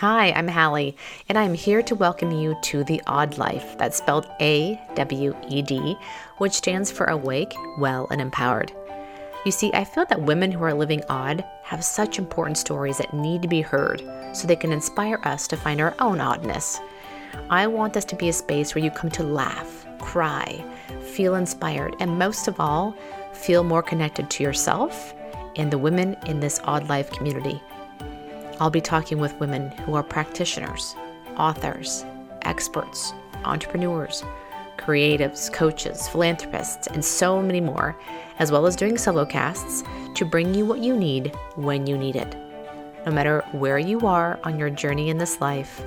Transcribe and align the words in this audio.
Hi, 0.00 0.30
I'm 0.30 0.46
Hallie, 0.46 0.96
and 1.28 1.36
I'm 1.36 1.54
here 1.54 1.82
to 1.82 1.96
welcome 1.96 2.30
you 2.30 2.56
to 2.62 2.84
The 2.84 3.02
Awed 3.08 3.36
Life. 3.36 3.76
That's 3.78 3.96
spelled 3.96 4.28
A 4.40 4.80
W 4.94 5.34
E 5.48 5.60
D, 5.60 5.96
which 6.36 6.52
stands 6.52 6.88
for 6.88 7.06
awake, 7.06 7.52
well, 7.78 8.06
and 8.12 8.20
empowered. 8.20 8.70
You 9.44 9.50
see, 9.50 9.72
I 9.74 9.82
feel 9.82 10.06
that 10.06 10.22
women 10.22 10.52
who 10.52 10.62
are 10.62 10.72
living 10.72 11.02
awed 11.08 11.44
have 11.64 11.82
such 11.82 12.20
important 12.20 12.58
stories 12.58 12.98
that 12.98 13.12
need 13.12 13.42
to 13.42 13.48
be 13.48 13.60
heard 13.60 14.00
so 14.32 14.46
they 14.46 14.54
can 14.54 14.70
inspire 14.70 15.18
us 15.24 15.48
to 15.48 15.56
find 15.56 15.80
our 15.80 15.96
own 15.98 16.20
oddness. 16.20 16.78
I 17.50 17.66
want 17.66 17.92
this 17.92 18.04
to 18.04 18.14
be 18.14 18.28
a 18.28 18.32
space 18.32 18.76
where 18.76 18.84
you 18.84 18.92
come 18.92 19.10
to 19.10 19.24
laugh, 19.24 19.84
cry, 19.98 20.64
feel 21.02 21.34
inspired, 21.34 21.96
and 21.98 22.16
most 22.16 22.46
of 22.46 22.60
all, 22.60 22.94
feel 23.32 23.64
more 23.64 23.82
connected 23.82 24.30
to 24.30 24.44
yourself 24.44 25.12
and 25.56 25.72
the 25.72 25.78
women 25.78 26.16
in 26.26 26.38
this 26.38 26.60
awed 26.62 26.88
life 26.88 27.10
community. 27.10 27.60
I'll 28.60 28.70
be 28.70 28.80
talking 28.80 29.18
with 29.18 29.38
women 29.38 29.70
who 29.70 29.94
are 29.94 30.02
practitioners, 30.02 30.96
authors, 31.36 32.04
experts, 32.42 33.12
entrepreneurs, 33.44 34.24
creatives, 34.76 35.52
coaches, 35.52 36.08
philanthropists, 36.08 36.86
and 36.88 37.04
so 37.04 37.40
many 37.42 37.60
more, 37.60 37.96
as 38.38 38.50
well 38.50 38.66
as 38.66 38.76
doing 38.76 38.98
solo 38.98 39.24
casts 39.24 39.84
to 40.14 40.24
bring 40.24 40.54
you 40.54 40.64
what 40.64 40.80
you 40.80 40.96
need 40.96 41.34
when 41.56 41.86
you 41.86 41.96
need 41.96 42.16
it. 42.16 42.36
No 43.06 43.12
matter 43.12 43.44
where 43.52 43.78
you 43.78 44.00
are 44.06 44.40
on 44.44 44.58
your 44.58 44.70
journey 44.70 45.08
in 45.08 45.18
this 45.18 45.40
life, 45.40 45.80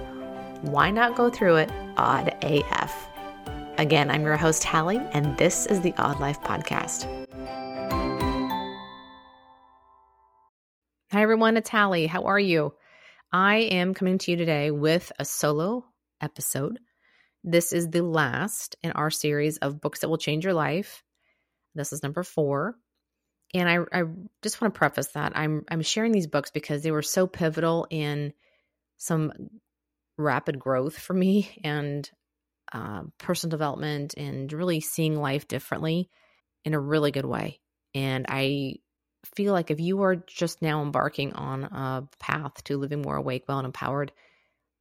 why 0.62 0.92
not 0.92 1.16
go 1.16 1.30
through 1.30 1.58
it 1.58 1.72
awed 1.98 2.36
AF? 2.42 3.10
Again, 3.78 4.12
I'm 4.12 4.24
your 4.24 4.38
host, 4.38 4.64
Hallie, 4.64 5.02
and 5.12 5.38
this 5.38 5.66
is 5.66 5.82
the 5.82 5.94
Awed 5.98 6.20
Life 6.20 6.40
Podcast. 6.42 7.21
Hi, 11.12 11.24
everyone. 11.24 11.58
It's 11.58 11.70
Hallie. 11.70 12.08
How 12.08 12.24
are 12.24 12.40
you? 12.40 12.74
I 13.34 13.58
am 13.58 13.94
coming 13.94 14.18
to 14.20 14.32
you 14.32 14.38
today 14.38 14.72
with 14.72 15.12
a 15.20 15.26
solo 15.26 15.84
episode. 16.22 16.80
This 17.44 17.74
is 17.74 17.90
the 17.90 18.00
last 18.00 18.78
in 18.82 18.94
our 18.94 19.10
series 19.10 19.58
of 19.58 19.82
books 19.82 20.00
that 20.00 20.08
will 20.08 20.18
change 20.18 20.46
your 20.46 20.54
life. 20.54 21.04
This 21.76 21.92
is 21.92 22.02
number 22.02 22.24
four. 22.24 22.78
And 23.54 23.68
I, 23.68 23.80
I 23.92 24.04
just 24.42 24.62
want 24.62 24.74
to 24.74 24.78
preface 24.78 25.08
that 25.08 25.34
I'm 25.36 25.66
I'm 25.70 25.82
sharing 25.82 26.14
these 26.14 26.28
books 26.28 26.50
because 26.50 26.82
they 26.82 26.92
were 26.92 27.02
so 27.02 27.28
pivotal 27.28 27.88
in 27.90 28.32
some 28.98 29.34
rapid 30.18 30.60
growth 30.60 30.98
for 30.98 31.14
me 31.14 31.60
and 31.66 32.10
uh, 32.72 33.02
personal 33.18 33.52
development 33.52 34.14
and 34.16 34.54
really 34.54 34.80
seeing 34.80 35.20
life 35.20 35.46
differently 35.50 36.10
in 36.64 36.74
a 36.74 36.80
really 36.80 37.12
good 37.12 37.26
way. 37.26 37.60
And 37.94 38.28
I 38.30 38.76
feel 39.36 39.54
like 39.54 39.72
if 39.72 39.80
you 39.80 40.02
are 40.04 40.16
just 40.16 40.62
now 40.62 40.82
embarking 40.82 41.34
on 41.34 41.64
a 41.64 42.08
path 42.20 42.64
to 42.66 42.78
living 42.78 43.02
more 43.02 43.16
awake, 43.16 43.46
well, 43.48 43.60
and 43.60 43.66
empowered, 43.66 44.12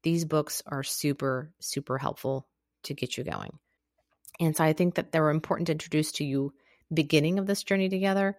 these 0.03 0.25
books 0.25 0.63
are 0.67 0.83
super, 0.83 1.53
super 1.61 1.99
helpful 1.99 2.47
to 2.85 2.95
get 2.95 3.17
you 3.17 3.25
going. 3.25 3.59
And 4.39 4.57
so 4.57 4.65
I 4.65 4.73
think 4.73 4.95
that 4.95 5.13
they're 5.13 5.31
important 5.31 5.67
to 5.67 5.73
introduce 5.73 6.13
to 6.13 6.25
you 6.25 6.55
beginning 6.93 7.39
of 7.39 7.47
this 7.47 7.63
journey 7.63 7.89
together 7.89 8.37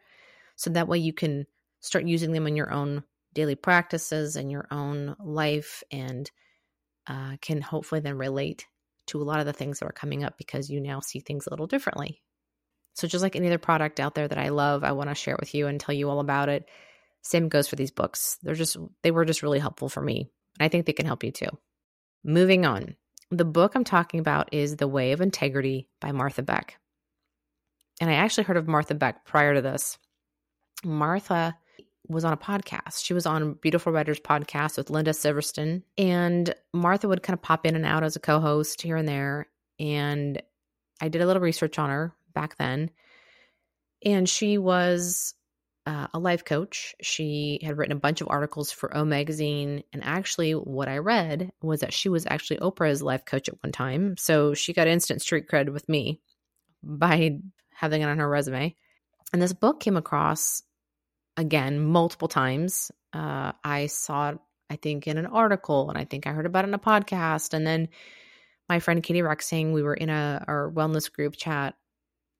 so 0.55 0.71
that 0.71 0.87
way 0.87 0.97
you 0.97 1.13
can 1.13 1.45
start 1.79 2.05
using 2.05 2.31
them 2.31 2.47
in 2.47 2.55
your 2.55 2.71
own 2.71 3.03
daily 3.33 3.55
practices 3.55 4.35
and 4.35 4.51
your 4.51 4.67
own 4.71 5.15
life 5.19 5.83
and 5.91 6.29
uh, 7.07 7.37
can 7.41 7.61
hopefully 7.61 8.01
then 8.01 8.17
relate 8.17 8.65
to 9.07 9.21
a 9.21 9.23
lot 9.23 9.39
of 9.39 9.45
the 9.45 9.53
things 9.53 9.79
that 9.79 9.85
are 9.85 9.93
coming 9.93 10.23
up 10.23 10.37
because 10.37 10.69
you 10.69 10.81
now 10.81 10.99
see 10.99 11.19
things 11.19 11.47
a 11.47 11.49
little 11.49 11.67
differently 11.67 12.21
so 12.93 13.07
just 13.07 13.23
like 13.23 13.35
any 13.35 13.47
other 13.47 13.57
product 13.57 13.99
out 13.99 14.15
there 14.15 14.27
that 14.27 14.37
I 14.37 14.49
love, 14.49 14.83
I 14.83 14.91
want 14.91 15.09
to 15.09 15.15
share 15.15 15.35
it 15.35 15.39
with 15.39 15.55
you 15.55 15.67
and 15.67 15.79
tell 15.79 15.95
you 15.95 16.09
all 16.09 16.19
about 16.19 16.49
it. 16.49 16.67
Same 17.21 17.49
goes 17.49 17.67
for 17.67 17.75
these 17.75 17.91
books. 17.91 18.37
They're 18.41 18.55
just 18.55 18.77
they 19.03 19.11
were 19.11 19.25
just 19.25 19.43
really 19.43 19.59
helpful 19.59 19.89
for 19.89 20.01
me. 20.01 20.29
And 20.59 20.65
I 20.65 20.69
think 20.69 20.85
they 20.85 20.93
can 20.93 21.05
help 21.05 21.23
you 21.23 21.31
too. 21.31 21.49
Moving 22.23 22.65
on. 22.65 22.95
The 23.29 23.45
book 23.45 23.75
I'm 23.75 23.83
talking 23.83 24.19
about 24.19 24.53
is 24.53 24.75
The 24.75 24.87
Way 24.87 25.13
of 25.13 25.21
Integrity 25.21 25.87
by 26.01 26.11
Martha 26.11 26.41
Beck. 26.41 26.77
And 28.01 28.09
I 28.09 28.15
actually 28.15 28.43
heard 28.43 28.57
of 28.57 28.67
Martha 28.67 28.93
Beck 28.93 29.25
prior 29.25 29.53
to 29.53 29.61
this. 29.61 29.97
Martha 30.83 31.55
was 32.07 32.25
on 32.25 32.33
a 32.33 32.37
podcast. 32.37 33.05
She 33.05 33.13
was 33.13 33.25
on 33.25 33.53
Beautiful 33.53 33.93
Writers 33.93 34.19
podcast 34.19 34.77
with 34.77 34.89
Linda 34.89 35.11
Sivertsen. 35.11 35.83
And 35.97 36.53
Martha 36.73 37.07
would 37.07 37.23
kind 37.23 37.35
of 37.35 37.41
pop 37.41 37.65
in 37.65 37.75
and 37.75 37.85
out 37.85 38.03
as 38.03 38.15
a 38.15 38.19
co 38.19 38.39
host 38.39 38.81
here 38.81 38.97
and 38.97 39.07
there. 39.07 39.47
And 39.79 40.41
I 40.99 41.07
did 41.07 41.21
a 41.21 41.25
little 41.25 41.41
research 41.41 41.79
on 41.79 41.89
her 41.89 42.13
back 42.33 42.57
then. 42.57 42.91
And 44.03 44.27
she 44.27 44.57
was 44.57 45.35
uh, 45.85 46.07
a 46.13 46.19
life 46.19 46.45
coach. 46.45 46.95
She 47.01 47.59
had 47.63 47.77
written 47.77 47.95
a 47.95 47.99
bunch 47.99 48.21
of 48.21 48.27
articles 48.29 48.71
for 48.71 48.95
O 48.95 49.03
Magazine. 49.03 49.83
And 49.93 50.03
actually, 50.03 50.53
what 50.53 50.87
I 50.87 50.97
read 50.97 51.51
was 51.61 51.81
that 51.81 51.93
she 51.93 52.09
was 52.09 52.25
actually 52.27 52.59
Oprah's 52.59 53.01
life 53.01 53.25
coach 53.25 53.49
at 53.49 53.63
one 53.63 53.71
time. 53.71 54.15
So 54.17 54.53
she 54.53 54.73
got 54.73 54.87
instant 54.87 55.21
street 55.21 55.47
cred 55.49 55.71
with 55.71 55.87
me 55.89 56.21
by 56.83 57.37
having 57.73 58.01
it 58.01 58.09
on 58.09 58.19
her 58.19 58.29
resume. 58.29 58.75
And 59.33 59.41
this 59.41 59.53
book 59.53 59.79
came 59.79 59.97
across 59.97 60.61
again 61.37 61.79
multiple 61.79 62.27
times. 62.27 62.91
Uh, 63.13 63.53
I 63.63 63.87
saw 63.87 64.29
it, 64.29 64.37
I 64.69 64.75
think, 64.75 65.07
in 65.07 65.17
an 65.17 65.25
article, 65.25 65.89
and 65.89 65.97
I 65.97 66.05
think 66.05 66.27
I 66.27 66.31
heard 66.31 66.45
about 66.45 66.65
it 66.65 66.69
in 66.69 66.73
a 66.73 66.79
podcast. 66.79 67.53
And 67.53 67.65
then 67.65 67.89
my 68.69 68.79
friend 68.79 69.01
Katie 69.01 69.21
Rexing, 69.21 69.73
we 69.73 69.83
were 69.83 69.93
in 69.93 70.09
a 70.09 70.43
our 70.47 70.71
wellness 70.71 71.11
group 71.11 71.35
chat 71.35 71.75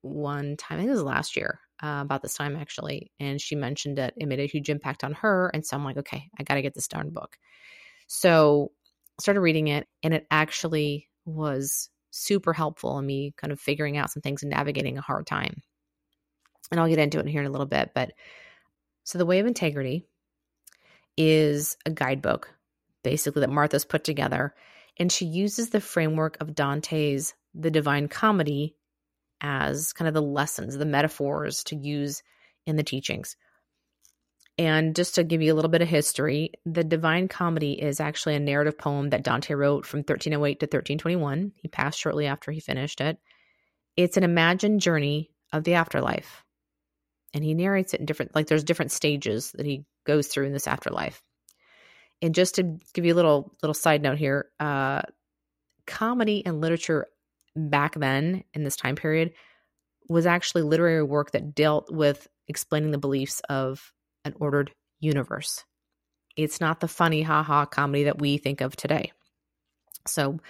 one 0.02 0.56
time, 0.56 0.78
I 0.78 0.80
think 0.82 0.88
it 0.88 0.94
was 0.94 1.02
last 1.02 1.36
year, 1.36 1.60
uh, 1.82 2.00
about 2.02 2.22
this 2.22 2.34
time 2.34 2.56
actually, 2.56 3.10
and 3.18 3.40
she 3.40 3.54
mentioned 3.54 3.98
it. 3.98 4.14
It 4.16 4.28
made 4.28 4.40
a 4.40 4.46
huge 4.46 4.68
impact 4.68 5.04
on 5.04 5.14
her, 5.14 5.50
and 5.54 5.64
so 5.64 5.76
I'm 5.76 5.84
like, 5.84 5.96
okay, 5.96 6.28
I 6.38 6.42
got 6.42 6.54
to 6.54 6.62
get 6.62 6.74
this 6.74 6.88
darn 6.88 7.10
book. 7.10 7.36
So 8.06 8.72
I 9.18 9.22
started 9.22 9.40
reading 9.40 9.68
it, 9.68 9.86
and 10.02 10.14
it 10.14 10.26
actually 10.30 11.08
was 11.24 11.88
super 12.10 12.52
helpful 12.52 12.98
in 12.98 13.06
me 13.06 13.34
kind 13.36 13.52
of 13.52 13.60
figuring 13.60 13.96
out 13.96 14.10
some 14.10 14.20
things 14.20 14.42
and 14.42 14.50
navigating 14.50 14.98
a 14.98 15.02
hard 15.02 15.26
time. 15.26 15.62
And 16.70 16.78
I'll 16.78 16.88
get 16.88 16.98
into 16.98 17.18
it 17.18 17.26
here 17.26 17.40
in 17.40 17.46
a 17.46 17.50
little 17.50 17.66
bit, 17.66 17.92
but 17.94 18.12
so 19.04 19.18
the 19.18 19.26
way 19.26 19.40
of 19.40 19.46
integrity 19.46 20.06
is 21.16 21.76
a 21.84 21.90
guidebook 21.90 22.54
basically 23.02 23.40
that 23.40 23.50
Martha's 23.50 23.84
put 23.84 24.04
together 24.04 24.54
and 24.98 25.10
she 25.10 25.24
uses 25.24 25.70
the 25.70 25.80
framework 25.80 26.36
of 26.40 26.54
Dante's 26.54 27.34
The 27.54 27.70
Divine 27.70 28.08
Comedy 28.08 28.76
as 29.42 29.92
kind 29.92 30.08
of 30.08 30.14
the 30.14 30.22
lessons, 30.22 30.76
the 30.76 30.86
metaphors 30.86 31.64
to 31.64 31.76
use 31.76 32.22
in 32.64 32.76
the 32.76 32.82
teachings. 32.82 33.36
And 34.58 34.94
just 34.94 35.16
to 35.16 35.24
give 35.24 35.42
you 35.42 35.52
a 35.52 35.56
little 35.56 35.70
bit 35.70 35.82
of 35.82 35.88
history, 35.88 36.52
the 36.64 36.84
Divine 36.84 37.26
Comedy 37.26 37.72
is 37.72 38.00
actually 38.00 38.36
a 38.36 38.40
narrative 38.40 38.78
poem 38.78 39.10
that 39.10 39.24
Dante 39.24 39.54
wrote 39.54 39.86
from 39.86 40.00
1308 40.00 40.60
to 40.60 40.64
1321. 40.64 41.52
He 41.56 41.68
passed 41.68 41.98
shortly 41.98 42.26
after 42.26 42.52
he 42.52 42.60
finished 42.60 43.00
it. 43.00 43.18
It's 43.96 44.16
an 44.16 44.24
imagined 44.24 44.80
journey 44.80 45.30
of 45.52 45.64
the 45.64 45.74
afterlife. 45.74 46.44
And 47.34 47.42
he 47.42 47.54
narrates 47.54 47.94
it 47.94 48.00
in 48.00 48.06
different, 48.06 48.34
like 48.34 48.46
there's 48.46 48.64
different 48.64 48.92
stages 48.92 49.52
that 49.52 49.66
he 49.66 49.84
goes 50.04 50.28
through 50.28 50.46
in 50.46 50.52
this 50.52 50.68
afterlife. 50.68 51.22
And 52.20 52.34
just 52.34 52.56
to 52.56 52.78
give 52.94 53.04
you 53.04 53.14
a 53.14 53.16
little 53.16 53.52
little 53.62 53.74
side 53.74 54.02
note 54.02 54.18
here, 54.18 54.46
uh, 54.60 55.02
comedy 55.86 56.44
and 56.46 56.60
literature 56.60 57.06
back 57.56 57.94
then 57.94 58.44
in 58.54 58.64
this 58.64 58.76
time 58.76 58.96
period 58.96 59.32
was 60.08 60.26
actually 60.26 60.62
literary 60.62 61.02
work 61.02 61.32
that 61.32 61.54
dealt 61.54 61.90
with 61.90 62.28
explaining 62.48 62.90
the 62.90 62.98
beliefs 62.98 63.40
of 63.48 63.92
an 64.24 64.34
ordered 64.38 64.72
universe. 65.00 65.64
It's 66.36 66.60
not 66.60 66.80
the 66.80 66.88
funny 66.88 67.22
haha 67.22 67.66
comedy 67.66 68.04
that 68.04 68.18
we 68.18 68.38
think 68.38 68.60
of 68.60 68.74
today. 68.74 69.12
So, 70.06 70.40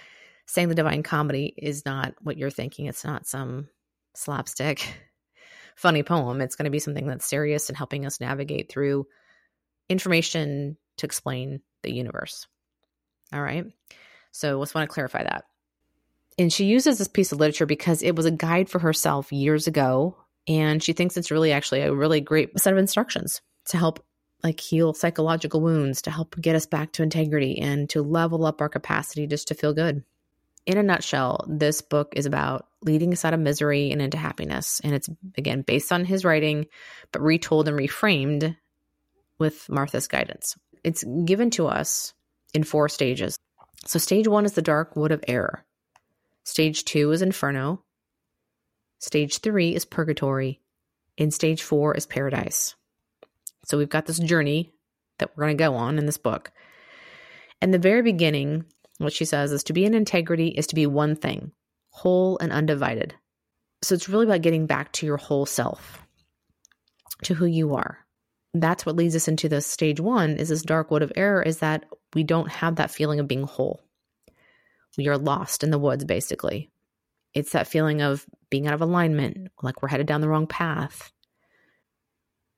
saying 0.45 0.69
the 0.69 0.75
divine 0.75 1.03
comedy 1.03 1.53
is 1.57 1.85
not 1.85 2.15
what 2.21 2.37
you're 2.37 2.49
thinking. 2.49 2.87
It's 2.87 3.05
not 3.05 3.27
some 3.27 3.67
slapstick 4.15 4.93
funny 5.75 6.03
poem. 6.03 6.41
It's 6.41 6.55
going 6.55 6.65
to 6.65 6.71
be 6.71 6.79
something 6.79 7.07
that's 7.07 7.25
serious 7.25 7.69
and 7.69 7.77
helping 7.77 8.05
us 8.05 8.19
navigate 8.19 8.71
through 8.71 9.05
information 9.89 10.77
to 10.97 11.05
explain 11.05 11.61
the 11.83 11.93
universe. 11.93 12.47
All 13.33 13.41
right. 13.41 13.65
So, 14.31 14.59
just 14.61 14.73
want 14.73 14.89
to 14.89 14.93
clarify 14.93 15.23
that 15.23 15.43
and 16.37 16.51
she 16.51 16.65
uses 16.65 16.97
this 16.97 17.07
piece 17.07 17.31
of 17.31 17.39
literature 17.39 17.65
because 17.65 18.01
it 18.01 18.15
was 18.15 18.25
a 18.25 18.31
guide 18.31 18.69
for 18.69 18.79
herself 18.79 19.31
years 19.31 19.67
ago. 19.67 20.17
And 20.47 20.83
she 20.83 20.93
thinks 20.93 21.15
it's 21.15 21.31
really 21.31 21.51
actually 21.51 21.81
a 21.81 21.93
really 21.93 22.21
great 22.21 22.59
set 22.59 22.73
of 22.73 22.79
instructions 22.79 23.41
to 23.67 23.77
help 23.77 24.03
like 24.43 24.59
heal 24.59 24.93
psychological 24.93 25.61
wounds 25.61 26.01
to 26.01 26.11
help 26.11 26.35
get 26.39 26.55
us 26.55 26.65
back 26.65 26.91
to 26.93 27.03
integrity 27.03 27.59
and 27.59 27.89
to 27.89 28.01
level 28.01 28.45
up 28.45 28.59
our 28.59 28.67
capacity 28.67 29.25
just 29.25 29.47
to 29.47 29.55
feel 29.55 29.73
good. 29.73 30.03
In 30.65 30.77
a 30.77 30.83
nutshell 30.83 31.45
this 31.47 31.81
book 31.81 32.13
is 32.15 32.25
about 32.25 32.67
leading 32.83 33.13
us 33.13 33.23
out 33.23 33.33
of 33.33 33.39
misery 33.39 33.91
and 33.91 34.01
into 34.01 34.17
happiness. 34.17 34.81
And 34.83 34.93
it's 34.93 35.09
again 35.37 35.61
based 35.61 35.93
on 35.93 36.03
his 36.03 36.25
writing 36.25 36.67
but 37.13 37.21
retold 37.21 37.69
and 37.69 37.77
reframed 37.77 38.57
with 39.39 39.69
martha's 39.69 40.07
guidance. 40.07 40.57
It's 40.83 41.05
given 41.25 41.49
to 41.51 41.67
us 41.67 42.13
in 42.53 42.63
four 42.63 42.89
stages. 42.89 43.37
So 43.85 43.97
stage 43.97 44.27
one 44.27 44.45
is 44.45 44.53
the 44.53 44.61
dark 44.61 44.97
wood 44.97 45.13
of 45.13 45.23
error 45.27 45.63
Stage 46.43 46.85
two 46.85 47.11
is 47.11 47.21
Inferno. 47.21 47.83
Stage 48.99 49.39
three 49.39 49.75
is 49.75 49.85
Purgatory. 49.85 50.59
And 51.17 51.33
stage 51.33 51.61
four 51.61 51.93
is 51.93 52.05
Paradise. 52.05 52.75
So 53.65 53.77
we've 53.77 53.89
got 53.89 54.05
this 54.05 54.19
journey 54.19 54.73
that 55.19 55.31
we're 55.35 55.45
going 55.45 55.57
to 55.57 55.63
go 55.63 55.75
on 55.75 55.97
in 55.97 56.05
this 56.05 56.17
book. 56.17 56.51
In 57.61 57.71
the 57.71 57.79
very 57.79 58.01
beginning, 58.01 58.65
what 58.97 59.13
she 59.13 59.25
says 59.25 59.51
is 59.51 59.63
to 59.65 59.73
be 59.73 59.85
in 59.85 59.93
integrity 59.93 60.49
is 60.49 60.67
to 60.67 60.75
be 60.75 60.85
one 60.85 61.15
thing, 61.15 61.51
whole 61.89 62.37
and 62.39 62.51
undivided. 62.51 63.13
So 63.81 63.95
it's 63.95 64.09
really 64.09 64.25
about 64.25 64.41
getting 64.41 64.65
back 64.65 64.91
to 64.93 65.05
your 65.05 65.17
whole 65.17 65.45
self, 65.45 66.05
to 67.23 67.33
who 67.33 67.45
you 67.45 67.75
are. 67.75 67.99
That's 68.53 68.85
what 68.85 68.95
leads 68.95 69.15
us 69.15 69.27
into 69.27 69.49
the 69.49 69.61
stage 69.61 69.99
one 69.99 70.31
is 70.31 70.49
this 70.49 70.61
dark 70.61 70.91
wood 70.91 71.01
of 71.01 71.11
error 71.15 71.41
is 71.41 71.59
that 71.59 71.85
we 72.13 72.23
don't 72.23 72.51
have 72.51 72.75
that 72.75 72.91
feeling 72.91 73.19
of 73.19 73.27
being 73.27 73.43
whole. 73.43 73.81
Are 74.97 75.17
lost 75.17 75.63
in 75.63 75.71
the 75.71 75.79
woods, 75.79 76.05
basically. 76.05 76.69
It's 77.33 77.51
that 77.53 77.67
feeling 77.67 78.01
of 78.01 78.25
being 78.49 78.67
out 78.67 78.75
of 78.75 78.81
alignment, 78.81 79.51
like 79.61 79.81
we're 79.81 79.89
headed 79.89 80.05
down 80.05 80.21
the 80.21 80.29
wrong 80.29 80.45
path. 80.45 81.11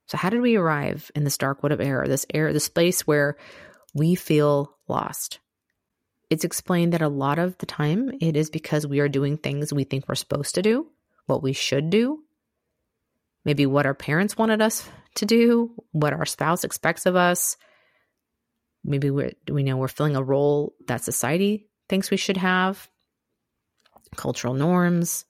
So, 0.08 0.18
how 0.18 0.30
did 0.30 0.42
we 0.42 0.58
arrive 0.58 1.10
in 1.16 1.24
this 1.24 1.38
dark 1.38 1.64
wood 1.64 1.72
of 1.72 1.82
error, 1.82 2.08
this 2.08 2.26
air, 2.34 2.52
this 2.52 2.70
place 2.70 3.08
where 3.08 3.38
we 3.94 4.16
feel 4.16 4.78
lost? 4.88 5.40
It's 6.30 6.44
explained 6.44 6.94
that 6.94 7.02
a 7.02 7.08
lot 7.08 7.40
of 7.40 7.58
the 7.58 7.66
time 7.66 8.12
it 8.20 8.36
is 8.36 8.50
because 8.50 8.86
we 8.86 9.00
are 9.00 9.08
doing 9.08 9.38
things 9.38 9.72
we 9.72 9.84
think 9.84 10.08
we're 10.08 10.16
supposed 10.16 10.56
to 10.56 10.62
do, 10.62 10.88
what 11.28 11.42
we 11.42 11.54
should 11.54 11.90
do, 11.90 12.24
maybe 13.46 13.66
what 13.66 13.86
our 13.86 13.94
parents 13.94 14.38
wanted 14.38 14.62
us 14.62 14.88
to 15.16 15.26
do, 15.26 15.72
what 15.92 16.14
our 16.14 16.26
spouse 16.26 16.64
expects 16.64 17.06
of 17.06 17.16
us. 17.16 17.58
Maybe 18.84 19.10
we 19.10 19.34
we 19.50 19.64
know 19.64 19.78
we're 19.78 19.88
filling 19.88 20.16
a 20.16 20.24
role 20.24 20.74
that 20.88 21.04
society 21.04 21.68
thinks 21.90 22.12
we 22.12 22.18
should 22.18 22.38
have, 22.38 22.90
cultural 24.16 24.54
norms, 24.54 25.26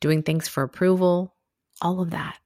doing 0.00 0.22
things 0.22 0.48
for 0.48 0.62
approval, 0.62 1.34
all 1.80 2.00
of 2.00 2.10
that. 2.10 2.38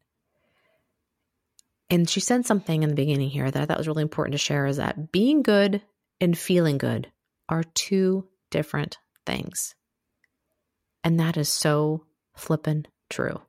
And 1.90 2.08
she 2.08 2.20
said 2.20 2.46
something 2.46 2.82
in 2.82 2.88
the 2.88 2.94
beginning 2.94 3.30
here 3.30 3.50
that 3.50 3.62
I 3.62 3.66
thought 3.66 3.78
was 3.78 3.88
really 3.88 4.02
important 4.02 4.32
to 4.34 4.38
share 4.38 4.66
is 4.66 4.76
that 4.76 5.10
being 5.10 5.42
good 5.42 5.82
and 6.20 6.38
feeling 6.38 6.78
good 6.78 7.10
are 7.48 7.64
two 7.74 8.28
different 8.50 8.98
things. 9.26 9.74
And 11.02 11.18
that 11.18 11.36
is 11.36 11.48
so 11.48 12.04
flippin' 12.34 12.86
true. 13.08 13.40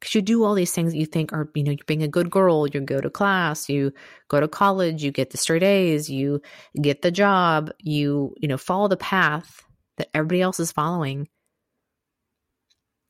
Because 0.00 0.14
you 0.14 0.22
do 0.22 0.44
all 0.44 0.54
these 0.54 0.72
things 0.72 0.92
that 0.92 0.98
you 0.98 1.04
think 1.04 1.32
are, 1.32 1.50
you 1.54 1.62
know, 1.62 1.72
you're 1.72 1.84
being 1.86 2.02
a 2.02 2.08
good 2.08 2.30
girl, 2.30 2.66
you 2.66 2.80
go 2.80 3.00
to 3.00 3.10
class, 3.10 3.68
you 3.68 3.92
go 4.28 4.40
to 4.40 4.48
college, 4.48 5.04
you 5.04 5.12
get 5.12 5.30
the 5.30 5.36
straight 5.36 5.62
A's, 5.62 6.08
you 6.08 6.40
get 6.80 7.02
the 7.02 7.10
job, 7.10 7.70
you, 7.78 8.34
you 8.40 8.48
know, 8.48 8.56
follow 8.56 8.88
the 8.88 8.96
path 8.96 9.62
that 9.98 10.08
everybody 10.14 10.40
else 10.40 10.58
is 10.58 10.72
following. 10.72 11.28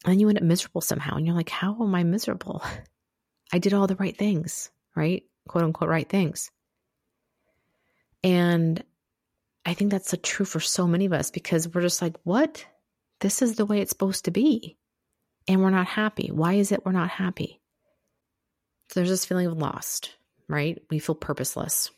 And 0.05 0.21
you 0.21 0.29
end 0.29 0.39
up 0.39 0.45
miserable 0.45 0.81
somehow. 0.81 1.17
And 1.17 1.27
you're 1.27 1.37
like, 1.37 1.51
how 1.51 1.77
am 1.81 1.95
I 1.95 2.03
miserable? 2.03 2.63
I 3.53 3.59
did 3.59 3.73
all 3.73 3.87
the 3.87 3.97
right 3.97 4.17
things, 4.17 4.71
right? 4.97 5.23
Quote 5.49 5.65
unquote, 5.65 5.89
right 5.89 6.09
things. 6.09 6.51
And 8.23 8.83
I 9.65 9.75
think 9.75 9.91
that's 9.91 10.11
so 10.11 10.17
true 10.17 10.47
for 10.47 10.61
so 10.61 10.87
many 10.87 11.07
of 11.07 11.13
us 11.13 11.31
because 11.31 11.69
we're 11.69 11.83
just 11.83 12.03
like, 12.03 12.17
what? 12.25 12.65
This 13.21 13.43
is 13.43 13.57
the 13.57 13.67
way 13.67 13.81
it's 13.81 13.91
supposed 13.91 14.25
to 14.25 14.31
be. 14.31 14.77
And 15.49 15.63
we're 15.63 15.71
not 15.71 15.87
happy. 15.87 16.31
Why 16.33 16.55
is 16.55 16.73
it 16.73 16.85
we're 16.85 16.93
not 16.93 17.11
happy? 17.11 17.61
So 18.91 19.01
there's 19.01 19.11
this 19.11 19.25
feeling 19.25 19.47
of 19.47 19.57
lost, 19.57 20.17
right? 20.49 20.81
We 20.91 20.99
feel 20.99 21.15
purposeless. 21.15 21.91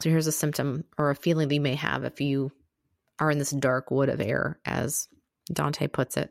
So 0.00 0.10
here's 0.10 0.26
a 0.26 0.32
symptom 0.32 0.84
or 0.98 1.10
a 1.10 1.16
feeling 1.16 1.48
that 1.48 1.54
you 1.54 1.60
may 1.60 1.76
have 1.76 2.04
if 2.04 2.20
you 2.20 2.52
are 3.18 3.30
in 3.30 3.38
this 3.38 3.50
dark 3.50 3.90
wood 3.90 4.08
of 4.08 4.20
air, 4.20 4.58
as 4.64 5.08
Dante 5.50 5.86
puts 5.86 6.16
it, 6.16 6.30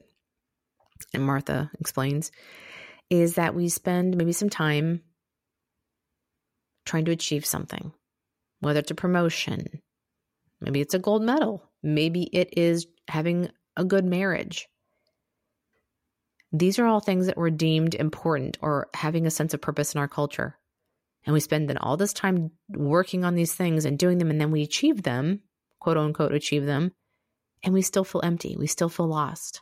and 1.13 1.23
Martha 1.23 1.71
explains, 1.79 2.31
is 3.09 3.35
that 3.35 3.55
we 3.55 3.69
spend 3.69 4.17
maybe 4.17 4.33
some 4.33 4.49
time 4.49 5.01
trying 6.85 7.05
to 7.05 7.11
achieve 7.11 7.45
something, 7.45 7.91
whether 8.59 8.79
it's 8.79 8.91
a 8.91 8.95
promotion, 8.95 9.81
maybe 10.61 10.81
it's 10.81 10.93
a 10.93 10.99
gold 10.99 11.23
medal, 11.23 11.63
maybe 11.81 12.23
it 12.23 12.57
is 12.57 12.85
having 13.07 13.49
a 13.75 13.83
good 13.83 14.05
marriage. 14.05 14.67
These 16.57 16.79
are 16.79 16.85
all 16.85 16.99
things 16.99 17.25
that 17.27 17.37
were 17.37 17.49
deemed 17.49 17.95
important 17.95 18.57
or 18.61 18.87
having 18.93 19.25
a 19.25 19.31
sense 19.31 19.53
of 19.53 19.61
purpose 19.61 19.93
in 19.93 19.99
our 19.99 20.07
culture. 20.07 20.57
And 21.25 21.33
we 21.33 21.39
spend 21.39 21.69
then 21.69 21.77
all 21.77 21.97
this 21.97 22.13
time 22.13 22.51
working 22.69 23.25
on 23.25 23.35
these 23.35 23.53
things 23.53 23.85
and 23.85 23.97
doing 23.97 24.19
them, 24.19 24.29
and 24.29 24.39
then 24.39 24.51
we 24.51 24.61
achieve 24.61 25.03
them, 25.03 25.41
quote 25.79 25.97
unquote, 25.97 26.33
achieve 26.33 26.65
them, 26.65 26.91
and 27.63 27.73
we 27.73 27.81
still 27.81 28.03
feel 28.03 28.21
empty. 28.23 28.55
We 28.57 28.67
still 28.67 28.89
feel 28.89 29.07
lost. 29.07 29.61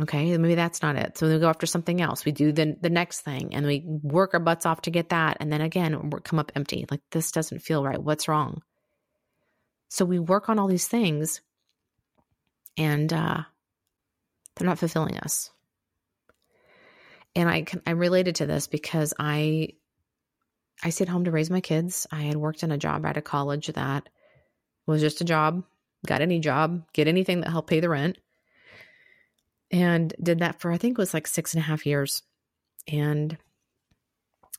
Okay, 0.00 0.36
maybe 0.36 0.56
that's 0.56 0.82
not 0.82 0.96
it. 0.96 1.16
So 1.16 1.28
we 1.28 1.38
go 1.38 1.48
after 1.48 1.66
something 1.66 2.00
else. 2.00 2.24
We 2.24 2.32
do 2.32 2.50
the 2.50 2.76
the 2.80 2.90
next 2.90 3.20
thing, 3.20 3.54
and 3.54 3.64
we 3.64 3.84
work 3.86 4.34
our 4.34 4.40
butts 4.40 4.66
off 4.66 4.82
to 4.82 4.90
get 4.90 5.10
that, 5.10 5.36
and 5.38 5.52
then 5.52 5.60
again 5.60 6.10
we 6.10 6.18
come 6.24 6.40
up 6.40 6.50
empty. 6.56 6.84
Like 6.90 7.02
this 7.12 7.30
doesn't 7.30 7.60
feel 7.62 7.84
right. 7.84 8.02
What's 8.02 8.26
wrong? 8.26 8.62
So 9.88 10.04
we 10.04 10.18
work 10.18 10.48
on 10.48 10.58
all 10.58 10.66
these 10.66 10.88
things, 10.88 11.42
and 12.76 13.12
uh, 13.12 13.42
they're 14.56 14.66
not 14.66 14.78
fulfilling 14.78 15.18
us. 15.18 15.50
And 17.36 17.48
I 17.48 17.62
can, 17.62 17.82
I 17.86 17.92
related 17.92 18.36
to 18.36 18.46
this 18.46 18.66
because 18.66 19.14
I 19.18 19.70
I 20.82 20.90
stayed 20.90 21.08
home 21.08 21.24
to 21.24 21.30
raise 21.30 21.50
my 21.50 21.60
kids. 21.60 22.06
I 22.10 22.22
had 22.22 22.36
worked 22.36 22.62
in 22.62 22.70
a 22.70 22.78
job 22.78 23.06
out 23.06 23.16
of 23.16 23.24
college 23.24 23.68
that 23.68 24.08
was 24.86 25.00
just 25.00 25.20
a 25.20 25.24
job. 25.24 25.64
Got 26.06 26.20
any 26.20 26.38
job, 26.38 26.84
get 26.92 27.08
anything 27.08 27.40
that 27.40 27.50
helped 27.50 27.70
pay 27.70 27.80
the 27.80 27.88
rent 27.88 28.18
and 29.70 30.14
did 30.22 30.38
that 30.38 30.60
for 30.60 30.70
I 30.70 30.78
think 30.78 30.92
it 30.92 31.02
was 31.02 31.14
like 31.14 31.26
six 31.26 31.54
and 31.54 31.60
a 31.60 31.66
half 31.66 31.86
years. 31.86 32.22
And 32.86 33.36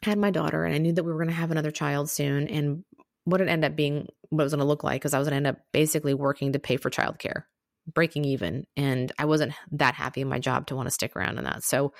had 0.02 0.18
my 0.18 0.32
daughter, 0.32 0.66
and 0.66 0.76
I 0.76 0.78
knew 0.78 0.94
that 0.94 1.04
we 1.04 1.12
were 1.12 1.20
going 1.20 1.30
to 1.30 1.36
have 1.36 1.52
another 1.52 1.72
child 1.72 2.10
soon. 2.10 2.48
And 2.48 2.84
what 3.24 3.40
it 3.40 3.48
ended 3.48 3.72
up 3.72 3.78
being, 3.78 4.08
what 4.30 4.42
it 4.42 4.46
was 4.46 4.54
going 4.54 4.60
to 4.60 4.66
look 4.66 4.84
like, 4.84 5.02
because 5.02 5.14
I 5.14 5.20
was 5.20 5.28
going 5.28 5.42
to 5.42 5.48
end 5.48 5.58
up 5.58 5.64
basically 5.72 6.14
working 6.14 6.54
to 6.54 6.60
pay 6.60 6.78
for 6.78 6.90
childcare, 6.90 7.44
breaking 7.94 8.26
even. 8.26 8.66
And 8.76 9.12
I 9.20 9.26
wasn't 9.26 9.54
that 9.72 9.96
happy 9.96 10.22
in 10.22 10.30
my 10.30 10.40
job 10.40 10.68
to 10.68 10.76
want 10.76 10.88
to 10.88 10.92
stick 10.92 11.16
around 11.16 11.38
in 11.38 11.44
that. 11.44 11.64
So 11.64 11.94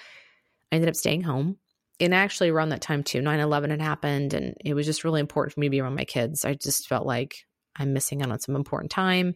I 0.72 0.76
ended 0.76 0.90
up 0.90 0.96
staying 0.96 1.24
home. 1.24 1.58
And 2.00 2.14
actually, 2.14 2.50
around 2.50 2.70
that 2.70 2.82
time 2.82 3.04
too, 3.04 3.22
9 3.22 3.40
11 3.40 3.70
had 3.70 3.82
happened, 3.82 4.34
and 4.34 4.56
it 4.60 4.74
was 4.74 4.86
just 4.86 5.06
really 5.06 5.22
important 5.22 5.54
for 5.54 5.62
me 5.62 5.68
to 5.68 5.72
be 5.72 5.80
around 5.80 5.96
my 5.96 6.04
kids. 6.04 6.44
I 6.44 6.54
just 6.54 6.90
felt 6.90 7.06
like 7.06 7.46
I'm 7.76 7.94
missing 7.94 8.22
out 8.22 8.32
on 8.32 8.40
some 8.40 8.56
important 8.56 8.92
time. 8.92 9.36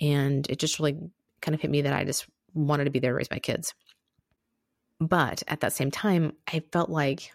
And 0.00 0.46
it 0.50 0.58
just 0.58 0.78
really 0.78 0.98
kind 1.40 1.54
of 1.54 1.60
hit 1.60 1.70
me 1.70 1.82
that 1.82 1.94
I 1.94 2.04
just 2.04 2.26
wanted 2.52 2.84
to 2.84 2.90
be 2.90 2.98
there 2.98 3.12
to 3.12 3.16
raise 3.16 3.30
my 3.30 3.38
kids. 3.38 3.74
But 5.00 5.42
at 5.48 5.60
that 5.60 5.72
same 5.72 5.90
time, 5.90 6.32
I 6.46 6.62
felt 6.72 6.90
like 6.90 7.32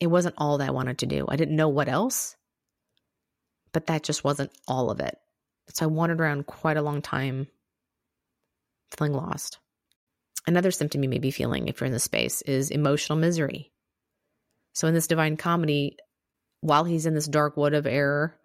it 0.00 0.06
wasn't 0.06 0.34
all 0.38 0.58
that 0.58 0.68
I 0.68 0.72
wanted 0.72 0.98
to 0.98 1.06
do. 1.06 1.26
I 1.28 1.36
didn't 1.36 1.56
know 1.56 1.68
what 1.68 1.88
else, 1.88 2.36
but 3.72 3.86
that 3.86 4.02
just 4.02 4.24
wasn't 4.24 4.50
all 4.66 4.90
of 4.90 5.00
it. 5.00 5.16
So 5.74 5.84
I 5.84 5.88
wandered 5.88 6.20
around 6.20 6.46
quite 6.46 6.76
a 6.76 6.82
long 6.82 7.02
time 7.02 7.46
feeling 8.96 9.12
lost. 9.12 9.58
Another 10.46 10.70
symptom 10.70 11.02
you 11.02 11.08
may 11.08 11.18
be 11.18 11.30
feeling 11.30 11.68
if 11.68 11.80
you're 11.80 11.86
in 11.86 11.92
this 11.92 12.04
space 12.04 12.42
is 12.42 12.70
emotional 12.70 13.18
misery. 13.18 13.70
So 14.72 14.88
in 14.88 14.94
this 14.94 15.06
divine 15.06 15.36
comedy, 15.36 15.96
while 16.60 16.84
he's 16.84 17.06
in 17.06 17.14
this 17.14 17.28
dark 17.28 17.56
wood 17.56 17.74
of 17.74 17.86
error, 17.86 18.36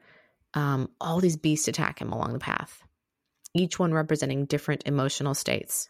um, 0.54 0.90
all 1.00 1.20
these 1.20 1.38
beasts 1.38 1.68
attack 1.68 2.00
him 2.00 2.12
along 2.12 2.34
the 2.34 2.40
path 2.40 2.86
each 3.56 3.80
one 3.80 3.94
representing 3.94 4.46
different 4.46 4.84
emotional 4.86 5.34
states. 5.34 5.90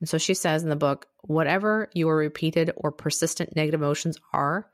And 0.00 0.08
so 0.08 0.18
she 0.18 0.34
says 0.34 0.62
in 0.62 0.70
the 0.70 0.76
book 0.76 1.06
whatever 1.22 1.90
your 1.94 2.16
repeated 2.16 2.72
or 2.76 2.90
persistent 2.90 3.54
negative 3.54 3.80
emotions 3.80 4.18
are, 4.32 4.68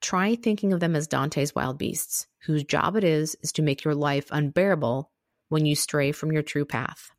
try 0.00 0.36
thinking 0.36 0.72
of 0.72 0.80
them 0.80 0.96
as 0.96 1.08
Dante's 1.08 1.54
wild 1.54 1.78
beasts, 1.78 2.26
whose 2.46 2.64
job 2.64 2.96
it 2.96 3.04
is 3.04 3.36
is 3.42 3.52
to 3.52 3.62
make 3.62 3.84
your 3.84 3.94
life 3.94 4.28
unbearable 4.30 5.10
when 5.48 5.66
you 5.66 5.74
stray 5.74 6.12
from 6.12 6.32
your 6.32 6.42
true 6.42 6.64
path. 6.64 7.10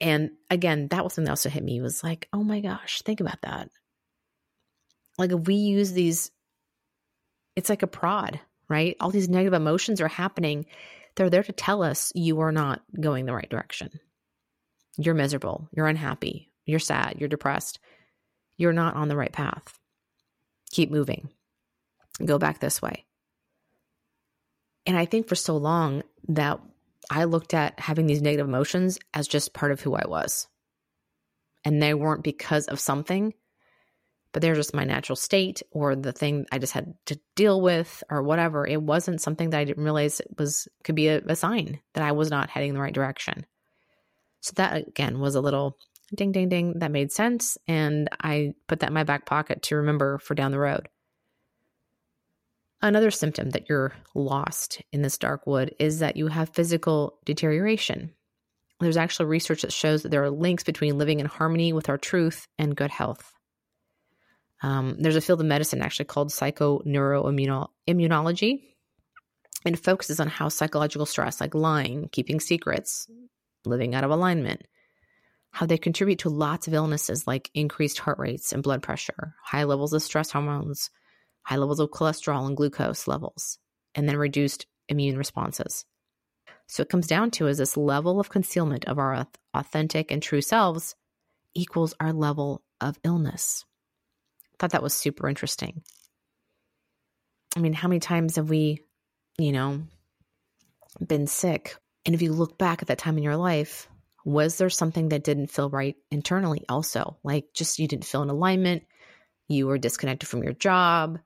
And 0.00 0.32
again, 0.50 0.88
that 0.88 1.04
was 1.04 1.14
something 1.14 1.26
that 1.26 1.32
also 1.32 1.48
hit 1.48 1.62
me 1.62 1.80
was 1.80 2.02
like, 2.02 2.28
oh 2.32 2.42
my 2.42 2.60
gosh, 2.60 3.02
think 3.02 3.20
about 3.20 3.40
that. 3.42 3.68
Like 5.18 5.30
if 5.30 5.46
we 5.46 5.54
use 5.54 5.92
these, 5.92 6.32
it's 7.54 7.68
like 7.68 7.82
a 7.82 7.86
prod, 7.86 8.40
right? 8.68 8.96
All 8.98 9.10
these 9.10 9.28
negative 9.28 9.54
emotions 9.54 10.00
are 10.00 10.08
happening 10.08 10.66
they're 11.14 11.30
there 11.30 11.42
to 11.42 11.52
tell 11.52 11.82
us 11.82 12.12
you 12.14 12.40
are 12.40 12.52
not 12.52 12.82
going 12.98 13.26
the 13.26 13.34
right 13.34 13.48
direction. 13.48 13.90
You're 14.96 15.14
miserable. 15.14 15.68
You're 15.72 15.86
unhappy. 15.86 16.50
You're 16.64 16.78
sad. 16.78 17.16
You're 17.18 17.28
depressed. 17.28 17.78
You're 18.56 18.72
not 18.72 18.96
on 18.96 19.08
the 19.08 19.16
right 19.16 19.32
path. 19.32 19.78
Keep 20.70 20.90
moving. 20.90 21.30
Go 22.24 22.38
back 22.38 22.60
this 22.60 22.80
way. 22.80 23.04
And 24.86 24.96
I 24.96 25.04
think 25.04 25.28
for 25.28 25.34
so 25.34 25.56
long 25.56 26.02
that 26.28 26.60
I 27.10 27.24
looked 27.24 27.54
at 27.54 27.78
having 27.78 28.06
these 28.06 28.22
negative 28.22 28.46
emotions 28.46 28.98
as 29.14 29.28
just 29.28 29.54
part 29.54 29.72
of 29.72 29.80
who 29.80 29.94
I 29.94 30.06
was. 30.06 30.48
And 31.64 31.80
they 31.80 31.94
weren't 31.94 32.24
because 32.24 32.66
of 32.66 32.80
something 32.80 33.34
but 34.32 34.40
they're 34.40 34.54
just 34.54 34.74
my 34.74 34.84
natural 34.84 35.16
state 35.16 35.62
or 35.70 35.94
the 35.94 36.12
thing 36.12 36.46
I 36.50 36.58
just 36.58 36.72
had 36.72 36.94
to 37.06 37.20
deal 37.36 37.60
with 37.60 38.02
or 38.10 38.22
whatever. 38.22 38.66
It 38.66 38.82
wasn't 38.82 39.20
something 39.20 39.50
that 39.50 39.58
I 39.58 39.64
didn't 39.64 39.84
realize 39.84 40.20
was 40.38 40.68
could 40.84 40.94
be 40.94 41.08
a, 41.08 41.20
a 41.26 41.36
sign 41.36 41.80
that 41.94 42.04
I 42.04 42.12
was 42.12 42.30
not 42.30 42.50
heading 42.50 42.70
in 42.70 42.74
the 42.74 42.80
right 42.80 42.94
direction. 42.94 43.46
So 44.40 44.52
that 44.56 44.88
again 44.88 45.20
was 45.20 45.34
a 45.34 45.40
little 45.40 45.76
ding 46.14 46.32
ding 46.32 46.48
ding 46.48 46.78
that 46.78 46.90
made 46.90 47.12
sense. 47.12 47.58
And 47.68 48.08
I 48.20 48.54
put 48.68 48.80
that 48.80 48.88
in 48.88 48.94
my 48.94 49.04
back 49.04 49.26
pocket 49.26 49.62
to 49.64 49.76
remember 49.76 50.18
for 50.18 50.34
down 50.34 50.50
the 50.50 50.58
road. 50.58 50.88
Another 52.82 53.12
symptom 53.12 53.50
that 53.50 53.68
you're 53.68 53.92
lost 54.14 54.82
in 54.92 55.02
this 55.02 55.16
dark 55.16 55.46
wood 55.46 55.72
is 55.78 56.00
that 56.00 56.16
you 56.16 56.26
have 56.26 56.48
physical 56.48 57.20
deterioration. 57.24 58.12
There's 58.80 58.96
actual 58.96 59.26
research 59.26 59.62
that 59.62 59.72
shows 59.72 60.02
that 60.02 60.08
there 60.08 60.24
are 60.24 60.30
links 60.30 60.64
between 60.64 60.98
living 60.98 61.20
in 61.20 61.26
harmony 61.26 61.72
with 61.72 61.88
our 61.88 61.96
truth 61.96 62.48
and 62.58 62.74
good 62.74 62.90
health. 62.90 63.32
Um, 64.64 64.96
there's 64.98 65.14
a 65.14 65.20
field 65.20 65.40
of 65.40 65.46
medicine 65.46 65.80
actually 65.80 66.06
called 66.06 66.30
psychoneuroimmunology. 66.30 68.62
And 69.64 69.78
focuses 69.78 70.18
on 70.18 70.26
how 70.26 70.48
psychological 70.48 71.06
stress, 71.06 71.40
like 71.40 71.54
lying, 71.54 72.08
keeping 72.10 72.40
secrets, 72.40 73.06
living 73.64 73.94
out 73.94 74.02
of 74.02 74.10
alignment, 74.10 74.66
how 75.52 75.66
they 75.66 75.78
contribute 75.78 76.18
to 76.20 76.30
lots 76.30 76.66
of 76.66 76.74
illnesses 76.74 77.28
like 77.28 77.48
increased 77.54 78.00
heart 78.00 78.18
rates 78.18 78.52
and 78.52 78.60
blood 78.60 78.82
pressure, 78.82 79.36
high 79.40 79.62
levels 79.62 79.92
of 79.92 80.02
stress 80.02 80.32
hormones, 80.32 80.90
high 81.42 81.56
levels 81.56 81.80
of 81.80 81.90
cholesterol 81.90 82.46
and 82.46 82.56
glucose 82.56 83.06
levels, 83.08 83.58
and 83.94 84.08
then 84.08 84.16
reduced 84.16 84.66
immune 84.88 85.16
responses. 85.18 85.84
So 86.66 86.82
it 86.82 86.88
comes 86.88 87.06
down 87.06 87.30
to 87.32 87.48
is 87.48 87.58
this 87.58 87.76
level 87.76 88.20
of 88.20 88.30
concealment 88.30 88.86
of 88.86 88.98
our 88.98 89.26
authentic 89.54 90.10
and 90.10 90.22
true 90.22 90.40
selves 90.40 90.94
equals 91.54 91.94
our 92.00 92.12
level 92.12 92.62
of 92.80 92.98
illness. 93.04 93.64
I 94.54 94.56
thought 94.58 94.70
that 94.70 94.82
was 94.82 94.94
super 94.94 95.28
interesting. 95.28 95.82
I 97.56 97.60
mean, 97.60 97.72
how 97.74 97.88
many 97.88 98.00
times 98.00 98.36
have 98.36 98.48
we, 98.48 98.80
you 99.38 99.52
know, 99.52 99.82
been 101.06 101.26
sick? 101.26 101.76
And 102.06 102.14
if 102.14 102.22
you 102.22 102.32
look 102.32 102.58
back 102.58 102.82
at 102.82 102.88
that 102.88 102.98
time 102.98 103.18
in 103.18 103.22
your 103.22 103.36
life, 103.36 103.88
was 104.24 104.56
there 104.56 104.70
something 104.70 105.10
that 105.10 105.24
didn't 105.24 105.48
feel 105.48 105.68
right 105.68 105.96
internally 106.10 106.64
also? 106.68 107.18
Like 107.22 107.46
just 107.54 107.78
you 107.78 107.88
didn't 107.88 108.06
feel 108.06 108.22
in 108.22 108.30
alignment, 108.30 108.84
you 109.48 109.66
were 109.66 109.78
disconnected 109.78 110.28
from 110.28 110.42
your 110.42 110.52
job, 110.52 111.18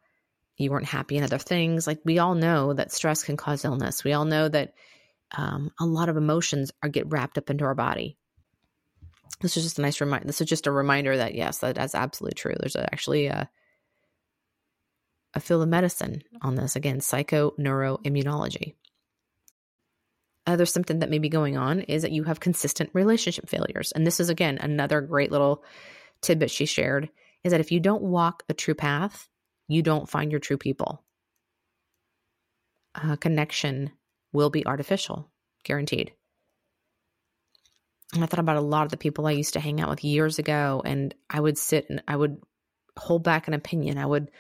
you 0.56 0.70
weren't 0.70 0.86
happy 0.86 1.16
in 1.16 1.24
other 1.24 1.38
things. 1.38 1.86
Like 1.86 2.00
we 2.04 2.18
all 2.18 2.34
know 2.34 2.72
that 2.72 2.92
stress 2.92 3.22
can 3.22 3.36
cause 3.36 3.64
illness. 3.64 4.04
We 4.04 4.12
all 4.12 4.24
know 4.24 4.48
that 4.48 4.74
um, 5.36 5.70
a 5.80 5.86
lot 5.86 6.08
of 6.08 6.16
emotions 6.16 6.72
are 6.82 6.88
get 6.88 7.10
wrapped 7.10 7.38
up 7.38 7.50
into 7.50 7.64
our 7.64 7.74
body. 7.74 8.16
This 9.40 9.56
is 9.56 9.64
just 9.64 9.78
a 9.78 9.82
nice 9.82 10.00
reminder. 10.00 10.26
This 10.26 10.40
is 10.40 10.48
just 10.48 10.66
a 10.66 10.72
reminder 10.72 11.16
that 11.16 11.34
yes, 11.34 11.58
that, 11.58 11.74
that's 11.74 11.94
absolutely 11.94 12.36
true. 12.36 12.54
There's 12.58 12.76
actually 12.76 13.26
a, 13.26 13.50
a 15.34 15.40
field 15.40 15.62
of 15.62 15.68
medicine 15.68 16.22
on 16.40 16.54
this. 16.54 16.76
Again, 16.76 17.00
psychoneuroimmunology. 17.00 18.74
Other 20.46 20.64
symptom 20.64 21.00
that 21.00 21.10
may 21.10 21.18
be 21.18 21.28
going 21.28 21.56
on 21.56 21.80
is 21.80 22.02
that 22.02 22.12
you 22.12 22.22
have 22.24 22.40
consistent 22.40 22.90
relationship 22.92 23.48
failures. 23.48 23.92
And 23.92 24.06
this 24.06 24.20
is 24.20 24.30
again 24.30 24.58
another 24.58 25.00
great 25.00 25.32
little 25.32 25.64
tidbit 26.22 26.50
she 26.50 26.66
shared 26.66 27.10
is 27.44 27.50
that 27.50 27.60
if 27.60 27.72
you 27.72 27.80
don't 27.80 28.02
walk 28.02 28.44
a 28.48 28.54
true 28.54 28.74
path, 28.74 29.28
you 29.68 29.82
don't 29.82 30.08
find 30.08 30.30
your 30.30 30.40
true 30.40 30.58
people. 30.58 31.02
A 32.94 33.16
connection 33.16 33.90
will 34.32 34.50
be 34.50 34.66
artificial, 34.66 35.30
guaranteed. 35.64 36.12
And 38.14 38.22
I 38.22 38.26
thought 38.26 38.40
about 38.40 38.56
a 38.56 38.60
lot 38.60 38.84
of 38.84 38.90
the 38.90 38.96
people 38.96 39.26
I 39.26 39.32
used 39.32 39.54
to 39.54 39.60
hang 39.60 39.80
out 39.80 39.90
with 39.90 40.04
years 40.04 40.38
ago, 40.38 40.82
and 40.84 41.14
I 41.28 41.40
would 41.40 41.58
sit 41.58 41.86
and 41.90 42.02
I 42.06 42.16
would 42.16 42.40
hold 42.96 43.24
back 43.24 43.48
an 43.48 43.54
opinion. 43.54 43.98
I 43.98 44.06
would 44.06 44.30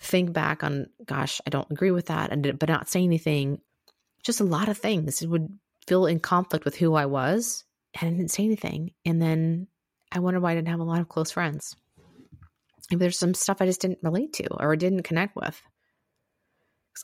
think 0.00 0.32
back 0.32 0.64
on, 0.64 0.86
gosh, 1.04 1.40
I 1.46 1.50
don't 1.50 1.70
agree 1.70 1.90
with 1.90 2.06
that, 2.06 2.30
and 2.32 2.58
but 2.58 2.68
not 2.68 2.88
say 2.88 3.02
anything. 3.02 3.60
Just 4.22 4.40
a 4.40 4.44
lot 4.44 4.68
of 4.68 4.78
things. 4.78 5.20
It 5.20 5.28
would 5.28 5.58
feel 5.86 6.06
in 6.06 6.20
conflict 6.20 6.64
with 6.64 6.76
who 6.76 6.94
I 6.94 7.06
was, 7.06 7.64
and 8.00 8.08
I 8.08 8.16
didn't 8.16 8.30
say 8.30 8.44
anything. 8.44 8.92
And 9.04 9.20
then 9.20 9.66
I 10.10 10.20
wondered 10.20 10.40
why 10.40 10.52
I 10.52 10.54
didn't 10.54 10.68
have 10.68 10.80
a 10.80 10.84
lot 10.84 11.00
of 11.00 11.08
close 11.08 11.32
friends. 11.32 11.74
There's 12.90 13.18
some 13.18 13.34
stuff 13.34 13.58
I 13.60 13.66
just 13.66 13.80
didn't 13.80 14.00
relate 14.02 14.34
to 14.34 14.52
or 14.54 14.76
didn't 14.76 15.02
connect 15.02 15.36
with. 15.36 15.60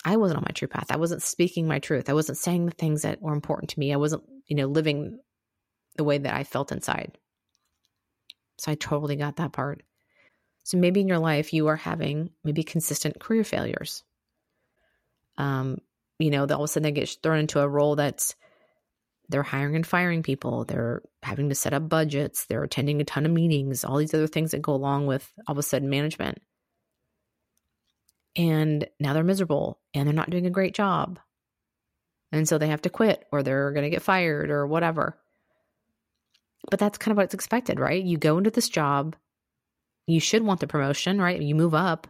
I 0.04 0.16
wasn't 0.16 0.38
on 0.38 0.44
my 0.47 0.52
true 0.52 0.68
path. 0.68 0.87
I 0.90 0.97
wasn't 0.97 1.23
speaking 1.23 1.66
my 1.66 1.78
truth. 1.78 2.11
I 2.11 2.14
wasn't 2.14 2.38
saying 2.38 2.66
the 2.66 2.73
things 2.73 3.02
that 3.02 3.23
were 3.23 3.32
important 3.32 3.70
to 3.70 3.78
me. 3.78 3.92
I 3.92 3.97
wasn't, 3.97 4.25
you 4.47 4.56
know, 4.56 4.66
living 4.66 5.18
the 5.97 6.04
way 6.04 6.18
that 6.18 6.35
I 6.35 6.44
felt 6.44 6.73
inside. 6.73 7.16
So 8.58 8.73
I 8.73 8.75
totally 8.75 9.16
got 9.16 9.37
that 9.37 9.52
part. 9.52 9.82
So 10.64 10.76
maybe 10.76 11.00
in 11.00 11.08
your 11.08 11.18
life 11.18 11.54
you 11.54 11.68
are 11.68 11.76
having 11.76 12.30
maybe 12.44 12.62
consistent 12.62 13.18
career 13.18 13.44
failures. 13.44 14.04
Um, 15.38 15.78
you 16.18 16.30
know, 16.30 16.42
all 16.42 16.52
of 16.52 16.61
a 16.61 16.68
sudden 16.68 16.82
they 16.82 16.92
get 16.92 17.16
thrown 17.23 17.38
into 17.38 17.61
a 17.61 17.68
role 17.68 17.97
that's 17.97 18.35
they're 19.28 19.42
hiring 19.42 19.76
and 19.76 19.87
firing 19.87 20.23
people, 20.23 20.64
they're 20.64 21.02
having 21.23 21.49
to 21.49 21.54
set 21.54 21.75
up 21.75 21.88
budgets, 21.88 22.47
they're 22.47 22.64
attending 22.64 23.00
a 23.00 23.04
ton 23.04 23.26
of 23.26 23.32
meetings, 23.32 23.85
all 23.85 23.99
these 23.99 24.14
other 24.14 24.26
things 24.26 24.52
that 24.52 24.62
go 24.62 24.75
along 24.75 25.06
with 25.06 25.30
all 25.47 25.52
of 25.52 25.58
a 25.58 25.62
sudden 25.62 25.90
management 25.90 26.38
and 28.38 28.88
now 29.00 29.12
they're 29.12 29.25
miserable 29.25 29.80
and 29.92 30.06
they're 30.06 30.14
not 30.14 30.30
doing 30.30 30.47
a 30.47 30.50
great 30.50 30.73
job. 30.73 31.18
And 32.30 32.49
so 32.49 32.56
they 32.56 32.68
have 32.68 32.82
to 32.82 32.90
quit 32.90 33.26
or 33.32 33.42
they're 33.42 33.73
going 33.73 33.82
to 33.82 33.90
get 33.90 34.02
fired 34.02 34.50
or 34.50 34.66
whatever. 34.66 35.18
But 36.70 36.78
that's 36.78 36.99
kind 36.99 37.12
of 37.12 37.16
what's 37.16 37.35
expected, 37.35 37.80
right? 37.80 38.02
You 38.02 38.16
go 38.16 38.38
into 38.38 38.50
this 38.50 38.68
job, 38.68 39.16
you 40.06 40.20
should 40.20 40.42
want 40.42 40.61
the 40.61 40.66
promotion, 40.66 41.20
right? 41.20 41.40
You 41.40 41.54
move 41.54 41.75
up. 41.75 42.06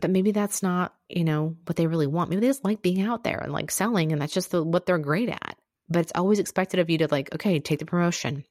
But 0.00 0.10
maybe 0.10 0.30
that's 0.30 0.62
not, 0.62 0.94
you 1.16 1.24
know, 1.24 1.56
what 1.66 1.76
they 1.76 1.86
really 1.86 2.06
want. 2.06 2.30
Maybe 2.30 2.40
they 2.40 2.46
just 2.46 2.64
like 2.64 2.82
being 2.82 3.02
out 3.02 3.24
there 3.24 3.38
and 3.38 3.52
like 3.52 3.70
selling 3.70 4.12
and 4.12 4.20
that's 4.20 4.34
just 4.34 4.50
the, 4.50 4.62
what 4.62 4.86
they're 4.86 4.98
great 4.98 5.28
at. 5.28 5.56
But 5.88 6.00
it's 6.00 6.12
always 6.14 6.38
expected 6.38 6.80
of 6.80 6.88
you 6.88 6.98
to 6.98 7.08
like, 7.10 7.34
okay, 7.34 7.58
take 7.58 7.80
the 7.80 7.84
promotion. 7.84 8.44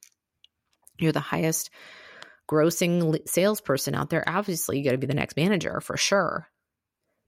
You're 0.98 1.12
the 1.12 1.20
highest 1.20 1.70
grossing 2.50 3.16
salesperson 3.28 3.94
out 3.94 4.10
there, 4.10 4.24
obviously 4.26 4.78
you 4.78 4.84
got 4.84 4.92
to 4.92 4.98
be 4.98 5.06
the 5.06 5.14
next 5.14 5.36
manager 5.36 5.80
for 5.80 5.96
sure. 5.96 6.48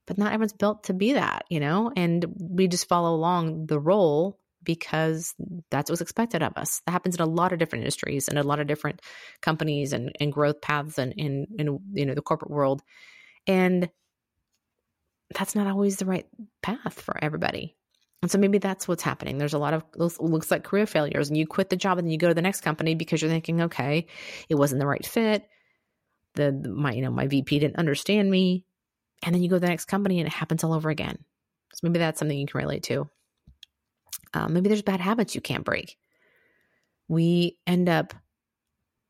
But 0.06 0.18
not 0.18 0.32
everyone's 0.32 0.52
built 0.52 0.84
to 0.84 0.94
be 0.94 1.12
that, 1.12 1.44
you 1.48 1.60
know? 1.60 1.92
And 1.94 2.24
we 2.38 2.66
just 2.66 2.88
follow 2.88 3.14
along 3.14 3.66
the 3.66 3.78
role 3.78 4.40
because 4.64 5.34
that's 5.70 5.90
what's 5.90 6.00
expected 6.00 6.42
of 6.42 6.54
us. 6.56 6.82
That 6.86 6.92
happens 6.92 7.14
in 7.14 7.20
a 7.20 7.26
lot 7.26 7.52
of 7.52 7.60
different 7.60 7.82
industries 7.82 8.26
and 8.26 8.36
a 8.36 8.42
lot 8.42 8.58
of 8.58 8.66
different 8.66 9.00
companies 9.40 9.92
and, 9.92 10.12
and 10.18 10.32
growth 10.32 10.60
paths 10.60 10.98
and 10.98 11.12
in, 11.16 11.46
in 11.56 11.78
you 11.92 12.06
know 12.06 12.14
the 12.14 12.22
corporate 12.22 12.50
world. 12.50 12.82
And 13.46 13.90
that's 15.34 15.54
not 15.54 15.66
always 15.66 15.96
the 15.96 16.06
right 16.06 16.26
path 16.62 17.00
for 17.00 17.22
everybody. 17.22 17.76
And 18.22 18.30
so 18.30 18.38
maybe 18.38 18.58
that's 18.58 18.86
what's 18.86 19.02
happening. 19.02 19.38
There's 19.38 19.54
a 19.54 19.58
lot 19.58 19.74
of 19.74 19.84
looks 19.96 20.50
like 20.50 20.62
career 20.62 20.86
failures, 20.86 21.28
and 21.28 21.36
you 21.36 21.46
quit 21.46 21.70
the 21.70 21.76
job 21.76 21.98
and 21.98 22.06
then 22.06 22.12
you 22.12 22.18
go 22.18 22.28
to 22.28 22.34
the 22.34 22.42
next 22.42 22.60
company 22.60 22.94
because 22.94 23.20
you're 23.20 23.30
thinking, 23.30 23.62
okay, 23.62 24.06
it 24.48 24.54
wasn't 24.54 24.80
the 24.80 24.86
right 24.86 25.04
fit. 25.04 25.48
The, 26.34 26.52
my 26.52 26.92
you 26.92 27.02
know 27.02 27.10
my 27.10 27.26
VP 27.26 27.58
didn't 27.58 27.76
understand 27.76 28.30
me, 28.30 28.64
and 29.24 29.34
then 29.34 29.42
you 29.42 29.48
go 29.48 29.56
to 29.56 29.60
the 29.60 29.66
next 29.66 29.86
company 29.86 30.20
and 30.20 30.28
it 30.28 30.32
happens 30.32 30.62
all 30.62 30.72
over 30.72 30.88
again. 30.88 31.18
So 31.74 31.80
maybe 31.82 31.98
that's 31.98 32.18
something 32.18 32.38
you 32.38 32.46
can 32.46 32.60
relate 32.60 32.84
to. 32.84 33.08
Um, 34.34 34.54
maybe 34.54 34.68
there's 34.68 34.82
bad 34.82 35.00
habits 35.00 35.34
you 35.34 35.40
can't 35.40 35.64
break. 35.64 35.98
We 37.08 37.58
end 37.66 37.88
up 37.88 38.14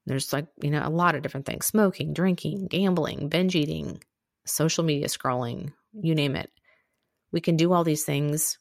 there's 0.07 0.33
like 0.33 0.47
you 0.61 0.71
know 0.71 0.83
a 0.85 0.91
lot 0.91 1.14
of 1.14 1.23
different 1.23 1.47
things: 1.47 1.67
smoking, 1.67 2.12
drinking, 2.12 2.69
gambling, 2.69 3.29
binge 3.29 3.55
eating, 3.55 4.02
social 4.47 4.85
media 4.85 5.07
scrolling, 5.07 5.73
you 5.93 6.15
name 6.15 6.37
it. 6.37 6.51
We 7.33 7.41
can 7.41 7.57
do 7.57 7.73
all 7.73 7.85
these 7.85 8.05
things 8.05 8.59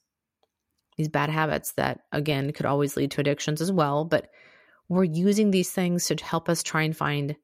these 0.98 1.10
bad 1.10 1.30
habits 1.30 1.72
that, 1.74 2.02
again, 2.12 2.52
could 2.54 2.66
always 2.66 2.96
lead 2.96 3.12
to 3.12 3.22
addictions 3.22 3.62
as 3.62 3.72
well. 3.72 4.06
But 4.06 4.30
we're 4.90 5.04
using 5.04 5.52
these 5.52 5.72
things 5.72 6.06
to 6.08 6.16
help 6.24 6.50
us 6.50 6.64
try 6.64 6.84
and 6.84 6.96
find 6.96 7.36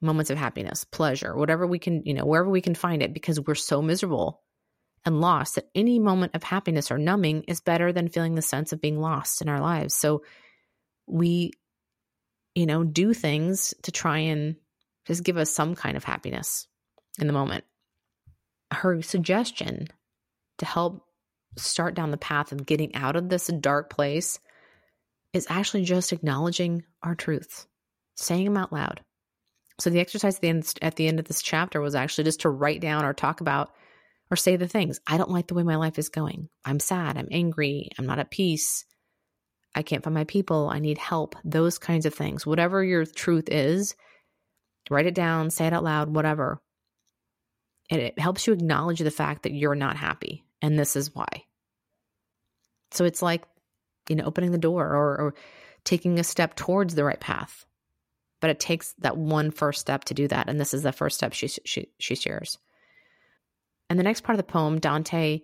moments 0.00 0.30
of 0.30 0.38
happiness, 0.38 0.84
pleasure, 0.84 1.36
whatever 1.36 1.66
we 1.66 1.78
can, 1.78 2.02
you 2.06 2.14
know, 2.14 2.24
wherever 2.24 2.48
we 2.48 2.62
can 2.62 2.74
find 2.74 3.02
it 3.02 3.12
because 3.12 3.40
we're 3.40 3.54
so 3.54 3.82
miserable 3.82 4.40
and 5.04 5.20
lost 5.20 5.56
that 5.56 5.68
any 5.74 5.98
moment 5.98 6.34
of 6.34 6.42
happiness 6.42 6.90
or 6.90 6.96
numbing 6.96 7.42
is 7.48 7.60
better 7.60 7.92
than 7.92 8.08
feeling 8.08 8.34
the 8.34 8.42
sense 8.42 8.72
of 8.72 8.80
being 8.80 8.98
lost 8.98 9.42
in 9.42 9.48
our 9.48 9.60
lives. 9.60 9.94
So 9.94 10.22
we, 11.06 11.52
you 12.54 12.66
know, 12.66 12.84
do 12.84 13.12
things 13.12 13.74
to 13.82 13.92
try 13.92 14.18
and 14.18 14.56
just 15.06 15.24
give 15.24 15.36
us 15.36 15.50
some 15.50 15.74
kind 15.74 15.96
of 15.96 16.04
happiness 16.04 16.66
in 17.18 17.26
the 17.26 17.32
moment. 17.32 17.64
Her 18.72 19.02
suggestion 19.02 19.88
to 20.58 20.66
help 20.66 21.04
start 21.56 21.94
down 21.94 22.10
the 22.10 22.16
path 22.16 22.52
of 22.52 22.66
getting 22.66 22.94
out 22.94 23.16
of 23.16 23.28
this 23.28 23.48
dark 23.48 23.90
place 23.90 24.38
is 25.32 25.46
actually 25.48 25.84
just 25.84 26.12
acknowledging 26.12 26.84
our 27.02 27.14
truths, 27.14 27.66
saying 28.16 28.44
them 28.44 28.56
out 28.56 28.72
loud. 28.72 29.00
So 29.80 29.90
the 29.90 30.00
exercise 30.00 30.36
at 30.36 30.40
the 30.42 30.48
end 30.48 30.74
at 30.82 30.96
the 30.96 31.08
end 31.08 31.18
of 31.18 31.24
this 31.26 31.42
chapter 31.42 31.80
was 31.80 31.94
actually 31.94 32.24
just 32.24 32.40
to 32.40 32.50
write 32.50 32.80
down 32.80 33.04
or 33.04 33.14
talk 33.14 33.40
about 33.40 33.70
or 34.30 34.36
say 34.36 34.56
the 34.56 34.68
things. 34.68 35.00
I 35.06 35.16
don't 35.16 35.30
like 35.30 35.46
the 35.46 35.54
way 35.54 35.62
my 35.62 35.76
life 35.76 35.98
is 35.98 36.08
going. 36.08 36.48
I'm 36.64 36.80
sad, 36.80 37.16
I'm 37.16 37.28
angry, 37.30 37.88
I'm 37.98 38.06
not 38.06 38.18
at 38.18 38.30
peace. 38.30 38.84
I 39.74 39.82
can't 39.82 40.02
find 40.02 40.14
my 40.14 40.24
people, 40.24 40.68
I 40.68 40.80
need 40.80 40.98
help. 40.98 41.36
Those 41.44 41.78
kinds 41.78 42.06
of 42.06 42.14
things. 42.14 42.46
Whatever 42.46 42.84
your 42.84 43.06
truth 43.06 43.48
is, 43.48 43.94
write 44.90 45.06
it 45.06 45.14
down, 45.14 45.50
say 45.50 45.66
it 45.66 45.72
out 45.72 45.84
loud, 45.84 46.14
whatever. 46.14 46.60
And 47.90 48.00
it 48.00 48.18
helps 48.18 48.46
you 48.46 48.52
acknowledge 48.52 49.00
the 49.00 49.10
fact 49.10 49.42
that 49.42 49.52
you're 49.52 49.74
not 49.74 49.96
happy 49.96 50.44
and 50.62 50.78
this 50.78 50.96
is 50.96 51.14
why. 51.14 51.44
So 52.92 53.04
it's 53.04 53.22
like, 53.22 53.44
you 54.08 54.16
know, 54.16 54.24
opening 54.24 54.52
the 54.52 54.58
door 54.58 54.86
or, 54.86 55.20
or 55.20 55.34
taking 55.84 56.18
a 56.18 56.24
step 56.24 56.54
towards 56.54 56.94
the 56.94 57.04
right 57.04 57.20
path. 57.20 57.64
But 58.40 58.50
it 58.50 58.60
takes 58.60 58.94
that 58.98 59.16
one 59.16 59.50
first 59.50 59.80
step 59.80 60.04
to 60.04 60.14
do 60.14 60.28
that. 60.28 60.48
And 60.48 60.58
this 60.58 60.72
is 60.72 60.82
the 60.82 60.92
first 60.92 61.16
step 61.16 61.32
she, 61.32 61.48
she, 61.48 61.88
she 61.98 62.14
shares. 62.14 62.58
And 63.88 63.98
the 63.98 64.04
next 64.04 64.22
part 64.22 64.38
of 64.38 64.44
the 64.46 64.50
poem, 64.50 64.78
Dante 64.78 65.40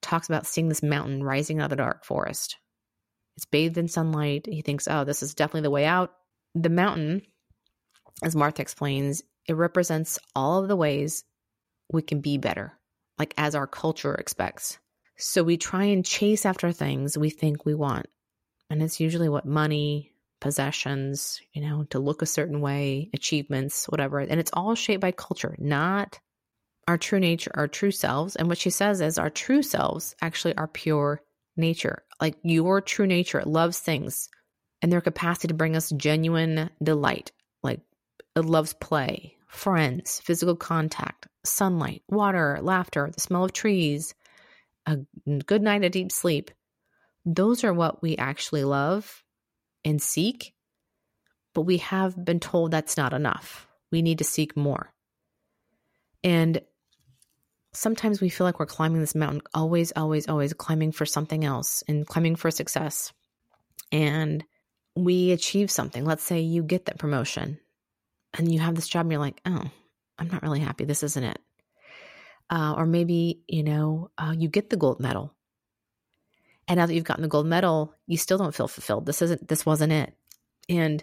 talks 0.00 0.28
about 0.28 0.46
seeing 0.46 0.68
this 0.68 0.82
mountain 0.82 1.22
rising 1.22 1.60
out 1.60 1.64
of 1.64 1.70
the 1.70 1.76
dark 1.76 2.04
forest. 2.04 2.56
It's 3.36 3.44
bathed 3.44 3.78
in 3.78 3.86
sunlight. 3.86 4.46
He 4.46 4.62
thinks, 4.62 4.88
oh, 4.88 5.04
this 5.04 5.22
is 5.22 5.34
definitely 5.34 5.62
the 5.62 5.70
way 5.70 5.84
out. 5.84 6.12
The 6.54 6.70
mountain, 6.70 7.22
as 8.22 8.34
Martha 8.34 8.62
explains, 8.62 9.22
it 9.48 9.54
represents 9.54 10.18
all 10.36 10.62
of 10.62 10.68
the 10.68 10.76
ways 10.76 11.24
we 11.90 12.02
can 12.02 12.20
be 12.20 12.38
better, 12.38 12.72
like 13.18 13.34
as 13.36 13.54
our 13.54 13.66
culture 13.66 14.14
expects. 14.14 14.78
So 15.16 15.42
we 15.42 15.56
try 15.56 15.84
and 15.84 16.04
chase 16.04 16.46
after 16.46 16.70
things 16.70 17.18
we 17.18 17.30
think 17.30 17.64
we 17.64 17.74
want. 17.74 18.06
And 18.70 18.82
it's 18.82 19.00
usually 19.00 19.28
what 19.28 19.46
money, 19.46 20.12
possessions, 20.40 21.40
you 21.52 21.62
know, 21.62 21.84
to 21.84 21.98
look 21.98 22.22
a 22.22 22.26
certain 22.26 22.60
way, 22.60 23.10
achievements, 23.14 23.86
whatever. 23.86 24.20
And 24.20 24.38
it's 24.38 24.52
all 24.52 24.74
shaped 24.74 25.00
by 25.00 25.12
culture, 25.12 25.56
not 25.58 26.20
our 26.86 26.98
true 26.98 27.18
nature, 27.18 27.50
our 27.54 27.68
true 27.68 27.90
selves. 27.90 28.36
And 28.36 28.48
what 28.48 28.58
she 28.58 28.70
says 28.70 29.00
is 29.00 29.18
our 29.18 29.30
true 29.30 29.62
selves 29.62 30.14
actually 30.20 30.56
are 30.56 30.68
pure 30.68 31.22
nature. 31.56 32.04
Like 32.20 32.36
your 32.42 32.80
true 32.80 33.06
nature 33.06 33.42
loves 33.44 33.78
things 33.78 34.28
and 34.82 34.92
their 34.92 35.00
capacity 35.00 35.48
to 35.48 35.54
bring 35.54 35.74
us 35.74 35.90
genuine 35.90 36.70
delight. 36.82 37.32
Like 37.62 37.80
it 38.36 38.44
loves 38.44 38.72
play, 38.74 39.36
friends, 39.48 40.20
physical 40.20 40.54
contact, 40.54 41.26
sunlight, 41.44 42.02
water, 42.08 42.58
laughter, 42.62 43.10
the 43.12 43.20
smell 43.20 43.44
of 43.44 43.52
trees, 43.52 44.14
a 44.86 44.98
good 45.46 45.62
night 45.62 45.84
of 45.84 45.92
deep 45.92 46.12
sleep. 46.12 46.50
Those 47.24 47.64
are 47.64 47.72
what 47.72 48.02
we 48.02 48.16
actually 48.16 48.64
love 48.64 49.22
and 49.84 50.00
seek, 50.00 50.54
but 51.54 51.62
we 51.62 51.78
have 51.78 52.24
been 52.24 52.40
told 52.40 52.70
that's 52.70 52.96
not 52.96 53.12
enough. 53.12 53.66
We 53.90 54.02
need 54.02 54.18
to 54.18 54.24
seek 54.24 54.56
more. 54.56 54.92
And 56.22 56.60
sometimes 57.72 58.20
we 58.20 58.28
feel 58.28 58.46
like 58.46 58.58
we're 58.58 58.66
climbing 58.66 59.00
this 59.00 59.14
mountain, 59.14 59.42
always, 59.54 59.92
always, 59.92 60.28
always 60.28 60.52
climbing 60.52 60.92
for 60.92 61.06
something 61.06 61.44
else 61.44 61.82
and 61.88 62.06
climbing 62.06 62.36
for 62.36 62.50
success. 62.50 63.12
And 63.92 64.44
we 64.94 65.32
achieve 65.32 65.70
something. 65.70 66.04
Let's 66.04 66.24
say 66.24 66.40
you 66.40 66.62
get 66.62 66.86
that 66.86 66.98
promotion 66.98 67.58
and 68.34 68.52
you 68.52 68.60
have 68.60 68.74
this 68.74 68.88
job 68.88 69.02
and 69.02 69.12
you're 69.12 69.20
like, 69.20 69.40
oh, 69.46 69.70
I'm 70.18 70.28
not 70.28 70.42
really 70.42 70.60
happy. 70.60 70.84
This 70.84 71.02
isn't 71.02 71.24
it. 71.24 71.38
Uh, 72.50 72.74
or 72.76 72.86
maybe, 72.86 73.42
you 73.46 73.62
know, 73.62 74.10
uh, 74.18 74.34
you 74.36 74.48
get 74.48 74.70
the 74.70 74.76
gold 74.76 75.00
medal. 75.00 75.34
And 76.66 76.78
now 76.78 76.86
that 76.86 76.94
you've 76.94 77.04
gotten 77.04 77.22
the 77.22 77.28
gold 77.28 77.46
medal, 77.46 77.94
you 78.06 78.16
still 78.16 78.38
don't 78.38 78.54
feel 78.54 78.68
fulfilled. 78.68 79.06
This 79.06 79.22
isn't, 79.22 79.48
this 79.48 79.64
wasn't 79.64 79.92
it. 79.92 80.14
And 80.68 81.02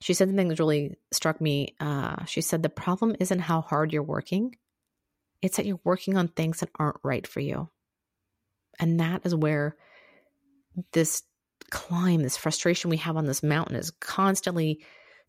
she 0.00 0.14
said 0.14 0.28
something 0.28 0.48
that 0.48 0.58
really 0.58 0.96
struck 1.10 1.40
me. 1.40 1.74
Uh, 1.80 2.24
she 2.24 2.40
said, 2.40 2.62
the 2.62 2.68
problem 2.68 3.16
isn't 3.18 3.40
how 3.40 3.60
hard 3.60 3.92
you're 3.92 4.02
working, 4.02 4.56
it's 5.42 5.56
that 5.56 5.66
you're 5.66 5.80
working 5.84 6.16
on 6.16 6.28
things 6.28 6.60
that 6.60 6.70
aren't 6.78 7.00
right 7.02 7.26
for 7.26 7.40
you. 7.40 7.68
And 8.80 9.00
that 9.00 9.24
is 9.24 9.34
where 9.34 9.76
this 10.92 11.22
climb, 11.70 12.22
this 12.22 12.36
frustration 12.36 12.90
we 12.90 12.96
have 12.98 13.16
on 13.16 13.26
this 13.26 13.42
mountain 13.42 13.76
is 13.76 13.90
constantly 13.90 14.84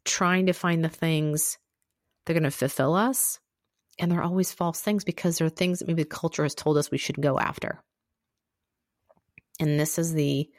trying 0.10 0.48
to 0.48 0.54
find 0.54 0.84
the 0.84 0.90
things 0.90 1.58
that 2.26 2.34
are 2.34 2.40
going 2.40 2.44
to 2.44 2.52
fulfill 2.52 2.96
us. 2.96 3.40
And 4.00 4.12
they're 4.12 4.24
always 4.24 4.54
false 4.54 4.82
things 4.82 5.04
because 5.04 5.38
they're 5.38 5.50
things 5.50 5.80
that 5.80 5.88
maybe 5.88 6.04
the 6.04 6.10
culture 6.10 6.44
has 6.44 6.56
told 6.56 6.78
us 6.78 6.90
we 6.90 6.98
should 6.98 7.22
go 7.22 7.38
after. 7.38 7.84
And 9.60 9.80
this 9.80 10.00
is 10.00 10.14
the 10.14 10.50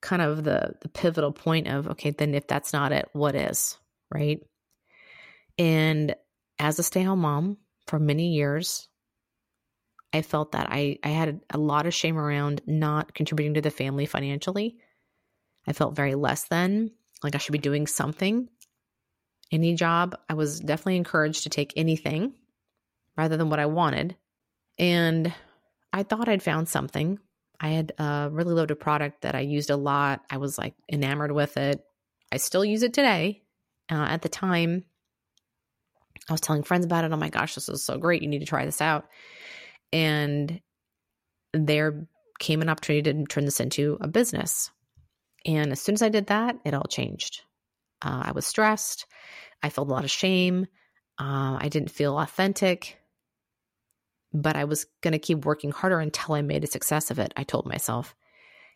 kind 0.00 0.22
of 0.22 0.44
the 0.44 0.74
the 0.80 0.88
pivotal 0.88 1.32
point 1.32 1.68
of 1.68 1.88
okay, 1.88 2.10
then 2.10 2.34
if 2.34 2.46
that's 2.46 2.72
not 2.72 2.92
it, 2.92 3.08
what 3.12 3.34
is, 3.34 3.78
right? 4.12 4.40
And 5.56 6.14
as 6.58 6.78
a 6.78 6.82
stay-home 6.82 7.20
mom 7.20 7.58
for 7.86 7.98
many 7.98 8.34
years, 8.34 8.88
I 10.12 10.22
felt 10.22 10.52
that 10.52 10.68
I, 10.70 10.98
I 11.04 11.08
had 11.08 11.40
a 11.50 11.58
lot 11.58 11.86
of 11.86 11.94
shame 11.94 12.16
around 12.16 12.62
not 12.66 13.14
contributing 13.14 13.54
to 13.54 13.60
the 13.60 13.70
family 13.70 14.06
financially. 14.06 14.76
I 15.66 15.72
felt 15.72 15.96
very 15.96 16.14
less 16.14 16.44
than, 16.44 16.90
like 17.22 17.34
I 17.34 17.38
should 17.38 17.52
be 17.52 17.58
doing 17.58 17.86
something. 17.86 18.48
Any 19.50 19.74
job, 19.74 20.16
I 20.28 20.34
was 20.34 20.60
definitely 20.60 20.96
encouraged 20.96 21.44
to 21.44 21.50
take 21.50 21.72
anything 21.76 22.34
rather 23.16 23.36
than 23.36 23.50
what 23.50 23.60
I 23.60 23.66
wanted. 23.66 24.16
And 24.78 25.32
I 25.92 26.02
thought 26.02 26.28
I'd 26.28 26.42
found 26.42 26.68
something. 26.68 27.18
I 27.60 27.70
had 27.70 27.92
a 27.98 28.28
really 28.30 28.54
loaded 28.54 28.76
product 28.76 29.22
that 29.22 29.34
I 29.34 29.40
used 29.40 29.70
a 29.70 29.76
lot. 29.76 30.22
I 30.30 30.36
was 30.36 30.58
like 30.58 30.74
enamored 30.90 31.32
with 31.32 31.56
it. 31.56 31.82
I 32.30 32.36
still 32.36 32.64
use 32.64 32.82
it 32.82 32.92
today. 32.92 33.42
Uh, 33.90 34.06
at 34.08 34.22
the 34.22 34.28
time, 34.28 34.84
I 36.28 36.32
was 36.32 36.40
telling 36.40 36.62
friends 36.62 36.84
about 36.84 37.04
it. 37.04 37.12
Oh 37.12 37.16
my 37.16 37.30
gosh, 37.30 37.54
this 37.54 37.68
is 37.68 37.84
so 37.84 37.96
great. 37.98 38.22
You 38.22 38.28
need 38.28 38.40
to 38.40 38.46
try 38.46 38.64
this 38.64 38.82
out. 38.82 39.06
And 39.92 40.60
there 41.54 42.06
came 42.38 42.60
an 42.60 42.68
opportunity 42.68 43.12
to 43.12 43.24
turn 43.24 43.46
this 43.46 43.60
into 43.60 43.96
a 44.00 44.08
business. 44.08 44.70
And 45.46 45.72
as 45.72 45.80
soon 45.80 45.94
as 45.94 46.02
I 46.02 46.10
did 46.10 46.26
that, 46.26 46.56
it 46.64 46.74
all 46.74 46.84
changed. 46.88 47.42
Uh, 48.02 48.22
I 48.26 48.32
was 48.32 48.46
stressed. 48.46 49.06
I 49.62 49.70
felt 49.70 49.88
a 49.88 49.92
lot 49.92 50.04
of 50.04 50.10
shame. 50.10 50.66
Uh, 51.18 51.58
I 51.60 51.68
didn't 51.68 51.90
feel 51.90 52.18
authentic, 52.18 52.96
but 54.32 54.56
I 54.56 54.64
was 54.64 54.86
going 55.00 55.12
to 55.12 55.18
keep 55.18 55.44
working 55.44 55.72
harder 55.72 55.98
until 55.98 56.34
I 56.34 56.42
made 56.42 56.62
a 56.62 56.68
success 56.68 57.10
of 57.10 57.18
it. 57.18 57.32
I 57.36 57.42
told 57.42 57.66
myself. 57.66 58.14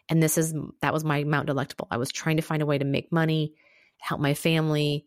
And 0.08 0.20
this 0.20 0.36
is, 0.36 0.52
that 0.80 0.92
was 0.92 1.04
my 1.04 1.22
Mount 1.22 1.46
Delectable. 1.46 1.86
I 1.90 1.98
was 1.98 2.10
trying 2.10 2.36
to 2.36 2.42
find 2.42 2.62
a 2.62 2.66
way 2.66 2.78
to 2.78 2.84
make 2.84 3.12
money, 3.12 3.54
help 3.98 4.20
my 4.20 4.34
family, 4.34 5.06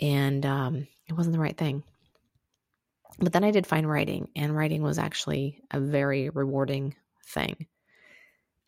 and 0.00 0.46
um, 0.46 0.86
it 1.08 1.14
wasn't 1.14 1.34
the 1.34 1.40
right 1.40 1.56
thing. 1.56 1.82
But 3.18 3.32
then 3.32 3.44
I 3.44 3.50
did 3.50 3.66
find 3.66 3.88
writing, 3.88 4.28
and 4.36 4.56
writing 4.56 4.82
was 4.82 4.98
actually 4.98 5.60
a 5.70 5.80
very 5.80 6.30
rewarding 6.30 6.94
thing. 7.26 7.66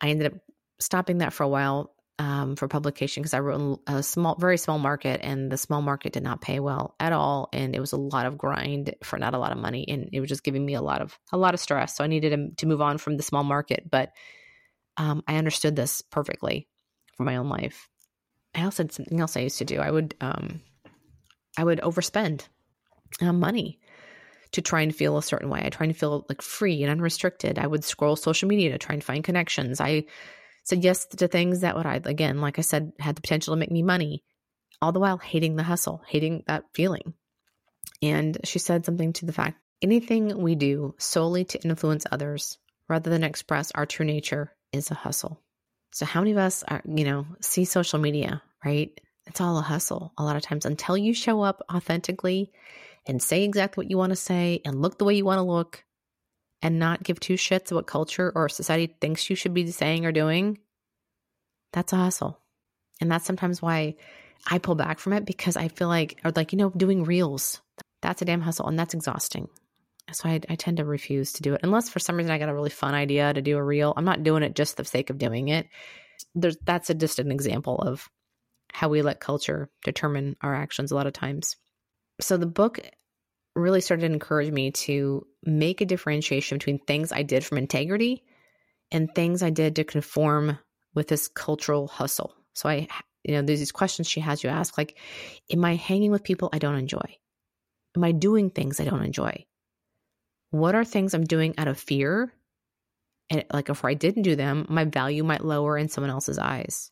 I 0.01 0.09
ended 0.09 0.33
up 0.33 0.39
stopping 0.79 1.19
that 1.19 1.33
for 1.33 1.43
a 1.43 1.49
while 1.49 1.94
um, 2.17 2.55
for 2.55 2.67
publication 2.67 3.21
because 3.21 3.33
I 3.33 3.39
wrote 3.39 3.81
a 3.87 4.01
small, 4.01 4.35
very 4.35 4.57
small 4.57 4.79
market, 4.79 5.19
and 5.23 5.51
the 5.51 5.57
small 5.57 5.81
market 5.81 6.13
did 6.13 6.23
not 6.23 6.41
pay 6.41 6.59
well 6.59 6.95
at 6.99 7.13
all, 7.13 7.49
and 7.51 7.75
it 7.75 7.79
was 7.79 7.91
a 7.91 7.97
lot 7.97 8.25
of 8.25 8.37
grind 8.37 8.95
for 9.03 9.19
not 9.19 9.33
a 9.33 9.37
lot 9.37 9.51
of 9.51 9.57
money, 9.57 9.85
and 9.87 10.09
it 10.13 10.19
was 10.21 10.29
just 10.29 10.43
giving 10.43 10.65
me 10.65 10.75
a 10.75 10.81
lot 10.81 11.01
of 11.01 11.17
a 11.31 11.37
lot 11.37 11.53
of 11.53 11.59
stress. 11.59 11.95
So 11.95 12.03
I 12.03 12.07
needed 12.07 12.57
to, 12.57 12.65
move 12.65 12.81
on 12.81 12.97
from 12.97 13.17
the 13.17 13.23
small 13.23 13.43
market, 13.43 13.89
but 13.89 14.11
um, 14.97 15.23
I 15.27 15.35
understood 15.35 15.75
this 15.75 16.01
perfectly 16.01 16.67
for 17.17 17.23
my 17.23 17.35
own 17.35 17.49
life. 17.49 17.89
I 18.55 18.63
also 18.63 18.83
had 18.83 18.93
something 18.93 19.19
else 19.19 19.35
I 19.35 19.41
used 19.41 19.57
to 19.57 19.65
do. 19.65 19.79
I 19.79 19.91
would 19.91 20.15
um, 20.21 20.61
I 21.57 21.63
would 21.63 21.81
overspend 21.81 22.47
uh, 23.21 23.33
money 23.33 23.79
to 24.53 24.61
try 24.61 24.81
and 24.81 24.95
feel 24.95 25.17
a 25.17 25.23
certain 25.23 25.49
way. 25.49 25.61
I 25.65 25.69
try 25.69 25.85
and 25.85 25.97
feel 25.97 26.25
like 26.29 26.41
free 26.41 26.81
and 26.81 26.91
unrestricted. 26.91 27.59
I 27.59 27.67
would 27.67 27.83
scroll 27.83 28.15
social 28.15 28.47
media 28.47 28.71
to 28.71 28.77
try 28.77 28.93
and 28.93 29.03
find 29.03 29.21
connections. 29.21 29.81
I 29.81 30.05
said 30.65 30.83
yes 30.83 31.05
to 31.05 31.27
things 31.27 31.61
that 31.61 31.75
would 31.75 31.85
I 31.85 32.01
again, 32.03 32.41
like 32.41 32.59
I 32.59 32.63
said, 32.63 32.91
had 32.99 33.15
the 33.15 33.21
potential 33.21 33.53
to 33.53 33.59
make 33.59 33.71
me 33.71 33.83
money, 33.83 34.23
all 34.81 34.91
the 34.91 34.99
while 34.99 35.17
hating 35.17 35.55
the 35.55 35.63
hustle, 35.63 36.01
hating 36.07 36.43
that 36.47 36.65
feeling. 36.73 37.13
And 38.01 38.37
she 38.43 38.59
said 38.59 38.85
something 38.85 39.13
to 39.13 39.25
the 39.25 39.33
fact 39.33 39.59
anything 39.81 40.41
we 40.41 40.55
do 40.55 40.95
solely 40.97 41.45
to 41.45 41.61
influence 41.63 42.05
others 42.11 42.57
rather 42.89 43.09
than 43.09 43.23
express 43.23 43.71
our 43.71 43.85
true 43.85 44.05
nature 44.05 44.51
is 44.71 44.89
a 44.89 44.95
hustle. 44.95 45.41
So 45.91 46.05
how 46.05 46.21
many 46.21 46.31
of 46.31 46.37
us 46.37 46.63
are, 46.67 46.81
you 46.85 47.05
know, 47.05 47.25
see 47.41 47.65
social 47.65 47.99
media, 47.99 48.41
right? 48.63 48.89
It's 49.27 49.41
all 49.41 49.57
a 49.57 49.61
hustle 49.61 50.13
a 50.17 50.23
lot 50.23 50.35
of 50.35 50.41
times 50.41 50.65
until 50.65 50.97
you 50.97 51.13
show 51.13 51.41
up 51.41 51.61
authentically 51.71 52.51
and 53.07 53.21
say 53.21 53.43
exactly 53.43 53.83
what 53.83 53.91
you 53.91 53.97
want 53.97 54.11
to 54.11 54.15
say 54.15 54.61
and 54.65 54.81
look 54.81 54.97
the 54.97 55.05
way 55.05 55.15
you 55.15 55.25
want 55.25 55.39
to 55.39 55.43
look 55.43 55.83
and 56.65 56.79
not 56.79 57.03
give 57.03 57.19
two 57.19 57.35
shits 57.35 57.71
what 57.71 57.85
culture 57.85 58.31
or 58.33 58.49
society 58.49 58.95
thinks 58.99 59.29
you 59.29 59.35
should 59.35 59.53
be 59.53 59.69
saying 59.69 60.03
or 60.03 60.11
doing, 60.11 60.57
that's 61.71 61.93
a 61.93 61.95
hustle. 61.95 62.39
And 62.99 63.11
that's 63.11 63.23
sometimes 63.23 63.61
why 63.61 63.97
I 64.49 64.57
pull 64.57 64.73
back 64.73 64.97
from 64.97 65.13
it 65.13 65.27
because 65.27 65.57
I 65.57 65.67
feel 65.67 65.87
like, 65.87 66.19
or 66.25 66.31
like, 66.35 66.53
you 66.53 66.57
know, 66.57 66.71
doing 66.71 67.03
reels, 67.03 67.61
that's 68.01 68.23
a 68.23 68.25
damn 68.25 68.41
hustle 68.41 68.67
and 68.67 68.79
that's 68.79 68.95
exhausting. 68.95 69.47
So 70.11 70.27
I, 70.27 70.41
I 70.49 70.55
tend 70.55 70.77
to 70.77 70.85
refuse 70.85 71.33
to 71.33 71.43
do 71.43 71.53
it 71.53 71.61
unless 71.61 71.87
for 71.87 71.99
some 71.99 72.15
reason 72.15 72.31
I 72.31 72.39
got 72.39 72.49
a 72.49 72.53
really 72.53 72.71
fun 72.71 72.95
idea 72.95 73.31
to 73.31 73.43
do 73.43 73.57
a 73.57 73.63
reel. 73.63 73.93
I'm 73.95 74.03
not 74.03 74.23
doing 74.23 74.41
it 74.41 74.55
just 74.55 74.75
for 74.75 74.81
the 74.81 74.89
sake 74.89 75.11
of 75.11 75.19
doing 75.19 75.49
it. 75.49 75.67
There's 76.33 76.57
that's 76.65 76.89
a, 76.89 76.95
just 76.95 77.19
an 77.19 77.31
example 77.31 77.77
of 77.77 78.09
how 78.73 78.89
we 78.89 79.03
let 79.03 79.19
culture 79.19 79.69
determine 79.83 80.35
our 80.41 80.55
actions 80.55 80.91
a 80.91 80.95
lot 80.95 81.05
of 81.05 81.13
times. 81.13 81.57
So 82.21 82.37
the 82.37 82.47
book 82.47 82.79
really 83.55 83.81
started 83.81 84.07
to 84.07 84.13
encourage 84.13 84.51
me 84.51 84.71
to 84.71 85.25
make 85.43 85.81
a 85.81 85.85
differentiation 85.85 86.57
between 86.57 86.79
things 86.79 87.11
I 87.11 87.23
did 87.23 87.45
from 87.45 87.57
integrity 87.57 88.23
and 88.91 89.13
things 89.13 89.41
I 89.41 89.49
did 89.49 89.77
to 89.77 89.83
conform 89.83 90.59
with 90.93 91.07
this 91.07 91.27
cultural 91.27 91.87
hustle. 91.87 92.33
So 92.53 92.69
I, 92.69 92.87
you 93.23 93.33
know, 93.33 93.41
there's 93.41 93.59
these 93.59 93.71
questions 93.71 94.07
she 94.07 94.19
has 94.19 94.43
you 94.43 94.49
ask 94.49 94.77
like, 94.77 94.97
am 95.51 95.63
I 95.65 95.75
hanging 95.75 96.11
with 96.11 96.23
people 96.23 96.49
I 96.51 96.59
don't 96.59 96.75
enjoy? 96.75 97.17
Am 97.95 98.03
I 98.03 98.11
doing 98.11 98.49
things 98.49 98.79
I 98.79 98.85
don't 98.85 99.03
enjoy? 99.03 99.45
What 100.51 100.75
are 100.75 100.85
things 100.85 101.13
I'm 101.13 101.23
doing 101.23 101.55
out 101.57 101.67
of 101.67 101.79
fear? 101.79 102.31
And 103.29 103.45
like 103.51 103.69
if 103.69 103.83
I 103.83 103.93
didn't 103.93 104.23
do 104.23 104.35
them, 104.35 104.65
my 104.69 104.85
value 104.85 105.23
might 105.23 105.43
lower 105.43 105.77
in 105.77 105.89
someone 105.89 106.11
else's 106.11 106.37
eyes. 106.37 106.91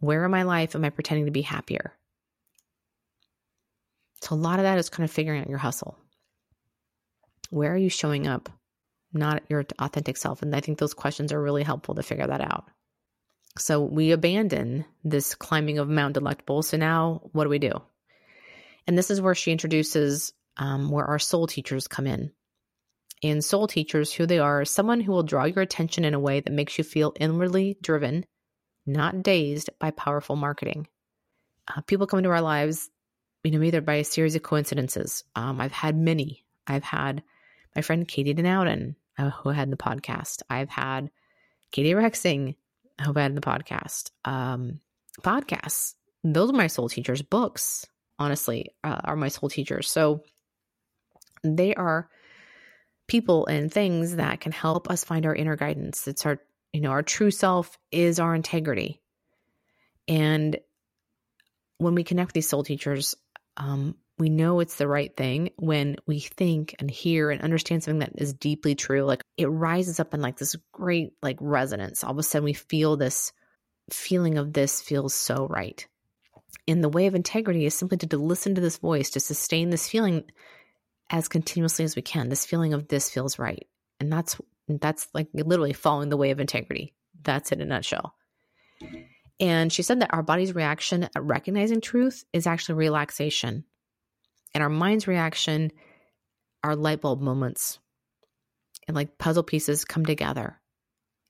Where 0.00 0.24
in 0.24 0.30
my 0.30 0.44
life 0.44 0.74
am 0.74 0.84
I 0.84 0.90
pretending 0.90 1.26
to 1.26 1.32
be 1.32 1.42
happier? 1.42 1.97
So 4.22 4.34
a 4.34 4.36
lot 4.36 4.58
of 4.58 4.64
that 4.64 4.78
is 4.78 4.88
kind 4.88 5.04
of 5.04 5.10
figuring 5.10 5.40
out 5.40 5.48
your 5.48 5.58
hustle. 5.58 5.96
Where 7.50 7.72
are 7.72 7.78
you 7.78 7.88
showing 7.88 8.26
up? 8.26 8.48
Not 9.12 9.42
your 9.48 9.64
authentic 9.78 10.16
self. 10.16 10.42
And 10.42 10.54
I 10.54 10.60
think 10.60 10.78
those 10.78 10.94
questions 10.94 11.32
are 11.32 11.42
really 11.42 11.62
helpful 11.62 11.94
to 11.94 12.02
figure 12.02 12.26
that 12.26 12.40
out. 12.40 12.68
So 13.58 13.82
we 13.82 14.12
abandon 14.12 14.84
this 15.02 15.34
climbing 15.34 15.78
of 15.78 15.88
Mount 15.88 16.14
Delectable. 16.14 16.62
So 16.62 16.76
now 16.76 17.22
what 17.32 17.44
do 17.44 17.50
we 17.50 17.58
do? 17.58 17.72
And 18.86 18.96
this 18.96 19.10
is 19.10 19.20
where 19.20 19.34
she 19.34 19.52
introduces 19.52 20.32
um, 20.56 20.90
where 20.90 21.04
our 21.04 21.18
soul 21.18 21.46
teachers 21.46 21.88
come 21.88 22.06
in. 22.06 22.32
And 23.22 23.44
soul 23.44 23.66
teachers, 23.66 24.12
who 24.12 24.26
they 24.26 24.38
are, 24.38 24.64
someone 24.64 25.00
who 25.00 25.10
will 25.12 25.24
draw 25.24 25.44
your 25.44 25.62
attention 25.62 26.04
in 26.04 26.14
a 26.14 26.20
way 26.20 26.40
that 26.40 26.52
makes 26.52 26.78
you 26.78 26.84
feel 26.84 27.14
inwardly 27.18 27.76
driven, 27.82 28.24
not 28.86 29.22
dazed 29.22 29.70
by 29.80 29.90
powerful 29.90 30.36
marketing. 30.36 30.86
Uh, 31.66 31.80
people 31.82 32.06
come 32.06 32.18
into 32.18 32.30
our 32.30 32.40
lives, 32.40 32.88
you 33.44 33.50
know, 33.50 33.62
either 33.62 33.80
by 33.80 33.94
a 33.94 34.04
series 34.04 34.34
of 34.34 34.42
coincidences. 34.42 35.24
Um, 35.36 35.60
I've 35.60 35.72
had 35.72 35.96
many. 35.96 36.44
I've 36.66 36.84
had 36.84 37.22
my 37.74 37.82
friend 37.82 38.06
Katie 38.06 38.34
Denowden, 38.34 38.96
uh, 39.18 39.30
who 39.30 39.50
had 39.50 39.70
the 39.70 39.76
podcast. 39.76 40.42
I've 40.50 40.68
had 40.68 41.10
Katie 41.70 41.92
Rexing, 41.92 42.56
who 43.04 43.12
had 43.12 43.34
the 43.34 43.40
podcast. 43.40 44.10
Um, 44.24 44.80
podcasts, 45.22 45.94
those 46.24 46.50
are 46.50 46.56
my 46.56 46.66
soul 46.66 46.88
teachers. 46.88 47.22
Books, 47.22 47.86
honestly, 48.18 48.74
uh, 48.84 49.00
are 49.04 49.16
my 49.16 49.28
soul 49.28 49.48
teachers. 49.48 49.90
So 49.90 50.22
they 51.42 51.74
are 51.74 52.08
people 53.06 53.46
and 53.46 53.72
things 53.72 54.16
that 54.16 54.40
can 54.40 54.52
help 54.52 54.90
us 54.90 55.04
find 55.04 55.26
our 55.26 55.34
inner 55.34 55.56
guidance. 55.56 56.06
It's 56.08 56.26
our, 56.26 56.40
you 56.72 56.80
know, 56.80 56.90
our 56.90 57.02
true 57.02 57.30
self 57.30 57.78
is 57.90 58.18
our 58.18 58.34
integrity. 58.34 59.00
And 60.06 60.58
when 61.78 61.94
we 61.94 62.04
connect 62.04 62.28
with 62.28 62.34
these 62.34 62.48
soul 62.48 62.64
teachers, 62.64 63.14
um, 63.58 63.96
we 64.18 64.28
know 64.28 64.60
it's 64.60 64.76
the 64.76 64.88
right 64.88 65.14
thing 65.16 65.50
when 65.56 65.96
we 66.06 66.20
think 66.20 66.74
and 66.78 66.90
hear 66.90 67.30
and 67.30 67.40
understand 67.42 67.82
something 67.82 68.00
that 68.00 68.12
is 68.16 68.32
deeply 68.32 68.74
true. 68.74 69.04
Like 69.04 69.22
it 69.36 69.46
rises 69.46 70.00
up 70.00 70.14
in 70.14 70.20
like 70.20 70.38
this 70.38 70.56
great 70.72 71.12
like 71.22 71.36
resonance. 71.40 72.02
All 72.02 72.12
of 72.12 72.18
a 72.18 72.22
sudden 72.22 72.44
we 72.44 72.52
feel 72.52 72.96
this 72.96 73.32
feeling 73.90 74.38
of 74.38 74.52
this 74.52 74.80
feels 74.80 75.14
so 75.14 75.46
right. 75.48 75.86
And 76.66 76.82
the 76.82 76.88
way 76.88 77.06
of 77.06 77.14
integrity 77.14 77.64
is 77.64 77.74
simply 77.74 77.98
to, 77.98 78.06
to 78.08 78.18
listen 78.18 78.54
to 78.54 78.60
this 78.60 78.78
voice, 78.78 79.10
to 79.10 79.20
sustain 79.20 79.70
this 79.70 79.88
feeling 79.88 80.24
as 81.10 81.28
continuously 81.28 81.84
as 81.84 81.96
we 81.96 82.02
can. 82.02 82.28
This 82.28 82.44
feeling 82.44 82.74
of 82.74 82.88
this 82.88 83.10
feels 83.10 83.38
right. 83.38 83.66
And 84.00 84.12
that's 84.12 84.40
that's 84.68 85.08
like 85.14 85.28
literally 85.32 85.72
following 85.72 86.08
the 86.08 86.16
way 86.16 86.30
of 86.30 86.40
integrity. 86.40 86.92
That's 87.22 87.52
in 87.52 87.60
a 87.60 87.64
nutshell. 87.64 88.14
And 89.40 89.72
she 89.72 89.82
said 89.82 90.00
that 90.00 90.12
our 90.12 90.22
body's 90.22 90.54
reaction 90.54 91.04
at 91.04 91.22
recognizing 91.22 91.80
truth 91.80 92.24
is 92.32 92.46
actually 92.46 92.74
relaxation. 92.76 93.64
And 94.54 94.62
our 94.62 94.68
mind's 94.68 95.06
reaction 95.06 95.70
are 96.64 96.74
light 96.74 97.00
bulb 97.00 97.20
moments. 97.20 97.78
And 98.86 98.96
like 98.96 99.18
puzzle 99.18 99.42
pieces 99.42 99.84
come 99.84 100.04
together. 100.04 100.60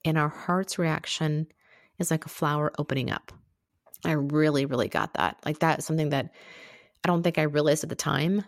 And 0.04 0.16
our 0.16 0.28
heart's 0.28 0.78
reaction 0.78 1.48
is 1.98 2.10
like 2.10 2.24
a 2.24 2.30
flower 2.30 2.72
opening 2.78 3.10
up. 3.10 3.32
I 4.04 4.12
really, 4.12 4.64
really 4.64 4.88
got 4.88 5.14
that. 5.14 5.38
Like 5.44 5.58
that 5.58 5.80
is 5.80 5.84
something 5.84 6.10
that 6.10 6.30
I 7.04 7.08
don't 7.08 7.22
think 7.22 7.38
I 7.38 7.42
realized 7.42 7.82
at 7.82 7.90
the 7.90 7.96
time, 7.96 8.44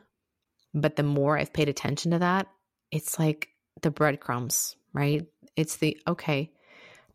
but 0.73 0.96
the 0.96 1.03
more 1.03 1.37
I've 1.37 1.53
paid 1.53 1.68
attention 1.68 2.12
to 2.12 2.20
that, 2.20 2.46
it's 2.90 3.18
like 3.18 3.49
the 3.83 3.90
breadcrumbs, 3.90 4.77
right? 4.92 5.27
It's 5.57 5.77
the, 5.77 5.99
okay, 6.07 6.53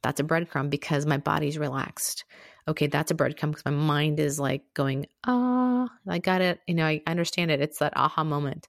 that's 0.06 0.20
a 0.20 0.24
breadcrumb 0.24 0.70
because 0.70 1.08
my 1.08 1.18
body's 1.18 1.58
relaxed. 1.58 2.26
Okay, 2.68 2.86
that's 2.86 3.10
a 3.10 3.16
breadcrumb 3.16 3.50
because 3.50 3.66
my 3.66 3.72
mind 3.72 4.20
is 4.20 4.40
like 4.40 4.62
going, 4.76 5.08
ah, 5.26 5.88
oh, 5.90 5.90
I 6.08 6.20
got 6.20 6.42
it. 6.42 6.60
You 6.68 6.76
know, 6.76 6.86
I 6.86 7.02
understand 7.08 7.50
it. 7.50 7.60
It's 7.60 7.80
that 7.80 7.98
aha 7.98 8.24
moment. 8.24 8.68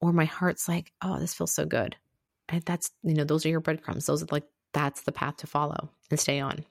Or 0.00 0.12
my 0.12 0.26
heart's 0.26 0.68
like, 0.68 0.92
oh, 1.02 1.18
this 1.18 1.34
feels 1.34 1.52
so 1.52 1.66
good. 1.66 1.96
And 2.48 2.62
that's, 2.62 2.92
you 3.02 3.14
know, 3.14 3.24
those 3.24 3.44
are 3.46 3.48
your 3.48 3.58
breadcrumbs. 3.58 4.06
Those 4.06 4.22
are 4.22 4.28
like, 4.30 4.44
that's 4.72 5.02
the 5.02 5.10
path 5.10 5.38
to 5.38 5.48
follow 5.48 5.90
and 6.08 6.20
stay 6.20 6.38
on. 6.38 6.64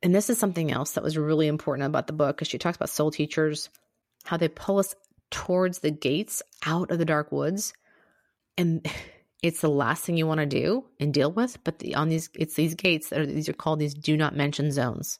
And 0.00 0.14
this 0.14 0.30
is 0.30 0.38
something 0.38 0.70
else 0.70 0.92
that 0.92 1.02
was 1.02 1.18
really 1.18 1.48
important 1.48 1.86
about 1.86 2.06
the 2.06 2.12
book 2.12 2.36
because 2.36 2.46
she 2.46 2.58
talks 2.58 2.76
about 2.76 2.88
soul 2.88 3.10
teachers, 3.10 3.68
how 4.26 4.36
they 4.36 4.46
pull 4.46 4.78
us 4.78 4.94
towards 5.32 5.80
the 5.80 5.90
gates 5.90 6.40
out 6.64 6.92
of 6.92 6.98
the 7.00 7.04
dark 7.04 7.32
woods 7.32 7.74
and 8.56 8.86
it's 9.42 9.60
the 9.60 9.70
last 9.70 10.04
thing 10.04 10.16
you 10.16 10.26
want 10.26 10.40
to 10.40 10.46
do 10.46 10.84
and 10.98 11.14
deal 11.14 11.30
with 11.30 11.62
but 11.64 11.78
the, 11.78 11.94
on 11.94 12.08
these 12.08 12.28
it's 12.34 12.54
these 12.54 12.74
gates 12.74 13.08
that 13.08 13.20
are 13.20 13.26
these 13.26 13.48
are 13.48 13.54
called 13.54 13.78
these 13.78 13.94
do 13.94 14.16
not 14.16 14.36
mention 14.36 14.72
zones. 14.72 15.18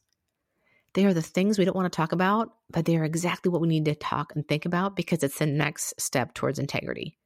They 0.95 1.05
are 1.05 1.15
the 1.15 1.23
things 1.23 1.59
we 1.59 1.65
don't 1.65 1.77
want 1.77 1.93
to 1.93 1.97
talk 1.97 2.13
about 2.13 2.55
but 2.71 2.85
they 2.85 2.97
are 2.97 3.05
exactly 3.05 3.51
what 3.51 3.61
we 3.61 3.69
need 3.69 3.85
to 3.85 3.95
talk 3.95 4.33
and 4.35 4.47
think 4.47 4.65
about 4.65 4.97
because 4.97 5.23
it's 5.23 5.39
the 5.39 5.47
next 5.47 6.01
step 6.01 6.35
towards 6.35 6.59
integrity. 6.59 7.17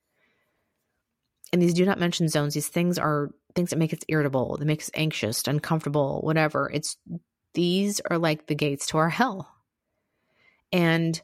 And 1.52 1.60
these 1.60 1.74
do 1.74 1.84
not 1.84 2.00
mention 2.00 2.28
zones 2.28 2.54
these 2.54 2.68
things 2.68 2.98
are 2.98 3.30
things 3.54 3.70
that 3.70 3.78
make 3.78 3.92
us 3.92 4.00
irritable 4.08 4.56
that 4.56 4.64
make 4.64 4.82
us 4.82 4.90
anxious 4.94 5.46
uncomfortable 5.46 6.20
whatever. 6.22 6.70
It's 6.72 6.96
these 7.54 8.00
are 8.10 8.18
like 8.18 8.46
the 8.46 8.54
gates 8.54 8.86
to 8.88 8.98
our 8.98 9.10
hell. 9.10 9.48
And 10.72 11.20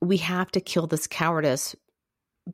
we 0.00 0.16
have 0.18 0.50
to 0.52 0.60
kill 0.60 0.86
this 0.86 1.06
cowardice 1.06 1.76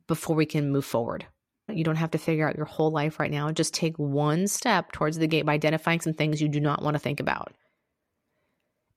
before 0.07 0.35
we 0.35 0.45
can 0.45 0.71
move 0.71 0.85
forward. 0.85 1.25
You 1.69 1.83
don't 1.83 1.97
have 1.97 2.11
to 2.11 2.17
figure 2.17 2.47
out 2.47 2.55
your 2.55 2.65
whole 2.65 2.91
life 2.91 3.19
right 3.19 3.31
now. 3.31 3.51
Just 3.51 3.73
take 3.73 3.97
one 3.97 4.47
step 4.47 4.91
towards 4.91 5.17
the 5.17 5.27
gate 5.27 5.45
by 5.45 5.53
identifying 5.53 5.99
some 5.99 6.13
things 6.13 6.41
you 6.41 6.47
do 6.47 6.59
not 6.59 6.81
want 6.81 6.95
to 6.95 6.99
think 6.99 7.19
about. 7.19 7.53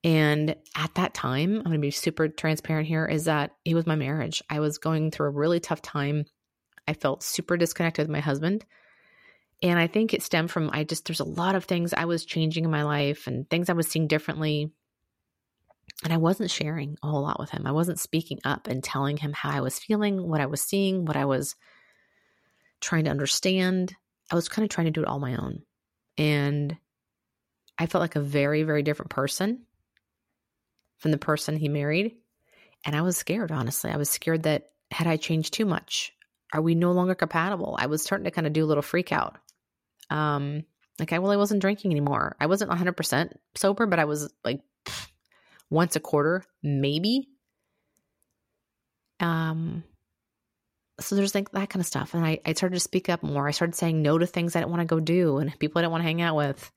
And 0.02 0.56
at 0.76 0.94
that 0.94 1.12
time, 1.12 1.56
I'm 1.56 1.64
going 1.64 1.74
to 1.74 1.78
be 1.78 1.90
super 1.90 2.28
transparent 2.28 2.88
here 2.88 3.04
is 3.04 3.24
that 3.24 3.50
it 3.64 3.74
was 3.74 3.86
my 3.86 3.96
marriage. 3.96 4.42
I 4.48 4.60
was 4.60 4.78
going 4.78 5.10
through 5.10 5.26
a 5.26 5.32
really 5.32 5.60
tough 5.60 5.82
time. 5.82 6.24
I 6.88 6.94
felt 6.94 7.22
super 7.22 7.56
disconnected 7.56 8.04
with 8.04 8.12
my 8.12 8.20
husband. 8.20 8.64
And 9.62 9.78
I 9.78 9.88
think 9.88 10.14
it 10.14 10.22
stemmed 10.22 10.50
from 10.50 10.70
I 10.72 10.84
just, 10.84 11.04
there's 11.04 11.20
a 11.20 11.24
lot 11.24 11.54
of 11.54 11.64
things 11.64 11.92
I 11.92 12.06
was 12.06 12.24
changing 12.24 12.64
in 12.64 12.70
my 12.70 12.84
life 12.84 13.26
and 13.26 13.48
things 13.50 13.68
I 13.68 13.74
was 13.74 13.88
seeing 13.88 14.06
differently. 14.06 14.72
And 16.02 16.14
I 16.14 16.16
wasn't 16.16 16.50
sharing 16.50 16.96
a 17.02 17.08
whole 17.08 17.22
lot 17.22 17.38
with 17.38 17.50
him. 17.50 17.66
I 17.66 17.72
wasn't 17.72 18.00
speaking 18.00 18.38
up 18.42 18.68
and 18.68 18.82
telling 18.82 19.18
him 19.18 19.34
how 19.34 19.50
I 19.50 19.60
was 19.60 19.78
feeling, 19.78 20.26
what 20.26 20.40
I 20.40 20.46
was 20.46 20.62
seeing, 20.62 21.04
what 21.04 21.16
I 21.16 21.26
was 21.26 21.56
trying 22.80 23.04
to 23.04 23.10
understand. 23.10 23.94
I 24.30 24.34
was 24.34 24.48
kind 24.48 24.64
of 24.64 24.70
trying 24.70 24.86
to 24.86 24.90
do 24.90 25.02
it 25.02 25.08
all 25.08 25.20
my 25.20 25.36
own. 25.36 25.62
And 26.16 26.76
I 27.78 27.86
felt 27.86 28.02
like 28.02 28.16
a 28.16 28.20
very, 28.20 28.62
very 28.62 28.82
different 28.82 29.10
person 29.10 29.62
from 30.98 31.10
the 31.10 31.18
person 31.18 31.56
he 31.56 31.68
married. 31.68 32.16
And 32.84 32.94
I 32.94 33.02
was 33.02 33.16
scared, 33.16 33.52
honestly. 33.52 33.90
I 33.90 33.96
was 33.96 34.10
scared 34.10 34.44
that 34.44 34.70
had 34.90 35.06
I 35.06 35.16
changed 35.16 35.54
too 35.54 35.64
much, 35.64 36.12
are 36.52 36.62
we 36.62 36.74
no 36.74 36.92
longer 36.92 37.14
compatible? 37.14 37.76
I 37.78 37.86
was 37.86 38.02
starting 38.02 38.24
to 38.24 38.30
kind 38.30 38.46
of 38.46 38.52
do 38.52 38.64
a 38.64 38.66
little 38.66 38.82
freak 38.82 39.12
out. 39.12 39.36
Um, 40.08 40.64
like 40.98 41.12
I 41.12 41.16
really 41.16 41.36
wasn't 41.36 41.62
drinking 41.62 41.92
anymore. 41.92 42.36
I 42.40 42.46
wasn't 42.46 42.70
100% 42.70 43.32
sober, 43.54 43.86
but 43.86 43.98
I 43.98 44.04
was 44.04 44.32
like 44.44 44.60
once 45.70 45.96
a 45.96 46.00
quarter, 46.00 46.44
maybe. 46.62 47.28
Um, 49.20 49.84
so 51.00 51.16
there's 51.16 51.34
like 51.34 51.50
that 51.52 51.70
kind 51.70 51.80
of 51.80 51.86
stuff. 51.86 52.14
And 52.14 52.24
I, 52.24 52.40
I 52.44 52.52
started 52.52 52.76
to 52.76 52.80
speak 52.80 53.08
up 53.08 53.22
more. 53.22 53.48
I 53.48 53.52
started 53.52 53.74
saying 53.74 54.02
no 54.02 54.18
to 54.18 54.26
things 54.26 54.54
I 54.54 54.60
didn't 54.60 54.70
want 54.70 54.80
to 54.80 54.94
go 54.94 55.00
do 55.00 55.38
and 55.38 55.58
people 55.58 55.78
I 55.78 55.82
didn't 55.82 55.92
want 55.92 56.02
to 56.02 56.06
hang 56.08 56.22
out 56.22 56.36
with. 56.36 56.70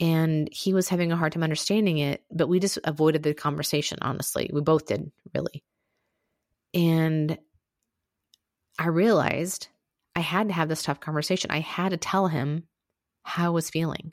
And 0.00 0.48
he 0.50 0.74
was 0.74 0.88
having 0.88 1.12
a 1.12 1.16
hard 1.16 1.32
time 1.32 1.42
understanding 1.42 1.98
it, 1.98 2.22
but 2.30 2.48
we 2.48 2.58
just 2.58 2.78
avoided 2.84 3.22
the 3.22 3.34
conversation, 3.34 3.98
honestly. 4.00 4.50
We 4.52 4.60
both 4.60 4.86
did, 4.86 5.12
really. 5.34 5.62
And 6.74 7.38
I 8.78 8.88
realized 8.88 9.68
I 10.16 10.20
had 10.20 10.48
to 10.48 10.54
have 10.54 10.68
this 10.68 10.82
tough 10.82 11.00
conversation. 11.00 11.50
I 11.50 11.60
had 11.60 11.90
to 11.90 11.96
tell 11.96 12.26
him 12.26 12.64
how 13.22 13.46
I 13.46 13.50
was 13.50 13.70
feeling. 13.70 14.12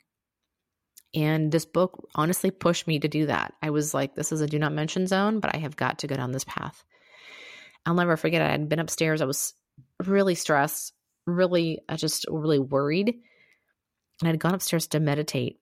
And 1.14 1.50
this 1.50 1.64
book 1.64 2.08
honestly 2.14 2.50
pushed 2.50 2.86
me 2.86 3.00
to 3.00 3.08
do 3.08 3.26
that. 3.26 3.54
I 3.60 3.70
was 3.70 3.92
like, 3.92 4.14
this 4.14 4.30
is 4.30 4.40
a 4.40 4.46
do 4.46 4.58
not 4.58 4.72
mention 4.72 5.06
zone, 5.06 5.40
but 5.40 5.54
I 5.54 5.58
have 5.58 5.76
got 5.76 5.98
to 6.00 6.06
go 6.06 6.14
down 6.14 6.30
this 6.30 6.44
path. 6.44 6.84
I'll 7.86 7.94
never 7.94 8.16
forget, 8.16 8.42
I 8.42 8.50
had 8.50 8.68
been 8.68 8.78
upstairs. 8.78 9.20
I 9.20 9.26
was 9.26 9.54
really 10.04 10.34
stressed, 10.34 10.92
really, 11.26 11.80
I 11.88 11.96
just 11.96 12.26
really 12.28 12.58
worried. 12.58 13.14
And 14.20 14.28
I'd 14.28 14.38
gone 14.38 14.54
upstairs 14.54 14.86
to 14.88 15.00
meditate. 15.00 15.58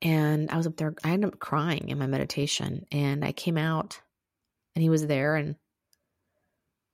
And 0.00 0.50
I 0.50 0.56
was 0.56 0.66
up 0.66 0.76
there, 0.76 0.94
I 1.02 1.10
ended 1.10 1.32
up 1.32 1.40
crying 1.40 1.88
in 1.88 1.98
my 1.98 2.06
meditation. 2.06 2.86
And 2.92 3.24
I 3.24 3.32
came 3.32 3.58
out 3.58 4.00
and 4.74 4.82
he 4.82 4.88
was 4.88 5.06
there 5.06 5.34
and 5.34 5.56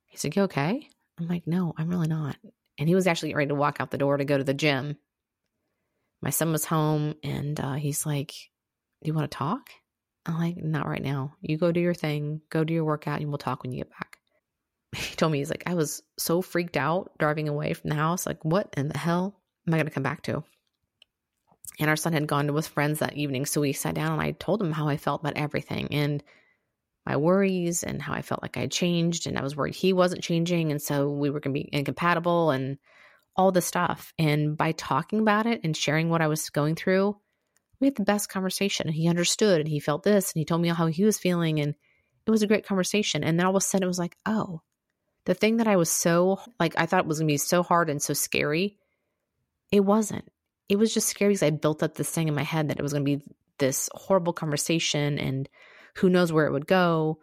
he's 0.06 0.24
like, 0.24 0.36
You 0.36 0.42
okay? 0.44 0.88
I'm 1.18 1.28
like, 1.28 1.46
No, 1.46 1.74
I'm 1.76 1.88
really 1.88 2.08
not. 2.08 2.36
And 2.78 2.88
he 2.88 2.94
was 2.94 3.06
actually 3.06 3.28
getting 3.28 3.38
ready 3.38 3.48
to 3.48 3.54
walk 3.56 3.80
out 3.80 3.90
the 3.90 3.98
door 3.98 4.16
to 4.16 4.24
go 4.24 4.38
to 4.38 4.44
the 4.44 4.54
gym 4.54 4.96
my 6.22 6.30
son 6.30 6.52
was 6.52 6.64
home 6.64 7.14
and 7.22 7.58
uh, 7.58 7.74
he's 7.74 8.04
like, 8.04 8.32
Do 9.02 9.08
you 9.08 9.14
want 9.14 9.30
to 9.30 9.36
talk? 9.36 9.70
I'm 10.30 10.40
like, 10.40 10.56
Not 10.56 10.86
right 10.86 11.02
now. 11.02 11.34
You 11.40 11.56
go 11.58 11.72
do 11.72 11.80
your 11.80 11.94
thing, 11.94 12.40
go 12.50 12.64
do 12.64 12.74
your 12.74 12.84
workout, 12.84 13.20
and 13.20 13.28
we'll 13.28 13.38
talk 13.38 13.62
when 13.62 13.72
you 13.72 13.78
get 13.78 13.90
back. 13.90 14.18
He 14.96 15.14
told 15.16 15.32
me, 15.32 15.38
He's 15.38 15.50
like, 15.50 15.64
I 15.66 15.74
was 15.74 16.02
so 16.18 16.42
freaked 16.42 16.76
out 16.76 17.12
driving 17.18 17.48
away 17.48 17.74
from 17.74 17.90
the 17.90 17.96
house. 17.96 18.26
Like, 18.26 18.44
what 18.44 18.72
in 18.76 18.88
the 18.88 18.98
hell 18.98 19.40
am 19.66 19.74
I 19.74 19.76
going 19.76 19.86
to 19.86 19.92
come 19.92 20.02
back 20.02 20.22
to? 20.22 20.42
And 21.78 21.88
our 21.88 21.96
son 21.96 22.12
had 22.12 22.26
gone 22.26 22.46
to 22.46 22.52
with 22.52 22.68
friends 22.68 22.98
that 22.98 23.16
evening. 23.16 23.46
So 23.46 23.60
we 23.60 23.72
sat 23.72 23.94
down 23.94 24.12
and 24.12 24.20
I 24.20 24.32
told 24.32 24.60
him 24.60 24.72
how 24.72 24.88
I 24.88 24.96
felt 24.96 25.22
about 25.22 25.36
everything. 25.36 25.88
And 25.92 26.22
my 27.06 27.16
worries 27.16 27.82
and 27.82 28.02
how 28.02 28.12
I 28.12 28.22
felt 28.22 28.42
like 28.42 28.56
I 28.56 28.66
changed 28.66 29.26
and 29.26 29.38
I 29.38 29.42
was 29.42 29.56
worried 29.56 29.74
he 29.74 29.92
wasn't 29.92 30.22
changing. 30.22 30.70
And 30.70 30.82
so 30.82 31.10
we 31.10 31.30
were 31.30 31.40
going 31.40 31.54
to 31.54 31.60
be 31.60 31.68
incompatible 31.72 32.50
and 32.50 32.78
all 33.36 33.52
the 33.52 33.62
stuff. 33.62 34.12
And 34.18 34.56
by 34.56 34.72
talking 34.72 35.20
about 35.20 35.46
it 35.46 35.62
and 35.64 35.76
sharing 35.76 36.10
what 36.10 36.20
I 36.20 36.28
was 36.28 36.50
going 36.50 36.74
through, 36.74 37.16
we 37.80 37.86
had 37.86 37.96
the 37.96 38.04
best 38.04 38.28
conversation. 38.28 38.86
And 38.86 38.94
he 38.94 39.08
understood 39.08 39.60
and 39.60 39.68
he 39.68 39.80
felt 39.80 40.02
this 40.02 40.32
and 40.32 40.40
he 40.40 40.44
told 40.44 40.60
me 40.60 40.68
how 40.68 40.86
he 40.86 41.04
was 41.04 41.18
feeling. 41.18 41.60
And 41.60 41.74
it 42.26 42.30
was 42.30 42.42
a 42.42 42.46
great 42.46 42.66
conversation. 42.66 43.24
And 43.24 43.38
then 43.38 43.46
all 43.46 43.56
of 43.56 43.56
a 43.56 43.60
sudden 43.60 43.84
it 43.84 43.88
was 43.88 43.98
like, 43.98 44.16
oh, 44.26 44.62
the 45.24 45.34
thing 45.34 45.58
that 45.58 45.68
I 45.68 45.76
was 45.76 45.90
so 45.90 46.40
like, 46.58 46.74
I 46.78 46.86
thought 46.86 47.00
it 47.00 47.06
was 47.06 47.18
going 47.18 47.28
to 47.28 47.32
be 47.32 47.38
so 47.38 47.62
hard 47.62 47.90
and 47.90 48.02
so 48.02 48.14
scary, 48.14 48.76
it 49.70 49.80
wasn't. 49.80 50.28
It 50.68 50.78
was 50.78 50.94
just 50.94 51.08
scary 51.08 51.30
because 51.30 51.42
I 51.42 51.50
built 51.50 51.82
up 51.82 51.94
this 51.94 52.10
thing 52.10 52.28
in 52.28 52.34
my 52.34 52.42
head 52.42 52.68
that 52.68 52.78
it 52.78 52.82
was 52.82 52.92
going 52.92 53.04
to 53.04 53.16
be 53.16 53.24
this 53.58 53.88
horrible 53.92 54.32
conversation 54.32 55.18
and 55.18 55.48
who 55.96 56.08
knows 56.08 56.32
where 56.32 56.46
it 56.46 56.52
would 56.52 56.66
go. 56.66 57.18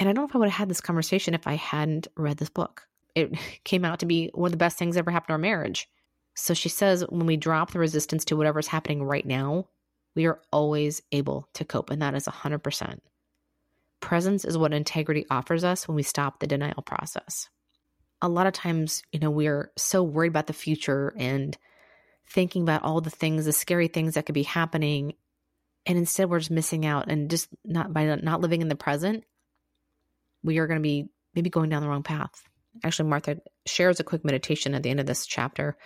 And 0.00 0.08
I 0.08 0.12
don't 0.12 0.22
know 0.22 0.28
if 0.28 0.34
I 0.34 0.38
would 0.38 0.48
have 0.48 0.58
had 0.58 0.70
this 0.70 0.80
conversation 0.80 1.34
if 1.34 1.46
I 1.46 1.54
hadn't 1.54 2.08
read 2.16 2.38
this 2.38 2.50
book 2.50 2.88
it 3.18 3.32
came 3.64 3.84
out 3.84 4.00
to 4.00 4.06
be 4.06 4.30
one 4.34 4.48
of 4.48 4.52
the 4.52 4.58
best 4.58 4.78
things 4.78 4.96
ever 4.96 5.10
happened 5.10 5.28
to 5.28 5.32
our 5.32 5.38
marriage. 5.38 5.88
So 6.40 6.54
she 6.54 6.68
says 6.68 7.04
when 7.08 7.26
we 7.26 7.36
drop 7.36 7.72
the 7.72 7.78
resistance 7.78 8.24
to 8.26 8.36
whatever's 8.36 8.68
happening 8.68 9.02
right 9.02 9.26
now, 9.26 9.66
we 10.14 10.26
are 10.26 10.40
always 10.52 11.02
able 11.10 11.48
to 11.54 11.64
cope. 11.64 11.90
And 11.90 12.00
that 12.02 12.14
is 12.14 12.26
100%. 12.26 12.98
Presence 14.00 14.44
is 14.44 14.56
what 14.56 14.72
integrity 14.72 15.26
offers 15.30 15.64
us 15.64 15.88
when 15.88 15.96
we 15.96 16.02
stop 16.02 16.38
the 16.38 16.46
denial 16.46 16.82
process. 16.82 17.48
A 18.22 18.28
lot 18.28 18.46
of 18.46 18.52
times, 18.52 19.02
you 19.12 19.18
know, 19.18 19.30
we're 19.30 19.72
so 19.76 20.02
worried 20.02 20.30
about 20.30 20.46
the 20.46 20.52
future 20.52 21.12
and 21.16 21.56
thinking 22.28 22.62
about 22.62 22.82
all 22.82 23.00
the 23.00 23.10
things, 23.10 23.44
the 23.44 23.52
scary 23.52 23.88
things 23.88 24.14
that 24.14 24.26
could 24.26 24.34
be 24.34 24.44
happening. 24.44 25.14
And 25.86 25.98
instead, 25.98 26.30
we're 26.30 26.38
just 26.38 26.50
missing 26.50 26.86
out 26.86 27.10
and 27.10 27.30
just 27.30 27.48
not 27.64 27.92
by 27.92 28.14
not 28.16 28.40
living 28.40 28.62
in 28.62 28.68
the 28.68 28.76
present, 28.76 29.24
we 30.44 30.58
are 30.58 30.66
going 30.66 30.78
to 30.78 30.82
be 30.82 31.08
maybe 31.34 31.50
going 31.50 31.68
down 31.68 31.82
the 31.82 31.88
wrong 31.88 32.02
path 32.02 32.42
actually, 32.84 33.08
Martha 33.08 33.40
shares 33.66 34.00
a 34.00 34.04
quick 34.04 34.24
meditation 34.24 34.74
at 34.74 34.82
the 34.82 34.90
end 34.90 35.00
of 35.00 35.06
this 35.06 35.26
chapter 35.26 35.76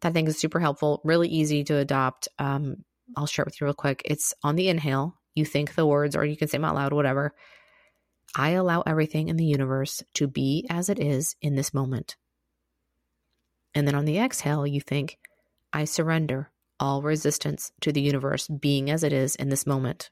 that 0.00 0.10
I 0.10 0.12
think 0.12 0.28
is 0.28 0.38
super 0.38 0.60
helpful, 0.60 1.00
really 1.04 1.28
easy 1.28 1.64
to 1.64 1.76
adopt. 1.76 2.28
Um, 2.38 2.84
I'll 3.16 3.26
share 3.26 3.42
it 3.44 3.46
with 3.46 3.60
you 3.60 3.66
real 3.66 3.74
quick. 3.74 4.02
It's 4.04 4.34
on 4.42 4.56
the 4.56 4.68
inhale, 4.68 5.16
you 5.34 5.44
think 5.44 5.74
the 5.74 5.86
words, 5.86 6.16
or 6.16 6.24
you 6.24 6.36
can 6.36 6.48
say 6.48 6.58
them 6.58 6.64
out 6.64 6.74
loud, 6.74 6.92
whatever. 6.92 7.34
I 8.34 8.50
allow 8.50 8.82
everything 8.82 9.28
in 9.28 9.36
the 9.36 9.44
universe 9.44 10.02
to 10.14 10.26
be 10.26 10.66
as 10.68 10.88
it 10.88 10.98
is 10.98 11.36
in 11.40 11.54
this 11.54 11.72
moment. 11.72 12.16
And 13.74 13.86
then 13.86 13.94
on 13.94 14.04
the 14.04 14.18
exhale, 14.18 14.66
you 14.66 14.80
think, 14.80 15.18
I 15.72 15.84
surrender 15.84 16.50
all 16.80 17.02
resistance 17.02 17.72
to 17.80 17.92
the 17.92 18.00
universe 18.00 18.48
being 18.48 18.90
as 18.90 19.04
it 19.04 19.12
is 19.12 19.36
in 19.36 19.48
this 19.48 19.66
moment. 19.66 20.10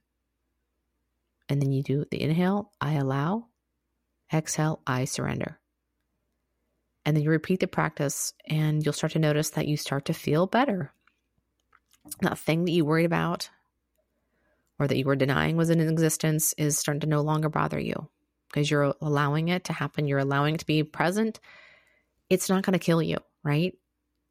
And 1.49 1.61
then 1.61 1.73
you 1.73 1.83
do 1.83 2.05
the 2.11 2.23
inhale, 2.23 2.73
I 2.81 2.95
allow. 2.95 3.49
Exhale, 4.33 4.81
I 4.87 5.05
surrender. 5.05 5.59
And 7.05 7.17
then 7.17 7.23
you 7.23 7.31
repeat 7.31 7.61
the 7.61 7.67
practice, 7.67 8.33
and 8.49 8.85
you'll 8.85 8.95
start 8.95 9.13
to 9.13 9.19
notice 9.19 9.51
that 9.51 9.69
you 9.69 9.77
start 9.77 10.07
to 10.07 10.15
feel 10.15 10.47
better. 10.47 10.93
That 12.21 12.39
thing 12.39 12.65
that 12.65 12.73
you 12.73 12.85
worried 12.85 13.07
about 13.07 13.51
or 14.79 14.87
that 14.87 14.97
you 14.97 15.05
were 15.05 15.17
denying 15.17 15.57
was 15.57 15.71
in 15.71 15.81
existence 15.81 16.55
is 16.59 16.79
starting 16.79 17.01
to 17.01 17.07
no 17.07 17.21
longer 17.21 17.49
bother 17.49 17.79
you 17.79 18.09
because 18.49 18.71
you're 18.71 18.95
allowing 19.01 19.49
it 19.49 19.65
to 19.65 19.73
happen. 19.73 20.07
You're 20.07 20.19
allowing 20.19 20.55
it 20.55 20.61
to 20.61 20.67
be 20.67 20.83
present. 20.83 21.41
It's 22.31 22.49
not 22.49 22.65
going 22.65 22.73
to 22.73 22.85
kill 22.85 23.03
you, 23.03 23.19
right? 23.43 23.77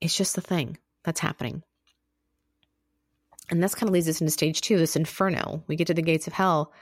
It's 0.02 0.18
just 0.18 0.36
the 0.36 0.42
thing 0.42 0.78
that's 1.04 1.20
happening. 1.20 1.64
And 3.50 3.62
this 3.62 3.76
kind 3.76 3.90
of 3.90 3.94
leads 3.94 4.08
us 4.08 4.22
into 4.22 4.32
stage 4.32 4.62
two, 4.62 4.78
this 4.78 4.96
inferno. 4.96 5.64
We 5.68 5.76
get 5.76 5.88
to 5.88 5.94
the 5.94 6.02
gates 6.02 6.28
of 6.28 6.34
hell, 6.34 6.74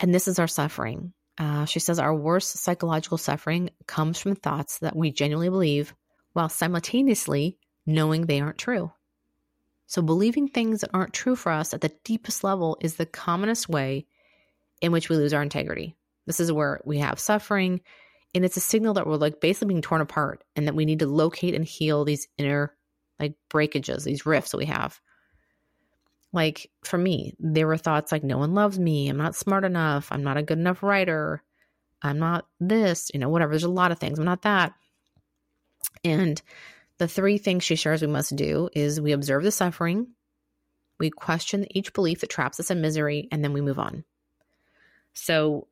and 0.00 0.12
this 0.12 0.28
is 0.28 0.38
our 0.38 0.48
suffering. 0.48 1.12
Uh, 1.36 1.64
she 1.64 1.80
says 1.80 1.98
our 1.98 2.14
worst 2.14 2.52
psychological 2.52 3.18
suffering 3.18 3.70
comes 3.86 4.18
from 4.18 4.36
thoughts 4.36 4.78
that 4.78 4.94
we 4.94 5.10
genuinely 5.10 5.48
believe 5.48 5.94
while 6.32 6.48
simultaneously 6.48 7.58
knowing 7.86 8.26
they 8.26 8.40
aren't 8.40 8.58
true. 8.58 8.92
So, 9.86 10.00
believing 10.00 10.48
things 10.48 10.80
that 10.80 10.90
aren't 10.94 11.12
true 11.12 11.36
for 11.36 11.52
us 11.52 11.74
at 11.74 11.80
the 11.80 11.92
deepest 12.04 12.44
level 12.44 12.78
is 12.80 12.96
the 12.96 13.06
commonest 13.06 13.68
way 13.68 14.06
in 14.80 14.92
which 14.92 15.08
we 15.08 15.16
lose 15.16 15.32
our 15.32 15.42
integrity. 15.42 15.96
This 16.26 16.40
is 16.40 16.50
where 16.50 16.80
we 16.84 16.98
have 16.98 17.18
suffering, 17.18 17.80
and 18.34 18.44
it's 18.44 18.56
a 18.56 18.60
signal 18.60 18.94
that 18.94 19.06
we're 19.06 19.16
like 19.16 19.40
basically 19.40 19.68
being 19.68 19.82
torn 19.82 20.00
apart 20.00 20.42
and 20.56 20.66
that 20.66 20.74
we 20.74 20.84
need 20.84 21.00
to 21.00 21.06
locate 21.06 21.54
and 21.54 21.64
heal 21.64 22.04
these 22.04 22.28
inner 22.38 22.74
like 23.20 23.34
breakages, 23.50 24.04
these 24.04 24.26
rifts 24.26 24.50
that 24.50 24.58
we 24.58 24.66
have. 24.66 25.00
Like 26.34 26.68
for 26.82 26.98
me, 26.98 27.34
there 27.38 27.68
were 27.68 27.76
thoughts 27.76 28.10
like, 28.10 28.24
no 28.24 28.38
one 28.38 28.54
loves 28.54 28.76
me. 28.76 29.08
I'm 29.08 29.16
not 29.16 29.36
smart 29.36 29.64
enough. 29.64 30.08
I'm 30.10 30.24
not 30.24 30.36
a 30.36 30.42
good 30.42 30.58
enough 30.58 30.82
writer. 30.82 31.42
I'm 32.02 32.18
not 32.18 32.46
this, 32.58 33.10
you 33.14 33.20
know, 33.20 33.28
whatever. 33.28 33.52
There's 33.52 33.62
a 33.62 33.68
lot 33.68 33.92
of 33.92 34.00
things. 34.00 34.18
I'm 34.18 34.24
not 34.24 34.42
that. 34.42 34.74
And 36.02 36.42
the 36.98 37.06
three 37.06 37.38
things 37.38 37.62
she 37.62 37.76
shares 37.76 38.02
we 38.02 38.08
must 38.08 38.34
do 38.34 38.68
is 38.74 39.00
we 39.00 39.12
observe 39.12 39.44
the 39.44 39.52
suffering, 39.52 40.08
we 40.98 41.08
question 41.08 41.66
each 41.70 41.92
belief 41.92 42.20
that 42.20 42.30
traps 42.30 42.58
us 42.58 42.70
in 42.70 42.80
misery, 42.80 43.28
and 43.30 43.42
then 43.42 43.52
we 43.52 43.60
move 43.60 43.78
on. 43.78 44.04
So 45.12 45.68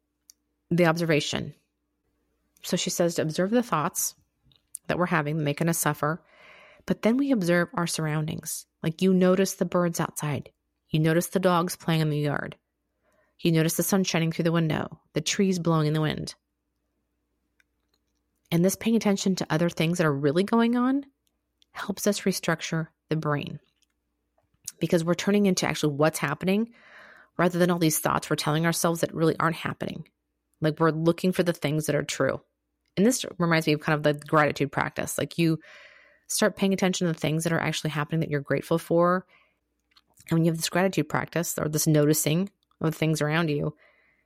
the 0.71 0.87
observation. 0.87 1.55
So 2.63 2.77
she 2.77 2.91
says 2.91 3.17
to 3.17 3.23
observe 3.23 3.51
the 3.51 3.65
thoughts 3.65 4.15
that 4.87 4.97
we're 4.97 5.07
having, 5.07 5.43
making 5.43 5.69
us 5.69 5.79
suffer, 5.79 6.23
but 6.87 7.03
then 7.03 7.17
we 7.17 7.33
observe 7.33 7.69
our 7.75 7.87
surroundings. 7.87 8.67
Like 8.83 9.03
you 9.03 9.15
notice 9.15 9.55
the 9.55 9.65
birds 9.65 10.01
outside, 10.01 10.51
you 10.91 11.01
notice 11.01 11.29
the 11.29 11.41
dogs 11.41 11.77
playing 11.77 12.01
in 12.01 12.11
the 12.11 12.19
yard, 12.19 12.57
you 13.41 13.53
notice 13.53 13.77
the 13.77 13.83
sun 13.83 14.05
shining 14.05 14.33
through 14.33 14.45
the 14.45 14.53
window, 14.53 15.01
the 15.15 15.21
trees 15.21 15.59
blowing 15.59 15.87
in 15.87 15.95
the 15.95 16.01
wind. 16.01 16.35
And 18.51 18.65
this 18.65 18.77
paying 18.77 18.97
attention 18.97 19.37
to 19.37 19.47
other 19.49 19.71
things 19.71 19.99
that 19.99 20.07
are 20.07 20.13
really 20.13 20.45
going 20.45 20.77
on 20.77 21.05
helps 21.73 22.07
us 22.07 22.21
restructure 22.21 22.89
the 23.09 23.17
brain 23.17 23.61
because 24.79 25.05
we're 25.05 25.15
turning 25.15 25.47
into 25.47 25.67
actually 25.67 25.95
what's 25.95 26.19
happening 26.19 26.71
rather 27.39 27.59
than 27.59 27.71
all 27.71 27.79
these 27.79 27.99
thoughts 27.99 28.29
we're 28.29 28.37
telling 28.37 28.67
ourselves 28.67 29.01
that 29.01 29.15
really 29.15 29.37
aren't 29.41 29.57
happening. 29.57 30.07
Like 30.61 30.79
we're 30.79 30.91
looking 30.91 31.33
for 31.33 31.43
the 31.43 31.53
things 31.53 31.87
that 31.87 31.97
are 31.97 32.03
true. 32.03 32.41
And 32.97 33.07
this 33.07 33.25
reminds 33.39 33.67
me 33.67 33.73
of 33.73 33.81
kind 33.81 33.97
of 33.97 34.03
the 34.03 34.15
gratitude 34.27 34.71
practice. 34.71 35.17
Like 35.17 35.39
you 35.39 35.59
start 36.33 36.57
paying 36.57 36.73
attention 36.73 37.07
to 37.07 37.13
the 37.13 37.19
things 37.19 37.45
that 37.45 37.53
are 37.53 37.61
actually 37.61 37.91
happening 37.91 38.21
that 38.21 38.31
you're 38.31 38.41
grateful 38.41 38.79
for. 38.79 39.27
And 40.29 40.39
when 40.39 40.45
you 40.45 40.51
have 40.51 40.59
this 40.59 40.69
gratitude 40.69 41.09
practice 41.09 41.59
or 41.59 41.69
this 41.69 41.87
noticing 41.87 42.51
of 42.81 42.95
things 42.95 43.21
around 43.21 43.51
you, 43.51 43.75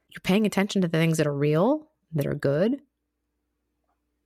you're 0.08 0.20
paying 0.22 0.46
attention 0.46 0.82
to 0.82 0.88
the 0.88 0.98
things 0.98 1.18
that 1.18 1.26
are 1.26 1.34
real, 1.34 1.88
that 2.12 2.26
are 2.26 2.34
good, 2.34 2.80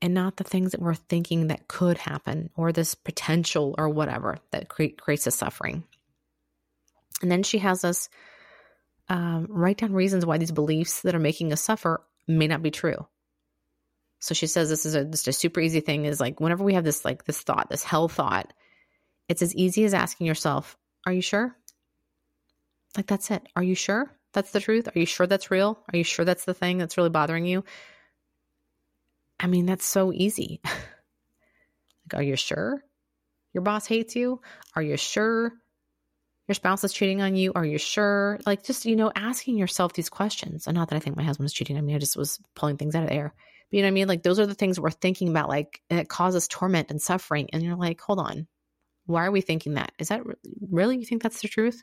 and 0.02 0.14
not 0.14 0.36
the 0.36 0.44
things 0.44 0.72
that 0.72 0.80
we're 0.80 0.94
thinking 0.94 1.48
that 1.48 1.68
could 1.68 1.98
happen 1.98 2.50
or 2.56 2.72
this 2.72 2.94
potential 2.94 3.74
or 3.76 3.88
whatever 3.88 4.38
that 4.50 4.68
create, 4.68 5.00
creates 5.00 5.24
the 5.24 5.30
suffering. 5.30 5.84
And 7.22 7.30
then 7.30 7.42
she 7.42 7.58
has 7.58 7.84
us 7.84 8.08
um, 9.08 9.46
write 9.50 9.78
down 9.78 9.92
reasons 9.92 10.24
why 10.24 10.38
these 10.38 10.52
beliefs 10.52 11.02
that 11.02 11.14
are 11.14 11.20
making 11.20 11.52
us 11.52 11.60
suffer 11.60 12.02
may 12.26 12.46
not 12.46 12.62
be 12.62 12.70
true. 12.70 13.06
So 14.20 14.34
she 14.34 14.46
says 14.46 14.68
this 14.68 14.86
is 14.86 14.94
a, 14.94 15.04
just 15.04 15.28
a 15.28 15.32
super 15.32 15.60
easy 15.60 15.80
thing 15.80 16.04
is 16.04 16.20
like 16.20 16.40
whenever 16.40 16.62
we 16.62 16.74
have 16.74 16.84
this 16.84 17.04
like 17.04 17.24
this 17.24 17.40
thought, 17.40 17.68
this 17.70 17.82
hell 17.82 18.08
thought, 18.08 18.52
it's 19.28 19.42
as 19.42 19.54
easy 19.54 19.84
as 19.84 19.94
asking 19.94 20.26
yourself, 20.26 20.76
are 21.06 21.12
you 21.12 21.22
sure? 21.22 21.56
Like 22.96 23.06
that's 23.06 23.30
it. 23.30 23.42
Are 23.56 23.62
you 23.62 23.74
sure 23.74 24.10
that's 24.32 24.52
the 24.52 24.60
truth? 24.60 24.88
Are 24.88 24.98
you 24.98 25.06
sure 25.06 25.26
that's 25.26 25.50
real? 25.50 25.78
Are 25.92 25.96
you 25.96 26.04
sure 26.04 26.24
that's 26.24 26.44
the 26.44 26.54
thing 26.54 26.78
that's 26.78 26.96
really 26.96 27.10
bothering 27.10 27.46
you? 27.46 27.64
I 29.40 29.46
mean, 29.46 29.64
that's 29.64 29.86
so 29.86 30.12
easy. 30.12 30.60
like, 30.64 32.20
are 32.20 32.22
you 32.22 32.36
sure 32.36 32.84
your 33.54 33.62
boss 33.62 33.86
hates 33.86 34.14
you? 34.14 34.40
Are 34.76 34.82
you 34.82 34.96
sure 34.96 35.52
your 36.46 36.54
spouse 36.54 36.84
is 36.84 36.92
cheating 36.92 37.22
on 37.22 37.36
you? 37.36 37.52
Are 37.54 37.64
you 37.64 37.78
sure? 37.78 38.38
Like, 38.44 38.64
just, 38.64 38.84
you 38.84 38.96
know, 38.96 39.10
asking 39.14 39.56
yourself 39.56 39.92
these 39.92 40.10
questions. 40.10 40.66
And 40.66 40.76
not 40.76 40.90
that 40.90 40.96
I 40.96 40.98
think 40.98 41.16
my 41.16 41.22
husband 41.22 41.44
was 41.44 41.52
cheating 41.52 41.78
on 41.78 41.86
me, 41.86 41.94
I 41.94 41.98
just 41.98 42.16
was 42.16 42.40
pulling 42.54 42.76
things 42.76 42.94
out 42.94 43.04
of 43.04 43.08
the 43.08 43.14
air. 43.14 43.34
You 43.70 43.82
know 43.82 43.86
what 43.86 43.90
I 43.90 43.92
mean? 43.92 44.08
Like 44.08 44.22
those 44.22 44.40
are 44.40 44.46
the 44.46 44.54
things 44.54 44.80
we're 44.80 44.90
thinking 44.90 45.28
about, 45.28 45.48
like, 45.48 45.80
and 45.90 46.00
it 46.00 46.08
causes 46.08 46.48
torment 46.48 46.90
and 46.90 47.00
suffering. 47.00 47.50
And 47.52 47.62
you're 47.62 47.76
like, 47.76 48.00
hold 48.00 48.18
on, 48.18 48.46
why 49.06 49.24
are 49.24 49.30
we 49.30 49.40
thinking 49.40 49.74
that? 49.74 49.92
Is 49.98 50.08
that 50.08 50.22
really, 50.68 50.98
you 50.98 51.04
think 51.04 51.22
that's 51.22 51.40
the 51.40 51.48
truth? 51.48 51.82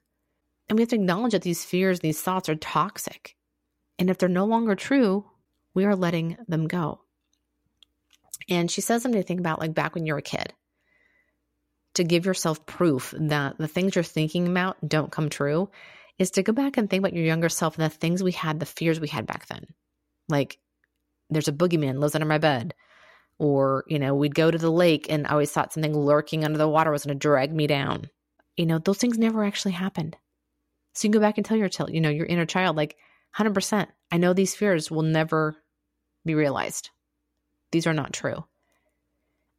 And 0.67 0.77
we 0.77 0.81
have 0.81 0.89
to 0.89 0.95
acknowledge 0.95 1.31
that 1.31 1.43
these 1.43 1.63
fears, 1.63 1.99
these 1.99 2.21
thoughts 2.21 2.49
are 2.49 2.55
toxic. 2.55 3.35
And 3.99 4.09
if 4.09 4.17
they're 4.17 4.29
no 4.29 4.45
longer 4.45 4.75
true, 4.75 5.25
we 5.73 5.85
are 5.85 5.95
letting 5.95 6.37
them 6.47 6.67
go. 6.67 7.01
And 8.49 8.69
she 8.69 8.81
says 8.81 9.01
something 9.01 9.21
to 9.21 9.27
think 9.27 9.39
about, 9.39 9.59
like 9.59 9.73
back 9.73 9.95
when 9.95 10.05
you 10.05 10.13
were 10.13 10.19
a 10.19 10.23
kid, 10.23 10.53
to 11.93 12.03
give 12.03 12.25
yourself 12.25 12.65
proof 12.65 13.13
that 13.17 13.57
the 13.57 13.67
things 13.67 13.95
you're 13.95 14.03
thinking 14.03 14.47
about 14.47 14.77
don't 14.87 15.11
come 15.11 15.29
true, 15.29 15.69
is 16.19 16.31
to 16.31 16.43
go 16.43 16.51
back 16.51 16.77
and 16.77 16.89
think 16.89 17.01
about 17.01 17.13
your 17.13 17.25
younger 17.25 17.49
self 17.49 17.77
and 17.77 17.85
the 17.85 17.95
things 17.95 18.21
we 18.21 18.31
had, 18.31 18.59
the 18.59 18.65
fears 18.65 18.99
we 18.99 19.07
had 19.07 19.25
back 19.25 19.47
then. 19.47 19.65
Like 20.27 20.59
there's 21.29 21.47
a 21.47 21.53
boogeyman 21.53 21.99
lives 21.99 22.15
under 22.15 22.27
my 22.27 22.37
bed. 22.37 22.73
Or, 23.39 23.83
you 23.87 23.99
know, 23.99 24.15
we'd 24.15 24.33
go 24.33 24.49
to 24.49 24.57
the 24.57 24.71
lake 24.71 25.07
and 25.09 25.27
I 25.27 25.31
always 25.31 25.51
thought 25.51 25.73
something 25.73 25.95
lurking 25.95 26.43
under 26.43 26.57
the 26.57 26.67
water 26.67 26.91
was 26.91 27.05
going 27.05 27.15
to 27.15 27.19
drag 27.19 27.53
me 27.53 27.67
down. 27.67 28.09
You 28.55 28.65
know, 28.65 28.79
those 28.79 28.97
things 28.97 29.17
never 29.17 29.43
actually 29.43 29.73
happened. 29.73 30.17
So 30.93 31.07
you 31.07 31.11
can 31.11 31.19
go 31.19 31.25
back 31.25 31.37
and 31.37 31.45
tell 31.45 31.57
your 31.57 31.69
child, 31.69 31.93
you 31.93 32.01
know, 32.01 32.09
your 32.09 32.25
inner 32.25 32.47
child, 32.47 32.75
like, 32.75 32.97
100%. 33.37 33.87
I 34.11 34.17
know 34.17 34.33
these 34.33 34.55
fears 34.55 34.89
will 34.89 35.03
never 35.03 35.55
be 36.25 36.33
realized. 36.33 36.89
These 37.71 37.85
are 37.85 37.93
not 37.93 38.13
true. 38.13 38.43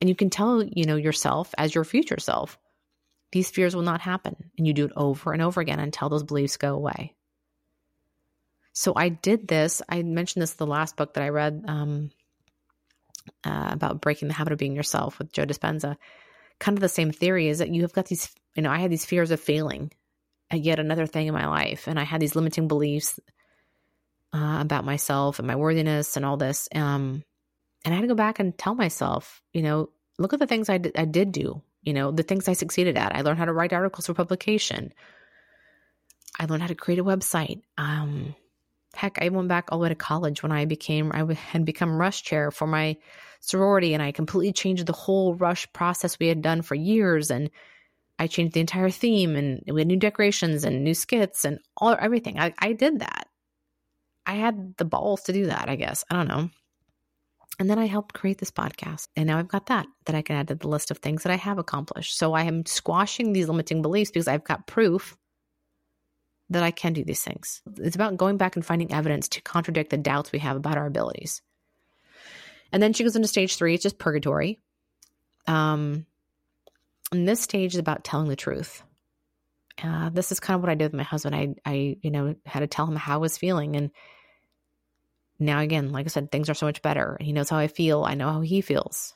And 0.01 0.09
you 0.09 0.17
can 0.17 0.31
tell, 0.31 0.65
you 0.65 0.85
know, 0.85 0.97
yourself 0.97 1.55
as 1.57 1.75
your 1.75 1.85
future 1.85 2.19
self, 2.19 2.59
these 3.31 3.51
fears 3.51 3.77
will 3.77 3.83
not 3.83 4.01
happen. 4.01 4.51
And 4.57 4.67
you 4.67 4.73
do 4.73 4.87
it 4.87 4.93
over 4.97 5.33
and 5.33 5.43
over 5.43 5.61
again 5.61 5.79
until 5.79 6.09
those 6.09 6.25
beliefs 6.25 6.57
go 6.57 6.75
away. 6.75 7.15
So 8.79 8.93
I 8.95 9.09
did 9.09 9.49
this. 9.49 9.83
I 9.89 10.05
mentioned 10.05 10.41
this 10.41 10.53
the 10.53 10.65
last 10.65 10.95
book 10.95 11.15
that 11.15 11.25
I 11.25 11.31
read 11.31 11.65
um, 11.67 12.13
uh, 13.45 13.71
about 13.73 14.01
breaking 14.01 14.29
the 14.29 14.35
habit 14.35 14.53
of 14.53 14.59
being 14.61 14.77
yourself 14.77 15.19
with 15.19 15.33
Joe 15.33 15.45
Dispenza. 15.45 15.97
Kind 16.61 16.79
of 16.79 16.81
the 16.81 16.89
same 16.89 17.11
theory 17.11 17.49
is 17.49 17.59
that 17.59 17.71
you 17.71 17.83
have 17.83 17.93
got 17.93 18.07
these, 18.07 18.31
you 18.55 18.63
know, 18.63 18.71
I 18.71 18.79
had 18.79 18.93
these 18.93 19.05
fears 19.05 19.33
of 19.33 19.41
failing 19.41 19.91
at 20.49 20.61
yet 20.61 20.79
another 20.79 21.07
thing 21.07 21.27
in 21.27 21.35
my 21.35 21.49
life. 21.49 21.89
And 21.89 21.99
I 21.99 22.05
had 22.05 22.21
these 22.21 22.37
limiting 22.37 22.69
beliefs 22.69 23.19
uh, 24.33 24.59
about 24.61 24.85
myself 24.85 25.41
and 25.41 25.49
my 25.49 25.57
worthiness 25.57 26.17
and 26.17 26.25
all 26.25 26.37
this. 26.37 26.69
Um, 26.73 27.25
and 27.85 27.93
I 27.93 27.97
had 27.97 28.03
to 28.03 28.07
go 28.07 28.15
back 28.15 28.39
and 28.39 28.57
tell 28.57 28.77
myself, 28.77 29.43
you 29.53 29.63
know, 29.63 29.89
look 30.21 30.35
at 30.35 30.39
the 30.39 30.47
things 30.47 30.69
I, 30.69 30.79
d- 30.79 30.93
I 30.95 31.05
did 31.05 31.33
do, 31.33 31.63
you 31.83 31.95
know, 31.95 32.13
the 32.13 32.23
things 32.23 32.47
I 32.47 32.53
succeeded 32.53 32.97
at. 32.97 33.17
I 33.17 33.23
learned 33.23 33.41
how 33.41 33.47
to 33.47 33.53
write 33.53 33.73
articles 33.73 34.07
for 34.07 34.15
publication. 34.15 34.93
I 36.39 36.45
learned 36.45 36.63
how 36.63 36.69
to 36.69 36.77
create 36.77 37.01
a 37.01 37.05
website. 37.05 37.63
Um, 37.77 38.37
heck, 38.99 39.23
I 39.23 39.29
went 39.29 39.49
back 39.49 39.69
all 39.71 39.79
the 39.79 39.85
way 39.85 39.89
to 39.91 39.95
college 39.95 40.43
when 40.43 40.51
I 40.51 40.65
became, 40.65 41.13
I 41.13 41.33
had 41.33 41.65
become 41.65 41.99
rush 42.01 42.23
chair 42.23 42.51
for 42.51 42.67
my 42.67 42.97
sorority 43.41 43.95
and 43.95 44.03
I 44.03 44.11
completely 44.11 44.53
changed 44.53 44.87
the 44.87 44.93
whole 44.93 45.35
rush 45.35 45.73
process 45.73 46.19
we 46.19 46.27
had 46.27 46.43
done 46.43 46.63
for 46.63 46.75
years. 46.75 47.31
And 47.31 47.49
I 48.19 48.27
changed 48.27 48.55
the 48.55 48.61
entire 48.61 48.91
theme 48.91 49.37
and 49.37 49.63
we 49.71 49.81
had 49.81 49.87
new 49.87 49.97
decorations 49.97 50.65
and 50.65 50.83
new 50.83 50.95
skits 50.95 51.45
and 51.45 51.61
all 51.77 51.97
everything. 52.01 52.41
I, 52.41 52.53
I 52.59 52.73
did 52.73 52.99
that. 52.99 53.29
I 54.27 54.33
had 54.33 54.77
the 54.77 54.85
balls 54.85 55.23
to 55.23 55.33
do 55.33 55.47
that, 55.47 55.69
I 55.69 55.77
guess. 55.77 56.05
I 56.11 56.17
don't 56.17 56.29
know. 56.29 56.51
And 57.61 57.71
then 57.71 57.79
I 57.79 57.87
helped 57.87 58.15
create 58.15 58.39
this 58.39 58.51
podcast. 58.51 59.07
And 59.15 59.29
now 59.29 59.39
I've 59.39 59.49
got 59.49 59.67
that 59.67 59.87
that 60.07 60.17
I 60.17 60.23
can 60.23 60.37
add 60.37 60.49
to 60.49 60.57
the 60.57 60.69
list 60.69 60.91
of 60.91 60.99
things 60.99 61.23
that 61.23 61.33
I 61.33 61.37
have 61.37 61.59
accomplished. 61.59 62.19
So 62.19 62.33
I 62.33 62.43
am 62.43 62.67
squashing 62.67 63.33
these 63.33 63.49
limiting 63.49 63.81
beliefs 63.81 64.11
because 64.11 64.29
I've 64.29 64.45
got 64.45 64.67
proof 64.67 65.17
that 66.51 66.63
I 66.63 66.71
can 66.71 66.93
do 66.93 67.05
these 67.05 67.23
things. 67.23 67.63
It's 67.77 67.97
about 67.97 68.17
going 68.17 68.37
back 68.37 68.57
and 68.57 68.65
finding 68.65 68.93
evidence 68.93 69.29
to 69.31 69.43
contradict 69.43 69.91
the 69.91 69.99
doubts 69.99 70.33
we 70.33 70.39
have 70.39 70.57
about 70.57 70.79
our 70.79 70.87
abilities. 70.87 71.43
And 72.73 72.83
then 72.83 72.93
she 72.93 73.05
goes 73.05 73.17
into 73.17 73.29
stage 73.29 73.57
three, 73.57 73.75
it's 73.75 73.83
just 73.83 73.99
purgatory. 73.99 74.59
Um, 75.47 76.07
and 77.13 77.27
this 77.27 77.41
stage 77.41 77.75
is 77.75 77.79
about 77.79 78.05
telling 78.05 78.29
the 78.29 78.37
truth. 78.37 78.83
Uh, 79.83 80.11
this 80.11 80.33
is 80.33 80.41
kind 80.41 80.57
of 80.57 80.61
what 80.63 80.71
I 80.71 80.75
did 80.75 80.87
with 80.87 80.95
my 80.95 81.05
husband. 81.05 81.35
I, 81.35 81.55
I, 81.65 81.97
you 82.03 82.11
know, 82.11 82.35
had 82.45 82.61
to 82.61 82.67
tell 82.67 82.87
him 82.87 82.97
how 82.97 83.15
I 83.15 83.19
was 83.19 83.39
feeling, 83.39 83.77
and 83.77 83.91
now 85.39 85.61
again, 85.61 85.93
like 85.93 86.07
I 86.07 86.09
said, 86.09 86.33
things 86.33 86.51
are 86.51 86.55
so 86.55 86.67
much 86.67 86.83
better. 86.83 87.17
He 87.21 87.33
knows 87.33 87.49
how 87.49 87.59
I 87.59 87.69
feel. 87.69 88.05
I 88.05 88.15
know 88.15 88.29
how 88.29 88.41
he 88.41 88.61
feels. 88.61 89.15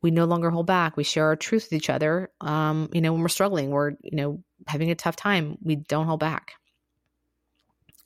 We 0.00 0.10
no 0.10 0.24
longer 0.24 0.48
hold 0.48 0.66
back. 0.66 0.96
We 0.96 1.04
share 1.04 1.26
our 1.26 1.36
truth 1.36 1.64
with 1.64 1.74
each 1.74 1.90
other. 1.90 2.30
Um, 2.40 2.88
you 2.94 3.02
know, 3.02 3.12
when 3.12 3.20
we're 3.20 3.28
struggling, 3.28 3.70
we're 3.70 3.90
you 4.02 4.16
know 4.16 4.42
having 4.66 4.90
a 4.90 4.94
tough 4.94 5.16
time. 5.16 5.58
We 5.62 5.76
don't 5.76 6.06
hold 6.06 6.20
back, 6.20 6.54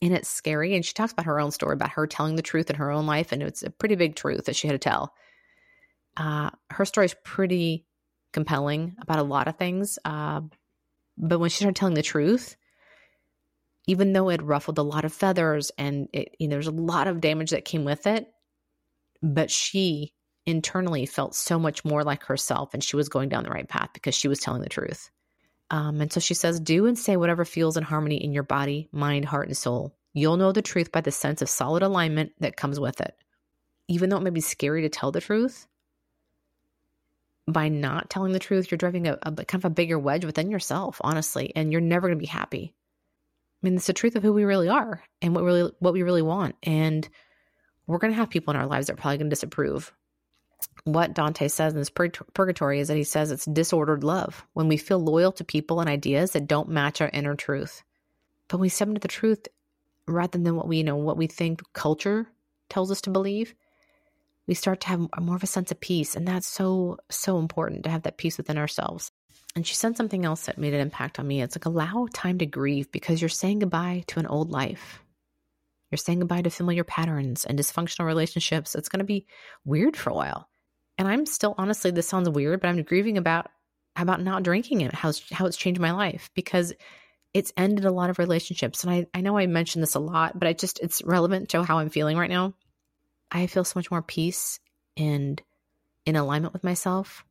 and 0.02 0.12
it's 0.12 0.28
scary. 0.28 0.74
And 0.74 0.84
she 0.84 0.92
talks 0.92 1.12
about 1.12 1.26
her 1.26 1.40
own 1.40 1.50
story 1.50 1.74
about 1.74 1.90
her 1.90 2.06
telling 2.06 2.36
the 2.36 2.42
truth 2.42 2.70
in 2.70 2.76
her 2.76 2.90
own 2.90 3.06
life, 3.06 3.32
and 3.32 3.42
it's 3.42 3.62
a 3.62 3.70
pretty 3.70 3.94
big 3.94 4.16
truth 4.16 4.46
that 4.46 4.56
she 4.56 4.66
had 4.66 4.74
to 4.74 4.78
tell. 4.78 5.14
Uh, 6.16 6.50
her 6.70 6.84
story 6.84 7.06
is 7.06 7.16
pretty 7.24 7.86
compelling 8.32 8.96
about 9.00 9.18
a 9.18 9.22
lot 9.22 9.48
of 9.48 9.56
things. 9.56 9.98
Uh, 10.04 10.42
but 11.16 11.38
when 11.38 11.48
she 11.48 11.58
started 11.58 11.76
telling 11.76 11.94
the 11.94 12.02
truth, 12.02 12.56
even 13.86 14.12
though 14.12 14.28
it 14.28 14.42
ruffled 14.42 14.78
a 14.78 14.82
lot 14.82 15.04
of 15.04 15.12
feathers 15.12 15.70
and 15.78 16.08
it, 16.12 16.34
you 16.38 16.48
know, 16.48 16.54
there's 16.54 16.66
a 16.66 16.72
lot 16.72 17.06
of 17.06 17.20
damage 17.20 17.50
that 17.50 17.64
came 17.64 17.84
with 17.84 18.06
it, 18.06 18.26
but 19.22 19.50
she 19.50 20.12
internally 20.46 21.06
felt 21.06 21.34
so 21.34 21.58
much 21.58 21.84
more 21.84 22.02
like 22.02 22.24
herself 22.24 22.74
and 22.74 22.84
she 22.84 22.96
was 22.96 23.08
going 23.08 23.28
down 23.28 23.44
the 23.44 23.50
right 23.50 23.68
path 23.68 23.90
because 23.94 24.14
she 24.14 24.28
was 24.28 24.40
telling 24.40 24.62
the 24.62 24.68
truth. 24.68 25.10
Um, 25.74 26.00
and 26.00 26.12
so 26.12 26.20
she 26.20 26.34
says, 26.34 26.60
Do 26.60 26.86
and 26.86 26.96
say 26.96 27.16
whatever 27.16 27.44
feels 27.44 27.76
in 27.76 27.82
harmony 27.82 28.22
in 28.22 28.32
your 28.32 28.44
body, 28.44 28.88
mind, 28.92 29.24
heart, 29.24 29.48
and 29.48 29.56
soul. 29.56 29.92
You'll 30.12 30.36
know 30.36 30.52
the 30.52 30.62
truth 30.62 30.92
by 30.92 31.00
the 31.00 31.10
sense 31.10 31.42
of 31.42 31.48
solid 31.48 31.82
alignment 31.82 32.30
that 32.38 32.56
comes 32.56 32.78
with 32.78 33.00
it. 33.00 33.16
Even 33.88 34.08
though 34.08 34.18
it 34.18 34.22
may 34.22 34.30
be 34.30 34.40
scary 34.40 34.82
to 34.82 34.88
tell 34.88 35.10
the 35.10 35.20
truth, 35.20 35.66
by 37.48 37.68
not 37.68 38.08
telling 38.08 38.32
the 38.32 38.38
truth, 38.38 38.70
you're 38.70 38.78
driving 38.78 39.08
a, 39.08 39.18
a 39.22 39.32
kind 39.32 39.64
of 39.64 39.64
a 39.64 39.70
bigger 39.70 39.98
wedge 39.98 40.24
within 40.24 40.48
yourself, 40.48 41.00
honestly, 41.00 41.52
and 41.56 41.72
you're 41.72 41.80
never 41.80 42.06
going 42.06 42.18
to 42.18 42.22
be 42.22 42.26
happy. 42.26 42.72
I 42.72 43.66
mean, 43.66 43.74
it's 43.74 43.88
the 43.88 43.92
truth 43.92 44.14
of 44.14 44.22
who 44.22 44.32
we 44.32 44.44
really 44.44 44.68
are 44.68 45.02
and 45.22 45.34
what 45.34 45.42
really 45.42 45.72
what 45.80 45.92
we 45.92 46.04
really 46.04 46.22
want. 46.22 46.54
And 46.62 47.08
we're 47.88 47.98
going 47.98 48.12
to 48.12 48.16
have 48.16 48.30
people 48.30 48.54
in 48.54 48.60
our 48.60 48.68
lives 48.68 48.86
that 48.86 48.92
are 48.92 48.96
probably 48.96 49.18
going 49.18 49.26
to 49.26 49.34
disapprove. 49.34 49.92
What 50.84 51.14
Dante 51.14 51.48
says 51.48 51.72
in 51.72 51.78
this 51.78 51.90
purgatory 51.90 52.80
is 52.80 52.88
that 52.88 52.96
he 52.96 53.04
says 53.04 53.30
it's 53.30 53.46
disordered 53.46 54.04
love 54.04 54.46
when 54.52 54.68
we 54.68 54.76
feel 54.76 54.98
loyal 54.98 55.32
to 55.32 55.44
people 55.44 55.80
and 55.80 55.88
ideas 55.88 56.32
that 56.32 56.46
don't 56.46 56.68
match 56.68 57.00
our 57.00 57.10
inner 57.12 57.34
truth. 57.34 57.82
But 58.48 58.58
we 58.58 58.68
submit 58.68 58.96
to 58.96 59.00
the 59.00 59.08
truth 59.08 59.48
rather 60.06 60.38
than 60.38 60.56
what 60.56 60.68
we 60.68 60.78
you 60.78 60.84
know 60.84 60.96
what 60.96 61.16
we 61.16 61.26
think 61.26 61.62
culture 61.72 62.26
tells 62.68 62.90
us 62.90 63.00
to 63.02 63.10
believe 63.10 63.54
we 64.46 64.54
start 64.54 64.80
to 64.82 64.88
have 64.88 65.08
more 65.20 65.36
of 65.36 65.42
a 65.42 65.46
sense 65.46 65.70
of 65.70 65.80
peace. 65.80 66.16
And 66.16 66.26
that's 66.28 66.46
so, 66.46 66.98
so 67.10 67.38
important 67.38 67.84
to 67.84 67.90
have 67.90 68.02
that 68.02 68.18
peace 68.18 68.36
within 68.36 68.58
ourselves. 68.58 69.10
And 69.56 69.66
she 69.66 69.74
said 69.74 69.96
something 69.96 70.24
else 70.24 70.46
that 70.46 70.58
made 70.58 70.74
an 70.74 70.80
impact 70.80 71.18
on 71.18 71.26
me. 71.26 71.40
It's 71.40 71.56
like 71.56 71.64
allow 71.64 72.08
time 72.12 72.38
to 72.38 72.46
grieve 72.46 72.90
because 72.90 73.22
you're 73.22 73.28
saying 73.28 73.60
goodbye 73.60 74.04
to 74.08 74.20
an 74.20 74.26
old 74.26 74.50
life. 74.50 75.00
You're 75.90 75.98
saying 75.98 76.18
goodbye 76.18 76.42
to 76.42 76.50
familiar 76.50 76.84
patterns 76.84 77.44
and 77.44 77.58
dysfunctional 77.58 78.06
relationships. 78.06 78.74
It's 78.74 78.88
going 78.88 78.98
to 78.98 79.04
be 79.04 79.26
weird 79.64 79.96
for 79.96 80.10
a 80.10 80.14
while. 80.14 80.48
And 80.98 81.08
I'm 81.08 81.26
still 81.26 81.54
honestly, 81.58 81.90
this 81.90 82.08
sounds 82.08 82.28
weird, 82.28 82.60
but 82.60 82.68
I'm 82.68 82.82
grieving 82.82 83.18
about 83.18 83.48
about 83.96 84.22
not 84.22 84.42
drinking 84.42 84.80
it, 84.80 84.92
how, 84.92 85.12
how 85.30 85.46
it's 85.46 85.56
changed 85.56 85.80
my 85.80 85.92
life 85.92 86.30
because 86.34 86.72
it's 87.32 87.52
ended 87.56 87.84
a 87.84 87.92
lot 87.92 88.10
of 88.10 88.18
relationships. 88.18 88.84
And 88.84 88.92
I, 88.92 89.06
I 89.14 89.20
know 89.20 89.36
I 89.36 89.46
mentioned 89.46 89.82
this 89.82 89.94
a 89.94 90.00
lot, 90.00 90.38
but 90.38 90.48
I 90.48 90.52
just, 90.52 90.80
it's 90.80 91.02
relevant 91.02 91.50
to 91.50 91.62
how 91.62 91.78
I'm 91.78 91.90
feeling 91.90 92.16
right 92.16 92.30
now. 92.30 92.54
I 93.30 93.46
feel 93.46 93.64
so 93.64 93.78
much 93.78 93.90
more 93.90 94.02
peace 94.02 94.60
and 94.96 95.40
in 96.06 96.16
alignment 96.16 96.52
with 96.52 96.64
myself 96.64 97.24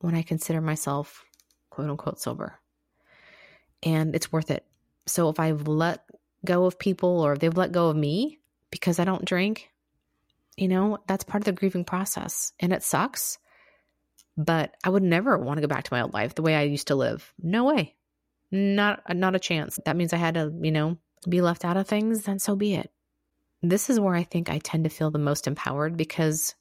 when 0.00 0.14
I 0.14 0.22
consider 0.22 0.60
myself 0.60 1.24
quote 1.70 1.88
unquote 1.88 2.20
sober. 2.20 2.58
And 3.82 4.14
it's 4.14 4.32
worth 4.32 4.50
it. 4.50 4.64
So 5.06 5.28
if 5.28 5.38
I've 5.38 5.68
let 5.68 6.04
go 6.44 6.64
of 6.64 6.78
people 6.78 7.20
or 7.20 7.36
they've 7.36 7.56
let 7.56 7.72
go 7.72 7.88
of 7.88 7.96
me 7.96 8.38
because 8.70 8.98
I 8.98 9.04
don't 9.04 9.24
drink, 9.24 9.70
you 10.56 10.68
know, 10.68 10.98
that's 11.06 11.24
part 11.24 11.42
of 11.42 11.46
the 11.46 11.52
grieving 11.52 11.84
process. 11.84 12.52
And 12.60 12.72
it 12.72 12.82
sucks. 12.82 13.38
But 14.36 14.74
I 14.82 14.88
would 14.88 15.02
never 15.02 15.38
want 15.38 15.58
to 15.58 15.60
go 15.60 15.72
back 15.72 15.84
to 15.84 15.92
my 15.92 16.02
old 16.02 16.12
life 16.12 16.34
the 16.34 16.42
way 16.42 16.56
I 16.56 16.62
used 16.62 16.88
to 16.88 16.96
live. 16.96 17.32
No 17.40 17.64
way. 17.64 17.94
Not 18.50 19.02
not 19.14 19.36
a 19.36 19.40
chance. 19.40 19.78
That 19.84 19.96
means 19.96 20.12
I 20.12 20.16
had 20.16 20.34
to, 20.34 20.52
you 20.60 20.72
know, 20.72 20.98
be 21.28 21.40
left 21.40 21.64
out 21.64 21.76
of 21.76 21.86
things, 21.86 22.24
then 22.24 22.38
so 22.38 22.56
be 22.56 22.74
it 22.74 22.90
this 23.70 23.90
is 23.90 23.98
where 23.98 24.14
I 24.14 24.24
think 24.24 24.50
I 24.50 24.58
tend 24.58 24.84
to 24.84 24.90
feel 24.90 25.10
the 25.10 25.18
most 25.18 25.46
empowered 25.46 25.96
because 25.96 26.54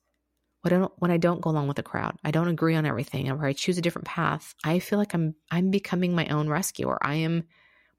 when 0.62 0.74
I 0.74 0.78
don't, 0.78 0.94
when 0.98 1.12
I 1.12 1.18
don't 1.18 1.42
go 1.42 1.50
along 1.50 1.68
with 1.68 1.76
the 1.76 1.84
crowd, 1.84 2.16
I 2.24 2.32
don't 2.32 2.48
agree 2.48 2.76
on 2.76 2.86
everything, 2.86 3.30
or 3.30 3.46
I 3.46 3.54
choose 3.54 3.78
a 3.78 3.82
different 3.82 4.08
path, 4.08 4.56
I 4.64 4.80
feel 4.80 4.98
like 4.98 5.14
I'm 5.14 5.36
I'm 5.52 5.72
becoming 5.72 6.16
my 6.16 6.28
own 6.28 6.48
rescuer. 6.48 6.98
I 7.02 7.16
am 7.16 7.44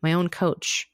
my 0.02 0.14
own 0.14 0.28
coach. 0.28 0.90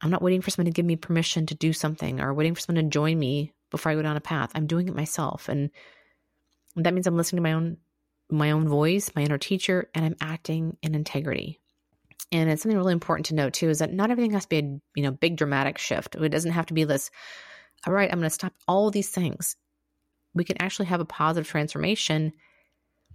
I'm 0.00 0.10
not 0.10 0.22
waiting 0.22 0.42
for 0.42 0.50
someone 0.50 0.66
to 0.66 0.76
give 0.76 0.84
me 0.84 0.96
permission 0.96 1.46
to 1.46 1.54
do 1.54 1.72
something 1.72 2.20
or 2.20 2.34
waiting 2.34 2.54
for 2.54 2.60
someone 2.60 2.84
to 2.84 2.90
join 2.90 3.18
me 3.18 3.52
before 3.70 3.92
I 3.92 3.94
go 3.94 4.02
down 4.02 4.16
a 4.16 4.20
path. 4.20 4.50
I'm 4.54 4.66
doing 4.66 4.88
it 4.88 4.94
myself. 4.94 5.48
And 5.48 5.70
that 6.76 6.94
means 6.94 7.06
I'm 7.06 7.16
listening 7.16 7.38
to 7.38 7.48
my 7.48 7.52
own 7.52 7.78
my 8.28 8.50
own 8.50 8.68
voice, 8.68 9.12
my 9.14 9.22
inner 9.22 9.38
teacher, 9.38 9.88
and 9.94 10.04
I'm 10.04 10.16
acting 10.20 10.76
in 10.82 10.96
integrity. 10.96 11.60
And 12.32 12.50
it's 12.50 12.62
something 12.62 12.76
really 12.76 12.92
important 12.92 13.26
to 13.26 13.36
note 13.36 13.52
too 13.52 13.68
is 13.70 13.78
that 13.78 13.92
not 13.92 14.10
everything 14.10 14.32
has 14.32 14.44
to 14.44 14.48
be 14.48 14.58
a 14.58 14.80
you 14.94 15.02
know 15.02 15.12
big 15.12 15.36
dramatic 15.36 15.78
shift. 15.78 16.16
It 16.16 16.28
doesn't 16.30 16.52
have 16.52 16.66
to 16.66 16.74
be 16.74 16.84
this. 16.84 17.10
All 17.86 17.92
right, 17.92 18.10
I'm 18.10 18.18
going 18.18 18.28
to 18.28 18.34
stop 18.34 18.52
all 18.66 18.90
these 18.90 19.10
things. 19.10 19.56
We 20.34 20.44
can 20.44 20.60
actually 20.60 20.86
have 20.86 21.00
a 21.00 21.04
positive 21.04 21.48
transformation 21.48 22.32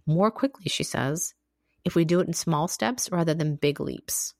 more 0.06 0.32
quickly, 0.32 0.66
she 0.68 0.84
says, 0.84 1.34
if 1.86 1.95
we 1.95 2.06
do 2.06 2.20
it 2.20 2.28
in 2.28 2.34
small 2.34 2.68
steps 2.68 3.12
rather 3.12 3.34
than 3.34 3.56
big 3.56 3.80
leaps. 3.80 4.34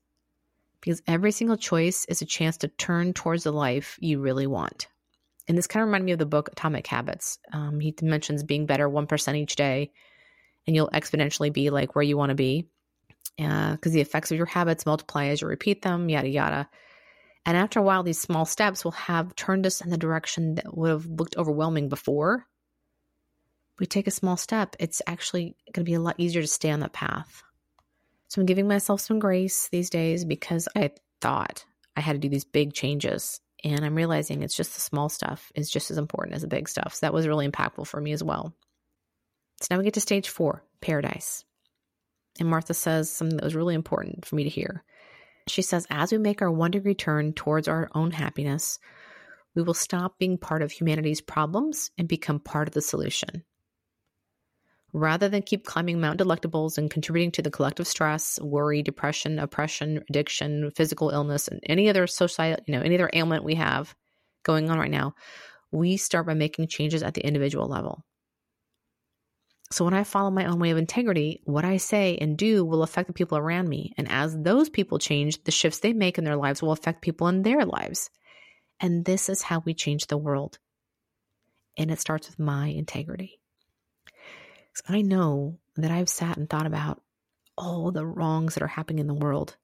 Because 0.80 1.02
every 1.06 1.32
single 1.32 1.58
choice 1.58 2.06
is 2.06 2.22
a 2.22 2.26
chance 2.26 2.58
to 2.58 2.68
turn 2.68 3.14
towards 3.14 3.44
the 3.44 3.52
life 3.52 3.98
you 4.00 4.20
really 4.20 4.48
want. 4.48 4.88
And 5.48 5.58
this 5.58 5.68
kind 5.68 5.82
of 5.82 5.88
reminded 5.88 6.06
me 6.06 6.12
of 6.14 6.20
the 6.20 6.26
book 6.26 6.50
Atomic 6.52 6.88
Habits. 6.88 7.40
Um, 7.52 7.80
he 7.80 7.94
mentions 8.02 8.44
being 8.44 8.66
better 8.66 8.88
1% 8.88 9.36
each 9.38 9.56
day, 9.56 9.92
and 10.68 10.76
you'll 10.76 10.90
exponentially 10.90 11.52
be 11.52 11.70
like 11.70 11.96
where 11.96 12.04
you 12.04 12.18
want 12.18 12.30
to 12.30 12.36
be 12.36 12.68
because 13.38 13.92
uh, 13.92 13.94
the 13.94 14.02
effects 14.02 14.32
of 14.32 14.38
your 14.38 14.46
habits 14.46 14.86
multiply 14.86 15.26
as 15.28 15.42
you 15.42 15.48
repeat 15.48 15.82
them, 15.82 16.10
yada, 16.10 16.28
yada. 16.28 16.70
And 17.46 17.58
after 17.58 17.80
a 17.80 17.84
while, 17.84 18.04
these 18.04 18.20
small 18.20 18.46
steps 18.46 18.84
will 18.84 18.92
have 18.92 19.36
turned 19.36 19.66
us 19.66 19.82
in 19.82 19.90
the 19.90 19.98
direction 19.98 20.56
that 20.56 20.78
would 20.78 20.92
have 20.92 21.06
looked 21.08 21.38
overwhelming 21.38 21.90
before. 21.90 22.46
We 23.80 23.88
take 23.88 24.06
a 24.06 24.12
small 24.12 24.38
step, 24.38 24.76
it's 24.80 25.02
actually 25.08 25.56
going 25.74 25.84
to 25.86 25.90
be 25.90 25.96
a 25.96 26.00
lot 26.00 26.20
easier 26.20 26.42
to 26.42 26.48
stay 26.48 26.70
on 26.70 26.82
that 26.82 26.94
path. 26.94 27.42
So 28.28 28.40
I'm 28.40 28.46
giving 28.46 28.68
myself 28.68 29.02
some 29.02 29.18
grace 29.18 29.70
these 29.72 29.90
days 29.90 30.24
because 30.24 30.70
I 30.76 30.92
thought 31.20 31.66
I 31.96 32.02
had 32.02 32.14
to 32.14 32.20
do 32.20 32.30
these 32.30 32.46
big 32.46 32.74
changes. 32.74 33.42
And 33.64 33.86
I'm 33.86 33.96
realizing 33.96 34.42
it's 34.42 34.56
just 34.56 34.74
the 34.74 34.82
small 34.82 35.10
stuff 35.10 35.52
is 35.54 35.70
just 35.70 35.92
as 35.92 35.98
important 35.98 36.36
as 36.36 36.42
the 36.42 36.48
big 36.48 36.68
stuff. 36.68 36.96
So 36.96 37.06
that 37.06 37.14
was 37.14 37.28
really 37.28 37.48
impactful 37.48 37.86
for 37.88 38.02
me 38.02 38.12
as 38.12 38.24
well. 38.24 38.54
So 39.62 39.68
now 39.70 39.78
we 39.78 39.84
get 39.84 39.94
to 39.96 40.02
stage 40.02 40.30
four 40.30 40.64
paradise. 40.82 41.46
And 42.40 42.50
Martha 42.50 42.74
says 42.74 43.12
something 43.12 43.38
that 43.38 43.44
was 43.44 43.56
really 43.56 43.76
important 43.76 44.26
for 44.26 44.36
me 44.36 44.44
to 44.44 44.50
hear. 44.50 44.84
She 45.48 45.62
says, 45.62 45.86
as 45.90 46.12
we 46.12 46.18
make 46.18 46.42
our 46.42 46.52
one 46.52 46.72
degree 46.72 46.96
turn 46.96 47.34
towards 47.34 47.68
our 47.68 47.90
own 47.94 48.12
happiness, 48.12 48.80
we 49.54 49.62
will 49.62 49.74
stop 49.74 50.18
being 50.18 50.38
part 50.38 50.62
of 50.62 50.72
humanity's 50.72 51.22
problems 51.22 51.92
and 51.98 52.08
become 52.08 52.40
part 52.40 52.68
of 52.68 52.74
the 52.74 52.82
solution. 52.82 53.44
Rather 54.94 55.30
than 55.30 55.42
keep 55.42 55.66
climbing 55.66 56.02
Mount 56.02 56.20
Delectables 56.20 56.78
and 56.78 56.92
contributing 56.92 57.32
to 57.32 57.42
the 57.42 57.52
collective 57.52 57.88
stress, 57.88 58.40
worry, 58.42 58.84
depression, 58.84 59.40
oppression, 59.40 60.04
addiction, 60.10 60.70
physical 60.76 61.10
illness, 61.10 61.48
and 61.48 61.62
any 61.66 61.90
other 61.90 62.08
social, 62.08 62.50
you 62.68 62.74
know, 62.76 62.82
any 62.82 62.96
other 62.96 63.10
ailment 63.14 63.46
we 63.46 63.56
have 63.56 63.96
going 64.44 64.70
on 64.70 64.78
right 64.78 64.92
now, 64.92 65.14
we 65.72 65.96
start 65.96 66.26
by 66.26 66.34
making 66.34 66.68
changes 66.68 67.04
at 67.04 67.14
the 67.14 67.26
individual 67.26 67.68
level. 67.68 68.04
So 69.72 69.86
when 69.86 69.94
I 69.94 70.04
follow 70.04 70.30
my 70.30 70.46
own 70.46 70.60
way 70.60 70.72
of 70.72 70.78
integrity, 70.78 71.42
what 71.46 71.64
I 71.64 71.78
say 71.78 72.18
and 72.20 72.38
do 72.38 72.66
will 72.66 72.84
affect 72.84 73.08
the 73.08 73.14
people 73.14 73.38
around 73.38 73.70
me. 73.70 73.94
And 73.98 74.12
as 74.12 74.38
those 74.38 74.70
people 74.70 75.00
change, 75.00 75.42
the 75.46 75.52
shifts 75.52 75.80
they 75.80 75.94
make 75.94 76.18
in 76.18 76.26
their 76.26 76.36
lives 76.36 76.62
will 76.62 76.74
affect 76.74 77.02
people 77.02 77.30
in 77.30 77.44
their 77.44 77.64
lives. 77.64 78.10
And 78.82 79.06
this 79.06 79.30
is 79.30 79.42
how 79.42 79.62
we 79.64 79.74
change 79.74 80.08
the 80.08 80.18
world. 80.18 80.60
And 81.78 81.90
it 81.90 82.02
starts 82.02 82.28
with 82.28 82.38
my 82.38 82.68
integrity. 82.68 83.41
I 84.88 85.02
know 85.02 85.60
that 85.76 85.92
I've 85.92 86.10
sat 86.10 86.38
and 86.38 86.50
thought 86.50 86.66
about 86.66 87.02
all 87.58 87.92
the 87.92 88.06
wrongs 88.06 88.56
that 88.56 88.64
are 88.64 88.68
happening 88.68 89.00
in 89.00 89.08
the 89.08 89.14
world 89.14 89.56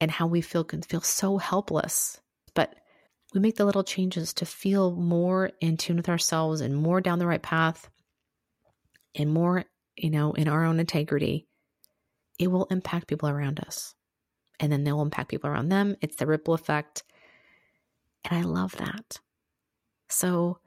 and 0.00 0.10
how 0.10 0.26
we 0.26 0.40
feel 0.40 0.64
can 0.64 0.82
feel 0.82 1.00
so 1.00 1.38
helpless. 1.38 2.20
But 2.54 2.74
we 3.32 3.40
make 3.40 3.56
the 3.56 3.64
little 3.64 3.84
changes 3.84 4.34
to 4.34 4.46
feel 4.46 4.94
more 4.94 5.50
in 5.60 5.76
tune 5.76 5.96
with 5.96 6.08
ourselves 6.08 6.60
and 6.60 6.76
more 6.76 7.00
down 7.00 7.18
the 7.18 7.26
right 7.26 7.42
path 7.42 7.88
and 9.14 9.32
more, 9.32 9.64
you 9.96 10.10
know, 10.10 10.32
in 10.32 10.48
our 10.48 10.64
own 10.64 10.80
integrity, 10.80 11.46
it 12.38 12.48
will 12.48 12.66
impact 12.66 13.08
people 13.08 13.28
around 13.28 13.60
us. 13.60 13.94
And 14.60 14.70
then 14.70 14.84
they'll 14.84 15.02
impact 15.02 15.30
people 15.30 15.50
around 15.50 15.68
them. 15.68 15.96
It's 16.00 16.16
the 16.16 16.26
ripple 16.26 16.54
effect. 16.54 17.02
And 18.24 18.38
I 18.38 18.42
love 18.42 18.76
that. 18.76 19.18
So, 20.08 20.58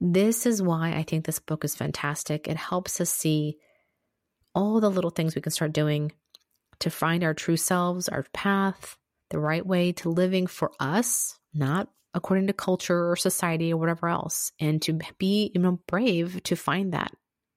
this 0.00 0.46
is 0.46 0.62
why 0.62 0.92
I 0.92 1.02
think 1.02 1.24
this 1.24 1.38
book 1.38 1.64
is 1.64 1.74
fantastic. 1.74 2.48
It 2.48 2.56
helps 2.56 3.00
us 3.00 3.10
see 3.10 3.58
all 4.54 4.80
the 4.80 4.90
little 4.90 5.10
things 5.10 5.34
we 5.34 5.42
can 5.42 5.52
start 5.52 5.72
doing 5.72 6.12
to 6.80 6.90
find 6.90 7.24
our 7.24 7.34
true 7.34 7.56
selves, 7.56 8.08
our 8.08 8.24
path, 8.32 8.96
the 9.30 9.38
right 9.38 9.64
way 9.64 9.92
to 9.92 10.10
living 10.10 10.46
for 10.46 10.72
us, 10.78 11.38
not 11.52 11.88
according 12.12 12.46
to 12.46 12.52
culture 12.52 13.10
or 13.10 13.16
society 13.16 13.72
or 13.72 13.76
whatever 13.76 14.08
else, 14.08 14.52
and 14.60 14.80
to 14.82 14.98
be 15.18 15.50
you 15.54 15.60
know 15.60 15.80
brave 15.86 16.42
to 16.44 16.56
find 16.56 16.92
that 16.92 17.12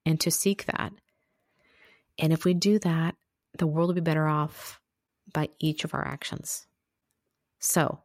and 0.06 0.20
to 0.22 0.32
seek 0.32 0.66
that. 0.66 0.94
And 2.18 2.34
if 2.34 2.46
we 2.46 2.54
do 2.54 2.80
that, 2.80 3.16
the 3.58 3.68
world 3.68 3.90
will 3.90 3.96
be 3.96 4.02
better 4.02 4.28
off 4.28 4.80
by 5.34 5.50
each 5.60 5.84
of 5.84 5.94
our 5.94 6.06
actions. 6.06 6.66
So, 7.60 8.00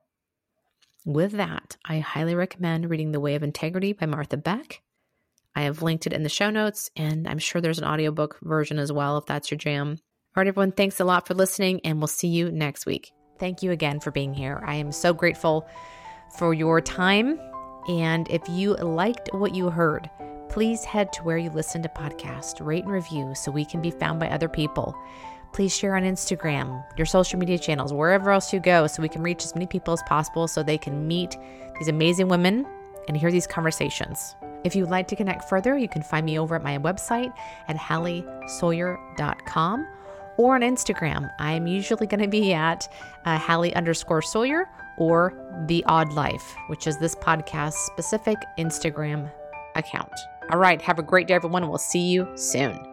with 1.04 1.32
that, 1.32 1.76
I 1.84 1.98
highly 1.98 2.34
recommend 2.34 2.88
reading 2.88 3.12
The 3.12 3.20
Way 3.20 3.34
of 3.34 3.42
Integrity 3.42 3.92
by 3.92 4.06
Martha 4.06 4.36
Beck. 4.36 4.82
I 5.54 5.62
have 5.62 5.82
linked 5.82 6.06
it 6.06 6.12
in 6.12 6.22
the 6.22 6.28
show 6.28 6.50
notes, 6.50 6.90
and 6.96 7.28
I'm 7.28 7.38
sure 7.38 7.60
there's 7.60 7.78
an 7.78 7.84
audiobook 7.84 8.38
version 8.42 8.78
as 8.78 8.92
well 8.92 9.18
if 9.18 9.26
that's 9.26 9.50
your 9.50 9.58
jam. 9.58 9.98
All 10.34 10.40
right, 10.40 10.46
everyone, 10.46 10.72
thanks 10.72 11.00
a 11.00 11.04
lot 11.04 11.26
for 11.26 11.34
listening, 11.34 11.80
and 11.84 11.98
we'll 11.98 12.06
see 12.06 12.28
you 12.28 12.50
next 12.50 12.86
week. 12.86 13.12
Thank 13.38 13.62
you 13.62 13.70
again 13.70 14.00
for 14.00 14.10
being 14.10 14.32
here. 14.32 14.62
I 14.66 14.76
am 14.76 14.92
so 14.92 15.12
grateful 15.12 15.68
for 16.38 16.54
your 16.54 16.80
time. 16.80 17.38
And 17.88 18.30
if 18.30 18.42
you 18.48 18.74
liked 18.76 19.28
what 19.32 19.54
you 19.54 19.68
heard, 19.68 20.08
please 20.48 20.84
head 20.84 21.12
to 21.14 21.22
where 21.22 21.38
you 21.38 21.50
listen 21.50 21.82
to 21.82 21.88
podcasts, 21.88 22.64
rate 22.64 22.84
and 22.84 22.92
review 22.92 23.34
so 23.34 23.50
we 23.50 23.64
can 23.64 23.82
be 23.82 23.90
found 23.90 24.20
by 24.20 24.28
other 24.28 24.48
people. 24.48 24.96
Please 25.52 25.76
share 25.76 25.96
on 25.96 26.02
Instagram, 26.02 26.84
your 26.96 27.06
social 27.06 27.38
media 27.38 27.58
channels, 27.58 27.92
wherever 27.92 28.30
else 28.30 28.52
you 28.52 28.60
go, 28.60 28.86
so 28.86 29.02
we 29.02 29.08
can 29.08 29.22
reach 29.22 29.44
as 29.44 29.54
many 29.54 29.66
people 29.66 29.92
as 29.92 30.02
possible 30.04 30.48
so 30.48 30.62
they 30.62 30.78
can 30.78 31.06
meet 31.06 31.36
these 31.78 31.88
amazing 31.88 32.28
women 32.28 32.66
and 33.08 33.16
hear 33.16 33.30
these 33.30 33.46
conversations. 33.46 34.34
If 34.64 34.74
you'd 34.76 34.88
like 34.88 35.08
to 35.08 35.16
connect 35.16 35.48
further, 35.48 35.76
you 35.76 35.88
can 35.88 36.02
find 36.02 36.24
me 36.24 36.38
over 36.38 36.54
at 36.54 36.62
my 36.62 36.78
website 36.78 37.32
at 37.68 37.76
halliesawyer.com 37.76 39.86
or 40.38 40.54
on 40.54 40.62
Instagram. 40.62 41.30
I 41.38 41.52
am 41.52 41.66
usually 41.66 42.06
going 42.06 42.22
to 42.22 42.28
be 42.28 42.52
at 42.52 42.90
uh, 43.24 43.38
Hallie 43.38 43.74
underscore 43.74 44.22
Sawyer 44.22 44.68
or 44.96 45.34
The 45.66 45.84
Awed 45.86 46.12
Life, 46.12 46.54
which 46.68 46.86
is 46.86 46.98
this 46.98 47.16
podcast 47.16 47.74
specific 47.74 48.38
Instagram 48.58 49.30
account. 49.74 50.12
All 50.50 50.58
right, 50.58 50.80
have 50.82 50.98
a 50.98 51.02
great 51.02 51.28
day, 51.28 51.34
everyone. 51.34 51.68
We'll 51.68 51.78
see 51.78 52.10
you 52.10 52.28
soon. 52.36 52.91